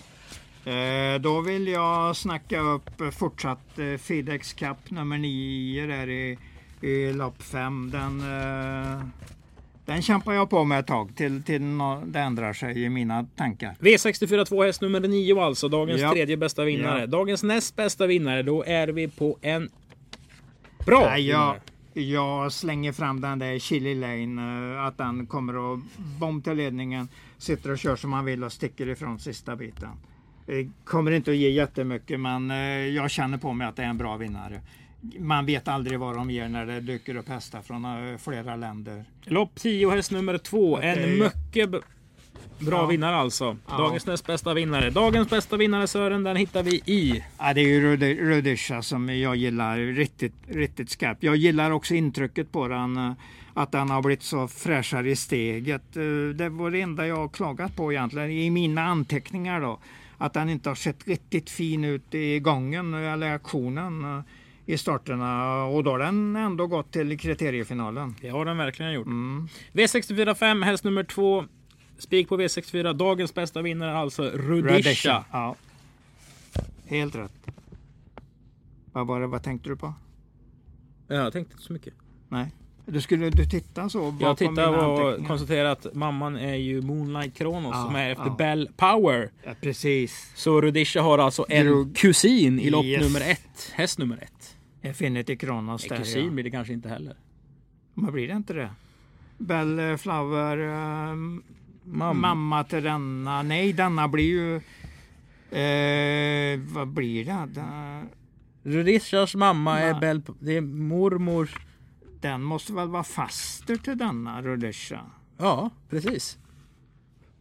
Eh, 0.66 1.22
då 1.22 1.42
vill 1.42 1.68
jag 1.68 2.16
snacka 2.16 2.60
upp 2.60 2.90
fortsatt 3.14 3.80
eh, 3.80 3.98
Fidex 3.98 4.54
Cup 4.54 4.78
nummer 4.92 5.18
9 5.18 5.86
där 5.88 6.10
i, 6.10 6.38
i 6.82 7.14
lopp 7.14 7.42
5. 7.44 7.92
Den, 7.94 8.20
eh, 8.22 9.02
den 9.86 10.02
kämpar 10.02 10.34
jag 10.34 10.50
på 10.50 10.63
med 10.63 10.80
ett 10.80 10.88
tag 10.88 11.15
till, 11.15 11.44
till 11.44 11.62
det 12.06 12.20
ändrar 12.20 12.54
sig 12.54 12.84
i 12.84 12.89
mina 12.89 13.28
tankar. 13.36 13.76
V64 13.80 14.46
2 14.46 14.63
häst 14.63 14.82
nummer 14.82 15.00
9 15.00 15.39
alltså. 15.41 15.67
Dagens 15.70 16.02
Ja. 16.02 16.12
tredje 16.12 16.38
bästa 16.38 16.63
vinnare. 16.63 17.00
Ja. 17.00 17.08
Dagens 17.08 17.44
näst 17.44 17.76
bästa 17.76 18.08
vinnare. 18.08 18.44
Då 18.44 18.63
är 18.63 18.88
vi 18.88 19.08
på 19.08 19.38
en 19.41 19.70
bra 20.86 21.06
Nej, 21.10 21.28
jag, 21.28 21.56
jag 21.94 22.52
slänger 22.52 22.91
fram 22.91 23.22
den 23.22 23.39
där 23.39 23.60
Chili 23.60 23.96
Lane, 23.96 24.74
eh, 24.76 24.86
att 24.86 24.98
den 24.98 25.28
kommer 25.28 25.74
att 25.74 25.80
bom 26.20 26.41
till 26.41 26.54
ledningen, 26.54 27.08
sitter 27.38 27.72
och 27.72 27.80
kör 27.80 27.96
som 27.96 28.10
man 28.10 28.26
vill 28.26 28.44
och 28.44 28.52
sticker 28.54 28.89
ifrån 28.89 29.20
sista 29.20 29.56
biten. 29.56 29.89
Eh, 30.48 30.67
Kommer 30.84 31.12
inte 31.12 31.32
att 31.32 31.38
ge 31.38 31.50
jättemycket 31.50 32.20
men 32.20 32.52
eh, 32.52 32.58
jag 32.88 33.12
känner 33.12 33.38
på 33.38 33.54
mig 33.54 33.67
att 33.67 33.76
det 33.76 33.84
är 33.84 33.88
en 33.88 33.98
bra 33.98 34.17
vinnare. 34.17 34.62
Man 35.20 35.46
vet 35.46 35.68
aldrig 35.68 36.00
vad 36.00 36.16
de 36.16 36.32
ger 36.32 36.50
när 36.50 36.66
det 36.66 36.80
dyker 36.80 37.16
upp 37.16 37.30
hästar 37.30 37.62
från 37.62 37.86
eh, 37.86 38.18
flera 38.18 38.56
länder. 38.56 39.06
Lopp 39.24 39.56
10 39.56 39.90
häst 39.90 40.12
nummer 40.12 40.38
2. 40.38 40.80
Det 40.80 40.86
är 40.86 40.98
En 40.98 41.10
ju- 41.10 41.24
mycket 41.24 41.70
bra 41.70 41.82
Ja. 42.78 42.86
vinnare 42.86 43.16
alltså. 43.16 43.58
Ja. 43.70 43.78
Dagens 43.78 44.06
näst 44.06 44.28
bästa 44.28 44.54
vinnare. 44.54 44.90
Dagens 44.90 45.30
bästa 45.30 45.58
vinnare 45.58 45.88
Sören, 45.88 46.24
den 46.24 46.36
hittar 46.36 46.64
vi 46.64 46.72
i. 46.86 47.24
Ja, 47.40 47.54
det 47.54 47.62
är 47.62 47.68
ju 47.68 47.82
Rudi- 47.96 48.20
Rudisha 48.22 48.82
som 48.82 49.10
jag 49.20 49.36
gillar 49.36 49.78
riktigt, 49.78 50.34
riktigt 50.48 50.90
skarpt. 50.90 51.24
Jag 51.24 51.36
gillar 51.36 51.72
också 51.72 51.94
intrycket 51.96 52.52
på 52.52 52.68
den. 52.68 52.98
eh, 52.98 53.12
Att 53.54 53.72
den 53.72 53.90
har 53.90 54.02
blivit 54.02 54.24
så 54.24 54.48
fräschare 54.48 55.10
i 55.12 55.16
steget. 55.16 55.98
Eh, 55.98 56.04
Det 56.36 56.50
var 56.50 56.72
det 56.72 56.82
enda 56.82 57.08
jag 57.08 57.16
har 57.16 57.30
klagat 57.30 57.76
på 57.76 57.92
egentligen 57.94 58.32
i 58.32 58.50
mina 58.50 58.82
anteckningar 58.84 59.62
då. 59.62 59.80
Att 60.18 60.34
den 60.34 60.50
inte 60.50 60.70
har 60.70 60.76
sett 60.76 61.08
riktigt 61.08 61.50
fin 61.50 61.84
ut 61.84 62.16
i 62.16 62.40
gången 62.40 62.94
eller 62.94 63.32
aktionen 63.34 64.24
i 64.72 64.78
starterna. 64.78 65.64
Och 65.64 65.84
då 65.84 65.92
har 65.92 66.00
den 66.00 66.36
ändå 66.36 66.68
gått 66.68 66.92
till 66.92 67.20
kriteriefinalen. 67.20 68.16
Det 68.22 68.30
har 68.30 68.46
den 68.46 68.58
verkligen 68.58 68.94
gjort. 68.94 69.06
Mm. 69.06 69.48
V64 69.74 70.34
5, 70.36 70.64
häst 70.64 70.84
nummer 70.84 71.04
2. 71.04 71.46
Spik 71.98 72.30
på 72.30 72.38
V64. 72.38 72.94
Dagens 72.94 73.34
bästa 73.34 73.62
vinnare 73.62 73.98
alltså 73.98 74.24
Rudisha. 74.24 75.26
Ja. 75.32 75.56
Helt 76.88 77.16
rätt. 77.16 77.32
Vad, 78.92 79.08
var 79.08 79.20
det, 79.22 79.28
vad 79.28 79.44
tänkte 79.44 79.70
du 79.70 79.76
på? 79.76 79.94
Ja, 81.08 81.16
jag 81.16 81.34
tänkte 81.34 81.54
inte 81.54 81.64
så 81.64 81.74
mycket. 81.74 81.94
Nej. 82.30 82.52
Du 82.86 83.02
skulle 83.02 83.30
du 83.30 83.46
titta 83.46 83.90
så 83.90 84.18
Jag 84.20 84.42
mina 84.42 84.88
och 84.88 85.28
konstaterar 85.28 85.70
att 85.70 85.88
mamman 85.94 86.38
är 86.38 86.56
ju 86.56 86.82
Moonlight 86.82 87.34
Kronos 87.38 87.72
Ja, 87.76 87.84
som 87.86 87.95
är 87.95 88.10
efter 88.10 88.26
ja. 88.26 88.36
Bell 88.38 88.70
Power. 88.78 89.30
Ja, 89.43 89.52
precis. 89.62 90.32
Så 90.36 90.62
Rudisha 90.62 91.02
har 91.02 91.18
alltså 91.18 91.45
en 91.50 91.66
Drog- 91.68 91.95
kusin 91.95 92.60
i 92.60 92.70
lopp 92.70 92.86
Yes. 92.86 93.02
nummer 93.04 93.22
ett. 93.32 93.72
Häst 93.74 93.98
nummer 94.00 94.18
ett. 94.22 94.56
Infinity 94.82 95.38
Kronos 95.38 95.88
där 95.88 95.98
kusin 95.98 96.26
ja. 96.26 96.32
blir 96.32 96.44
det 96.44 96.52
kanske 96.52 96.74
inte 96.74 96.90
heller. 96.90 97.16
Vad 97.94 98.14
blir 98.14 98.28
det 98.28 98.34
inte 98.34 98.54
det? 98.54 98.70
Bell 99.38 99.80
eh, 99.80 99.98
Flower, 99.98 100.58
ehm, 100.58 101.44
Mamma. 101.84 102.14
mamma 102.14 102.64
till 102.64 102.84
denna. 102.84 103.44
Nej, 103.44 103.74
denna 103.74 104.08
blir 104.08 104.26
ju... 104.26 104.56
Eh, 105.60 106.60
vad 106.60 106.88
blir 106.88 107.26
det? 107.26 107.48
Den, 107.54 108.10
Rudishas 108.64 109.36
mamma 109.36 109.80
är 109.80 109.92
Nej. 109.92 110.02
Bell... 110.02 110.22
Det 110.40 110.58
är 110.58 110.62
mormor... 110.62 111.50
den 112.22 112.44
måste 112.44 112.74
väl 112.74 112.88
vara 112.88 113.04
faster 113.04 113.76
till 113.76 113.98
denna 113.98 114.42
Rudisha? 114.42 115.06
Ja, 115.38 115.70
precis. 115.90 116.38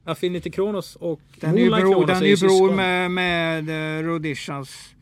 Affinity 0.05 0.51
Kronos 0.51 0.97
och 0.97 1.20
Den 1.41 1.59
är 1.59 1.62
ju 1.62 1.70
bror, 1.70 1.80
Kronos 1.80 2.07
den 2.07 2.22
är 2.22 2.26
ju 2.26 2.36
bror 2.36 2.74
med, 2.74 3.11
med 3.11 3.68
eh, 3.68 4.03
Rudishas... 4.03 4.95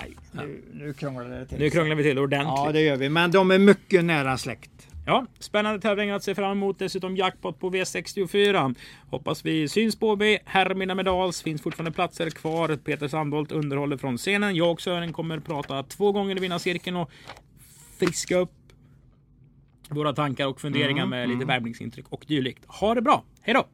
Nej, 0.00 0.16
nu, 0.32 0.62
nu 0.72 0.92
krånglar 0.92 1.28
det 1.28 1.46
till. 1.46 1.58
Nu 1.58 1.70
krånglar 1.70 1.96
vi 1.96 2.02
till 2.02 2.18
ordentligt. 2.18 2.54
Ja, 2.56 2.72
det 2.72 2.80
gör 2.80 2.96
vi. 2.96 3.08
Men 3.08 3.30
de 3.30 3.50
är 3.50 3.58
mycket 3.58 4.04
nära 4.04 4.38
släkt. 4.38 4.70
Ja, 5.06 5.26
spännande 5.38 5.80
tävlingar 5.80 6.16
att 6.16 6.22
se 6.22 6.34
fram 6.34 6.50
emot. 6.50 6.78
Dessutom 6.78 7.16
jackpot 7.16 7.60
på 7.60 7.70
V64. 7.70 8.74
Hoppas 9.10 9.44
vi 9.44 9.68
syns 9.68 9.96
på 9.96 10.16
B. 10.16 10.38
Hermina 10.44 10.94
Medals. 10.94 11.42
Finns 11.42 11.62
fortfarande 11.62 11.92
platser 11.92 12.30
kvar. 12.30 12.76
Peter 12.76 13.08
Sandholt 13.08 13.52
underhåller 13.52 13.96
från 13.96 14.18
scenen. 14.18 14.56
Jag 14.56 14.70
och 14.70 14.80
Sören 14.80 15.12
kommer 15.12 15.38
prata 15.38 15.82
två 15.82 16.12
gånger 16.12 16.36
i 16.36 16.40
vinnarcirkeln 16.40 16.96
och 16.96 17.10
friska 17.98 18.36
upp 18.36 18.52
våra 19.88 20.12
tankar 20.12 20.46
och 20.46 20.60
funderingar 20.60 21.06
med 21.06 21.28
lite 21.28 21.44
värmningsintryck 21.44 22.06
och 22.08 22.24
dylikt. 22.28 22.64
Ha 22.66 22.94
det 22.94 23.02
bra. 23.02 23.24
Hej 23.40 23.54
då! 23.54 23.66